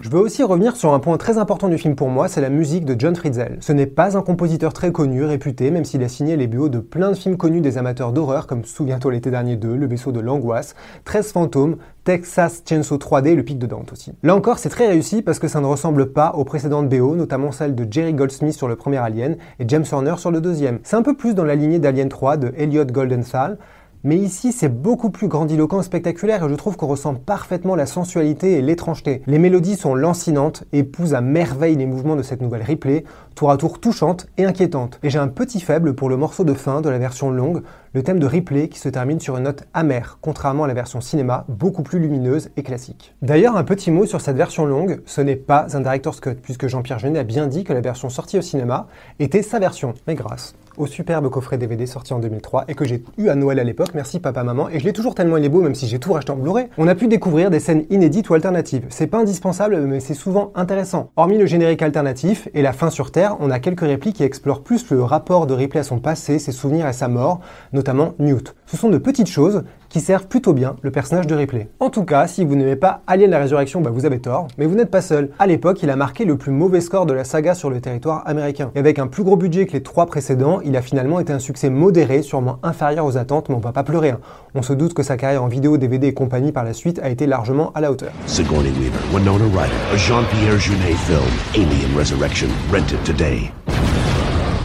Je 0.00 0.08
veux 0.08 0.20
aussi 0.20 0.42
revenir 0.42 0.74
sur 0.74 0.94
un 0.94 0.98
point 0.98 1.18
très 1.18 1.36
important 1.36 1.68
du 1.68 1.76
film 1.76 1.94
pour 1.94 2.08
moi, 2.08 2.28
c'est 2.28 2.40
la 2.40 2.48
musique 2.48 2.86
de 2.86 2.98
John 2.98 3.14
Fritzell. 3.14 3.58
Ce 3.60 3.72
n'est 3.72 3.86
pas 3.86 4.16
un 4.16 4.22
compositeur 4.22 4.72
très 4.72 4.90
connu, 4.90 5.24
réputé, 5.24 5.70
même 5.70 5.84
s'il 5.84 6.02
a 6.02 6.08
signé 6.08 6.36
les 6.36 6.46
BO 6.46 6.70
de 6.70 6.78
plein 6.78 7.10
de 7.10 7.14
films 7.14 7.36
connus 7.36 7.60
des 7.60 7.76
amateurs 7.76 8.12
d'horreur 8.12 8.46
comme 8.46 8.64
Souviens-toi 8.64 9.12
l'été 9.12 9.30
dernier 9.30 9.56
2, 9.56 9.76
Le 9.76 9.86
vaisseau 9.86 10.12
de 10.12 10.20
l'angoisse, 10.20 10.74
13 11.04 11.32
fantômes, 11.32 11.76
Texas 12.04 12.62
Chainsaw 12.66 12.96
3D 12.96 13.28
et 13.28 13.34
Le 13.34 13.42
pic 13.42 13.58
de 13.58 13.66
Dante 13.66 13.92
aussi. 13.92 14.12
Là 14.22 14.34
encore, 14.34 14.58
c'est 14.58 14.70
très 14.70 14.88
réussi 14.88 15.20
parce 15.20 15.38
que 15.38 15.46
ça 15.46 15.60
ne 15.60 15.66
ressemble 15.66 16.12
pas 16.12 16.32
aux 16.34 16.44
précédentes 16.44 16.88
BO, 16.88 17.14
notamment 17.14 17.52
celle 17.52 17.74
de 17.74 17.86
Jerry 17.90 18.14
Goldsmith 18.14 18.54
sur 18.54 18.66
le 18.66 18.76
premier 18.76 18.96
Alien 18.96 19.36
et 19.58 19.64
James 19.68 19.84
Horner 19.92 20.14
sur 20.16 20.30
le 20.30 20.40
deuxième. 20.40 20.78
C'est 20.84 20.96
un 20.96 21.02
peu 21.02 21.14
plus 21.14 21.34
dans 21.34 21.44
la 21.44 21.54
lignée 21.54 21.78
d'Alien 21.78 22.08
3 22.08 22.38
de 22.38 22.54
Elliot 22.56 22.86
Goldenthal, 22.86 23.58
mais 24.04 24.16
ici, 24.16 24.52
c'est 24.52 24.68
beaucoup 24.68 25.10
plus 25.10 25.28
grandiloquent 25.28 25.80
et 25.80 25.84
spectaculaire 25.84 26.44
et 26.44 26.48
je 26.48 26.54
trouve 26.54 26.76
qu'on 26.76 26.88
ressent 26.88 27.14
parfaitement 27.14 27.76
la 27.76 27.86
sensualité 27.86 28.52
et 28.58 28.62
l'étrangeté. 28.62 29.22
Les 29.26 29.38
mélodies 29.38 29.76
sont 29.76 29.94
lancinantes, 29.94 30.64
épousent 30.72 31.14
à 31.14 31.20
merveille 31.20 31.76
les 31.76 31.86
mouvements 31.86 32.16
de 32.16 32.22
cette 32.22 32.42
nouvelle 32.42 32.64
replay, 32.68 33.04
tour 33.34 33.50
à 33.50 33.56
tour 33.56 33.80
touchante 33.80 34.26
et 34.38 34.44
inquiétante. 34.44 34.98
Et 35.02 35.10
j'ai 35.10 35.18
un 35.18 35.28
petit 35.28 35.60
faible 35.60 35.94
pour 35.94 36.08
le 36.08 36.16
morceau 36.16 36.44
de 36.44 36.54
fin 36.54 36.80
de 36.80 36.88
la 36.88 36.98
version 36.98 37.30
longue, 37.30 37.62
le 37.94 38.02
thème 38.02 38.18
de 38.18 38.26
replay 38.26 38.68
qui 38.68 38.78
se 38.78 38.88
termine 38.88 39.20
sur 39.20 39.36
une 39.36 39.44
note 39.44 39.64
amère, 39.74 40.18
contrairement 40.20 40.64
à 40.64 40.68
la 40.68 40.74
version 40.74 41.00
cinéma, 41.00 41.44
beaucoup 41.48 41.82
plus 41.82 41.98
lumineuse 41.98 42.50
et 42.56 42.62
classique. 42.62 43.14
D'ailleurs, 43.22 43.56
un 43.56 43.64
petit 43.64 43.90
mot 43.90 44.06
sur 44.06 44.20
cette 44.20 44.36
version 44.36 44.64
longue, 44.64 45.02
ce 45.06 45.20
n'est 45.20 45.36
pas 45.36 45.66
un 45.74 45.80
director's 45.80 46.20
cut, 46.20 46.36
puisque 46.42 46.68
Jean-Pierre 46.68 46.98
Jeunet 46.98 47.18
a 47.18 47.24
bien 47.24 47.46
dit 47.46 47.64
que 47.64 47.72
la 47.72 47.80
version 47.80 48.08
sortie 48.08 48.38
au 48.38 48.42
cinéma 48.42 48.86
était 49.18 49.42
sa 49.42 49.58
version, 49.58 49.94
mais 50.06 50.14
grâce 50.14 50.54
au 50.76 50.86
superbe 50.86 51.28
coffret 51.28 51.58
DVD 51.58 51.86
sorti 51.86 52.12
en 52.12 52.18
2003 52.18 52.64
et 52.68 52.74
que 52.74 52.84
j'ai 52.84 53.02
eu 53.18 53.28
à 53.28 53.34
Noël 53.34 53.58
à 53.58 53.64
l'époque, 53.64 53.90
merci 53.94 54.20
papa 54.20 54.42
maman, 54.42 54.68
et 54.68 54.78
je 54.78 54.84
l'ai 54.84 54.92
toujours 54.92 55.14
tellement 55.14 55.36
il 55.36 55.44
est 55.44 55.48
beau 55.48 55.60
même 55.60 55.74
si 55.74 55.86
j'ai 55.86 55.98
tout 55.98 56.12
racheté 56.12 56.32
en 56.32 56.36
Blu-ray, 56.36 56.68
on 56.78 56.88
a 56.88 56.94
pu 56.94 57.08
découvrir 57.08 57.50
des 57.50 57.60
scènes 57.60 57.84
inédites 57.90 58.30
ou 58.30 58.34
alternatives. 58.34 58.86
C'est 58.88 59.06
pas 59.06 59.18
indispensable 59.18 59.80
mais 59.82 60.00
c'est 60.00 60.14
souvent 60.14 60.52
intéressant. 60.54 61.10
Hormis 61.16 61.38
le 61.38 61.46
générique 61.46 61.82
alternatif 61.82 62.48
et 62.54 62.62
la 62.62 62.72
fin 62.72 62.90
sur 62.90 63.10
Terre, 63.10 63.21
on 63.40 63.50
a 63.50 63.58
quelques 63.58 63.80
répliques 63.80 64.16
qui 64.16 64.22
explorent 64.22 64.62
plus 64.62 64.90
le 64.90 65.02
rapport 65.02 65.46
de 65.46 65.54
Ripley 65.54 65.80
à 65.80 65.84
son 65.84 65.98
passé, 65.98 66.38
ses 66.38 66.52
souvenirs 66.52 66.88
et 66.88 66.92
sa 66.92 67.08
mort, 67.08 67.40
notamment 67.72 68.14
Newt. 68.18 68.54
Ce 68.66 68.76
sont 68.76 68.88
de 68.88 68.98
petites 68.98 69.28
choses 69.28 69.64
qui 69.92 70.00
servent 70.00 70.26
plutôt 70.26 70.54
bien 70.54 70.76
le 70.80 70.90
personnage 70.90 71.26
de 71.26 71.34
Ripley. 71.34 71.68
En 71.78 71.90
tout 71.90 72.04
cas, 72.04 72.26
si 72.26 72.46
vous 72.46 72.56
n'aimez 72.56 72.76
pas 72.76 73.02
Alien 73.06 73.30
la 73.30 73.38
Résurrection, 73.38 73.82
bah 73.82 73.90
vous 73.90 74.06
avez 74.06 74.20
tort, 74.20 74.48
mais 74.56 74.64
vous 74.64 74.74
n'êtes 74.74 74.90
pas 74.90 75.02
seul. 75.02 75.30
À 75.38 75.46
l'époque, 75.46 75.82
il 75.82 75.90
a 75.90 75.96
marqué 75.96 76.24
le 76.24 76.38
plus 76.38 76.50
mauvais 76.50 76.80
score 76.80 77.04
de 77.04 77.12
la 77.12 77.24
saga 77.24 77.54
sur 77.54 77.68
le 77.68 77.78
territoire 77.82 78.26
américain. 78.26 78.70
Et 78.74 78.78
avec 78.78 78.98
un 78.98 79.06
plus 79.06 79.22
gros 79.22 79.36
budget 79.36 79.66
que 79.66 79.74
les 79.74 79.82
trois 79.82 80.06
précédents, 80.06 80.60
il 80.64 80.76
a 80.76 80.82
finalement 80.82 81.20
été 81.20 81.34
un 81.34 81.38
succès 81.38 81.68
modéré, 81.68 82.22
sûrement 82.22 82.58
inférieur 82.62 83.04
aux 83.04 83.18
attentes, 83.18 83.50
mais 83.50 83.54
on 83.54 83.60
va 83.60 83.72
pas 83.72 83.82
pleurer. 83.82 84.10
Hein. 84.10 84.20
On 84.54 84.62
se 84.62 84.72
doute 84.72 84.94
que 84.94 85.02
sa 85.02 85.18
carrière 85.18 85.44
en 85.44 85.48
vidéo, 85.48 85.76
DVD 85.76 86.06
et 86.06 86.14
compagnie 86.14 86.52
par 86.52 86.64
la 86.64 86.72
suite 86.72 86.98
a 87.00 87.10
été 87.10 87.26
largement 87.26 87.70
à 87.74 87.82
la 87.82 87.92
hauteur. 87.92 88.12
Sigourney 88.24 88.70
Weaver, 88.70 88.98
Winona 89.14 89.44
Ryder, 89.44 89.74
a 89.92 89.96
Jean-Pierre 89.98 90.58
Jeunet 90.58 90.94
film, 90.94 91.20
Alien 91.54 91.98
Resurrection, 91.98 92.48
rented 92.72 93.02
today. 93.04 93.52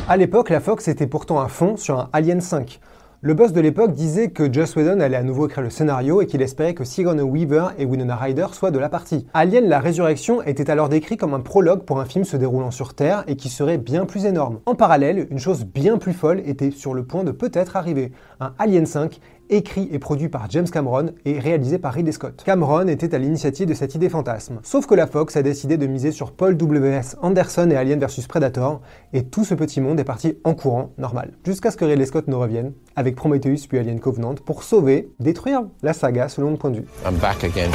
À 0.08 0.16
l'époque, 0.16 0.50
la 0.50 0.62
Fox 0.62 0.88
était 0.88 1.06
pourtant 1.06 1.42
à 1.42 1.50
fond 1.50 1.76
sur 1.76 2.00
un 2.00 2.10
Alien 2.14 2.40
5. 2.40 2.80
Le 3.28 3.34
boss 3.34 3.52
de 3.52 3.60
l'époque 3.60 3.92
disait 3.92 4.30
que 4.30 4.50
Joss 4.50 4.78
Whedon 4.78 5.02
allait 5.02 5.18
à 5.18 5.22
nouveau 5.22 5.48
écrire 5.48 5.62
le 5.62 5.70
scénario 5.70 6.22
et 6.22 6.28
qu'il 6.28 6.42
espérait 6.42 6.74
que 6.74 6.86
Sigourney 6.86 7.24
Weaver 7.24 7.72
et 7.78 7.84
Winona 7.84 8.16
Ryder 8.16 8.48
soient 8.54 8.72
de 8.72 8.80
la 8.80 8.88
partie. 8.88 9.28
Alien 9.34 9.68
la 9.68 9.82
résurrection 9.82 10.42
était 10.44 10.70
alors 10.70 10.88
décrit 10.88 11.18
comme 11.18 11.34
un 11.34 11.42
prologue 11.42 11.84
pour 11.84 12.00
un 12.00 12.06
film 12.06 12.24
se 12.24 12.38
déroulant 12.38 12.72
sur 12.72 12.94
Terre 12.94 13.26
et 13.28 13.36
qui 13.36 13.50
serait 13.50 13.80
bien 13.80 14.06
plus 14.06 14.24
énorme. 14.24 14.62
En 14.66 14.76
parallèle, 14.76 15.28
une 15.30 15.40
chose 15.40 15.66
bien 15.66 15.98
plus 15.98 16.14
folle 16.14 16.42
était 16.46 16.72
sur 16.72 16.94
le 16.94 17.04
point 17.04 17.26
de 17.26 17.32
peut-être 17.32 17.76
arriver, 17.76 18.14
un 18.40 18.54
Alien 18.60 18.86
5 18.86 19.20
écrit 19.50 19.88
et 19.92 20.00
produit 20.00 20.30
par 20.30 20.50
James 20.50 20.70
Cameron 20.70 21.08
et 21.26 21.40
réalisé 21.40 21.78
par 21.78 21.94
Ridley 21.94 22.12
Scott. 22.12 22.44
Cameron 22.46 22.88
était 22.88 23.14
à 23.14 23.18
l'initiative 23.18 23.68
de 23.68 23.74
cette 23.74 23.96
idée 23.96 24.10
fantasme. 24.10 24.60
Sauf 24.64 24.86
que 24.86 24.96
la 24.96 25.08
Fox 25.08 25.36
a 25.36 25.42
décidé 25.42 25.78
de 25.78 25.88
miser 25.88 26.12
sur 26.12 26.32
Paul 26.32 26.56
W.S. 26.58 27.18
Anderson 27.22 27.70
et 27.72 27.76
Alien 27.76 28.00
vs 28.00 28.28
Predator, 28.28 28.82
et 29.14 29.24
tout 29.24 29.46
ce 29.46 29.54
petit 29.54 29.82
monde 29.82 30.00
est 30.00 30.04
parti 30.04 30.38
en 30.44 30.54
courant, 30.54 30.92
normal. 30.98 31.34
Jusqu'à 31.46 31.72
ce 31.72 31.78
que 31.78 31.86
Ridley 31.86 32.06
Scott 32.06 32.28
ne 32.28 32.36
revienne, 32.36 32.74
avec 32.96 33.16
Prometheus 33.16 33.68
puis 33.68 33.78
Alien 33.78 34.00
Covenant, 34.00 34.36
pour 34.36 34.64
sauver, 34.64 35.12
détruire 35.20 35.64
la 35.82 35.94
saga 35.94 36.30
selon 36.30 36.52
le 36.52 36.58
point 36.58 36.72
de 36.72 36.78
vue. 36.78 36.86
I'm 37.06 37.18
back 37.18 37.44
again. 37.44 37.72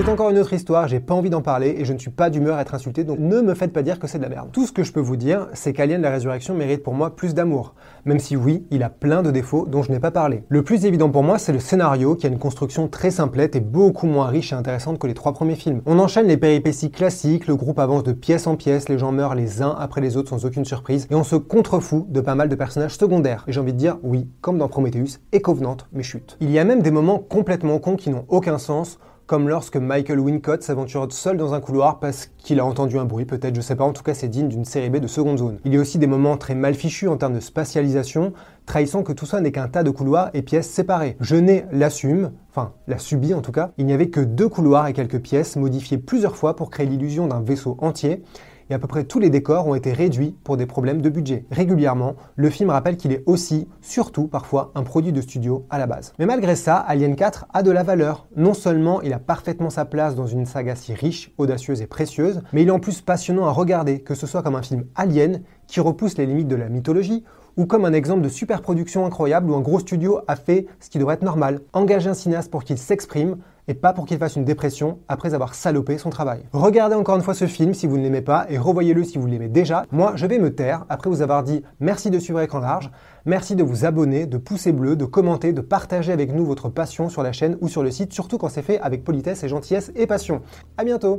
C'est 0.00 0.08
encore 0.08 0.30
une 0.30 0.38
autre 0.38 0.54
histoire, 0.54 0.88
j'ai 0.88 0.98
pas 0.98 1.12
envie 1.12 1.28
d'en 1.28 1.42
parler 1.42 1.74
et 1.76 1.84
je 1.84 1.92
ne 1.92 1.98
suis 1.98 2.08
pas 2.08 2.30
d'humeur 2.30 2.56
à 2.56 2.62
être 2.62 2.74
insulté, 2.74 3.04
donc 3.04 3.18
ne 3.18 3.42
me 3.42 3.52
faites 3.52 3.70
pas 3.70 3.82
dire 3.82 3.98
que 3.98 4.06
c'est 4.06 4.16
de 4.16 4.22
la 4.22 4.30
merde. 4.30 4.48
Tout 4.50 4.66
ce 4.66 4.72
que 4.72 4.82
je 4.82 4.94
peux 4.94 5.00
vous 5.00 5.16
dire, 5.16 5.48
c'est 5.52 5.74
qu'Alien 5.74 6.00
la 6.00 6.08
Résurrection 6.08 6.54
mérite 6.54 6.82
pour 6.82 6.94
moi 6.94 7.14
plus 7.14 7.34
d'amour, 7.34 7.74
même 8.06 8.18
si 8.18 8.34
oui, 8.34 8.64
il 8.70 8.82
a 8.82 8.88
plein 8.88 9.22
de 9.22 9.30
défauts 9.30 9.66
dont 9.66 9.82
je 9.82 9.92
n'ai 9.92 10.00
pas 10.00 10.10
parlé. 10.10 10.42
Le 10.48 10.62
plus 10.62 10.86
évident 10.86 11.10
pour 11.10 11.22
moi, 11.22 11.38
c'est 11.38 11.52
le 11.52 11.58
scénario 11.58 12.14
qui 12.14 12.24
a 12.24 12.30
une 12.30 12.38
construction 12.38 12.88
très 12.88 13.10
simplette 13.10 13.56
et 13.56 13.60
beaucoup 13.60 14.06
moins 14.06 14.28
riche 14.28 14.54
et 14.54 14.56
intéressante 14.56 14.98
que 14.98 15.06
les 15.06 15.12
trois 15.12 15.34
premiers 15.34 15.54
films. 15.54 15.82
On 15.84 15.98
enchaîne 15.98 16.28
les 16.28 16.38
péripéties 16.38 16.90
classiques, 16.90 17.46
le 17.46 17.56
groupe 17.56 17.78
avance 17.78 18.02
de 18.02 18.12
pièce 18.12 18.46
en 18.46 18.56
pièce, 18.56 18.88
les 18.88 18.96
gens 18.96 19.12
meurent 19.12 19.34
les 19.34 19.60
uns 19.60 19.76
après 19.78 20.00
les 20.00 20.16
autres 20.16 20.30
sans 20.30 20.46
aucune 20.46 20.64
surprise, 20.64 21.08
et 21.10 21.14
on 21.14 21.24
se 21.24 21.36
contrefout 21.36 22.10
de 22.10 22.22
pas 22.22 22.34
mal 22.34 22.48
de 22.48 22.54
personnages 22.54 22.96
secondaires. 22.96 23.44
Et 23.48 23.52
j'ai 23.52 23.60
envie 23.60 23.74
de 23.74 23.78
dire, 23.78 23.98
oui, 24.02 24.30
comme 24.40 24.56
dans 24.56 24.68
Prometheus 24.68 25.18
et 25.32 25.42
Covenant, 25.42 25.76
mais 25.92 26.02
chute. 26.02 26.38
Il 26.40 26.50
y 26.50 26.58
a 26.58 26.64
même 26.64 26.80
des 26.80 26.90
moments 26.90 27.18
complètement 27.18 27.78
cons 27.78 27.96
qui 27.96 28.08
n'ont 28.08 28.24
aucun 28.30 28.56
sens, 28.56 28.98
comme 29.30 29.48
lorsque 29.48 29.76
Michael 29.76 30.18
Wincott 30.18 30.64
s'aventure 30.64 31.06
seul 31.12 31.36
dans 31.36 31.54
un 31.54 31.60
couloir 31.60 32.00
parce 32.00 32.32
qu'il 32.38 32.58
a 32.58 32.64
entendu 32.64 32.98
un 32.98 33.04
bruit, 33.04 33.26
peut-être, 33.26 33.54
je 33.54 33.60
sais 33.60 33.76
pas, 33.76 33.84
en 33.84 33.92
tout 33.92 34.02
cas 34.02 34.12
c'est 34.12 34.26
digne 34.26 34.48
d'une 34.48 34.64
série 34.64 34.90
B 34.90 34.96
de 34.96 35.06
seconde 35.06 35.38
zone. 35.38 35.58
Il 35.64 35.72
y 35.72 35.76
a 35.76 35.80
aussi 35.80 35.98
des 35.98 36.08
moments 36.08 36.36
très 36.36 36.56
mal 36.56 36.74
fichus 36.74 37.06
en 37.06 37.16
termes 37.16 37.34
de 37.34 37.38
spatialisation, 37.38 38.32
trahissant 38.66 39.04
que 39.04 39.12
tout 39.12 39.26
ça 39.26 39.40
n'est 39.40 39.52
qu'un 39.52 39.68
tas 39.68 39.84
de 39.84 39.90
couloirs 39.90 40.30
et 40.34 40.42
pièces 40.42 40.68
séparées. 40.68 41.16
Jeunet 41.20 41.64
l'assume, 41.70 42.32
enfin 42.50 42.72
l'a 42.88 42.98
subi 42.98 43.32
en 43.32 43.40
tout 43.40 43.52
cas, 43.52 43.70
il 43.78 43.86
n'y 43.86 43.92
avait 43.92 44.08
que 44.08 44.18
deux 44.18 44.48
couloirs 44.48 44.88
et 44.88 44.94
quelques 44.94 45.20
pièces 45.20 45.54
modifiées 45.54 45.98
plusieurs 45.98 46.34
fois 46.34 46.56
pour 46.56 46.68
créer 46.68 46.86
l'illusion 46.86 47.28
d'un 47.28 47.40
vaisseau 47.40 47.76
entier, 47.78 48.24
et 48.70 48.74
à 48.74 48.78
peu 48.78 48.86
près 48.86 49.04
tous 49.04 49.18
les 49.18 49.30
décors 49.30 49.66
ont 49.66 49.74
été 49.74 49.92
réduits 49.92 50.36
pour 50.44 50.56
des 50.56 50.66
problèmes 50.66 51.02
de 51.02 51.10
budget. 51.10 51.44
Régulièrement, 51.50 52.14
le 52.36 52.48
film 52.50 52.70
rappelle 52.70 52.96
qu'il 52.96 53.12
est 53.12 53.24
aussi, 53.26 53.68
surtout 53.80 54.28
parfois, 54.28 54.70
un 54.74 54.84
produit 54.84 55.12
de 55.12 55.20
studio 55.20 55.66
à 55.70 55.78
la 55.78 55.86
base. 55.86 56.12
Mais 56.18 56.26
malgré 56.26 56.54
ça, 56.54 56.76
Alien 56.76 57.16
4 57.16 57.46
a 57.52 57.62
de 57.62 57.70
la 57.70 57.82
valeur. 57.82 58.26
Non 58.36 58.54
seulement 58.54 59.02
il 59.02 59.12
a 59.12 59.18
parfaitement 59.18 59.70
sa 59.70 59.84
place 59.84 60.14
dans 60.14 60.26
une 60.26 60.46
saga 60.46 60.76
si 60.76 60.94
riche, 60.94 61.32
audacieuse 61.36 61.82
et 61.82 61.86
précieuse, 61.86 62.42
mais 62.52 62.62
il 62.62 62.68
est 62.68 62.72
en 62.72 62.78
plus 62.78 63.00
passionnant 63.00 63.46
à 63.46 63.50
regarder, 63.50 64.00
que 64.00 64.14
ce 64.14 64.26
soit 64.26 64.42
comme 64.42 64.54
un 64.54 64.62
film 64.62 64.84
Alien 64.94 65.42
qui 65.66 65.80
repousse 65.80 66.16
les 66.16 66.26
limites 66.26 66.48
de 66.48 66.56
la 66.56 66.68
mythologie, 66.68 67.24
ou 67.56 67.66
comme 67.66 67.84
un 67.84 67.92
exemple 67.92 68.22
de 68.22 68.28
super 68.28 68.62
production 68.62 69.04
incroyable 69.04 69.50
où 69.50 69.54
un 69.54 69.60
gros 69.60 69.80
studio 69.80 70.20
a 70.28 70.36
fait 70.36 70.66
ce 70.78 70.88
qui 70.88 70.98
devrait 70.98 71.14
être 71.14 71.22
normal, 71.22 71.60
engager 71.72 72.08
un 72.08 72.14
cinéaste 72.14 72.50
pour 72.50 72.64
qu'il 72.64 72.78
s'exprime, 72.78 73.38
et 73.68 73.74
pas 73.74 73.92
pour 73.92 74.06
qu'il 74.06 74.18
fasse 74.18 74.36
une 74.36 74.44
dépression 74.44 74.98
après 75.08 75.34
avoir 75.34 75.54
salopé 75.54 75.98
son 75.98 76.10
travail. 76.10 76.44
Regardez 76.52 76.94
encore 76.94 77.16
une 77.16 77.22
fois 77.22 77.34
ce 77.34 77.46
film 77.46 77.74
si 77.74 77.86
vous 77.86 77.98
ne 77.98 78.02
l'aimez 78.02 78.20
pas 78.22 78.46
et 78.48 78.58
revoyez-le 78.58 79.04
si 79.04 79.18
vous 79.18 79.26
l'aimez 79.26 79.48
déjà. 79.48 79.84
Moi, 79.92 80.12
je 80.16 80.26
vais 80.26 80.38
me 80.38 80.54
taire 80.54 80.84
après 80.88 81.10
vous 81.10 81.22
avoir 81.22 81.42
dit 81.42 81.62
merci 81.80 82.10
de 82.10 82.18
suivre 82.18 82.40
Écran 82.40 82.60
Large, 82.60 82.90
merci 83.24 83.56
de 83.56 83.62
vous 83.62 83.84
abonner, 83.84 84.26
de 84.26 84.38
pousser 84.38 84.72
bleu, 84.72 84.96
de 84.96 85.04
commenter, 85.04 85.52
de 85.52 85.60
partager 85.60 86.12
avec 86.12 86.34
nous 86.34 86.44
votre 86.44 86.68
passion 86.68 87.08
sur 87.08 87.22
la 87.22 87.32
chaîne 87.32 87.56
ou 87.60 87.68
sur 87.68 87.82
le 87.82 87.90
site, 87.90 88.12
surtout 88.12 88.38
quand 88.38 88.48
c'est 88.48 88.62
fait 88.62 88.80
avec 88.80 89.04
politesse 89.04 89.42
et 89.44 89.48
gentillesse 89.48 89.92
et 89.94 90.06
passion. 90.06 90.42
À 90.76 90.84
bientôt 90.84 91.18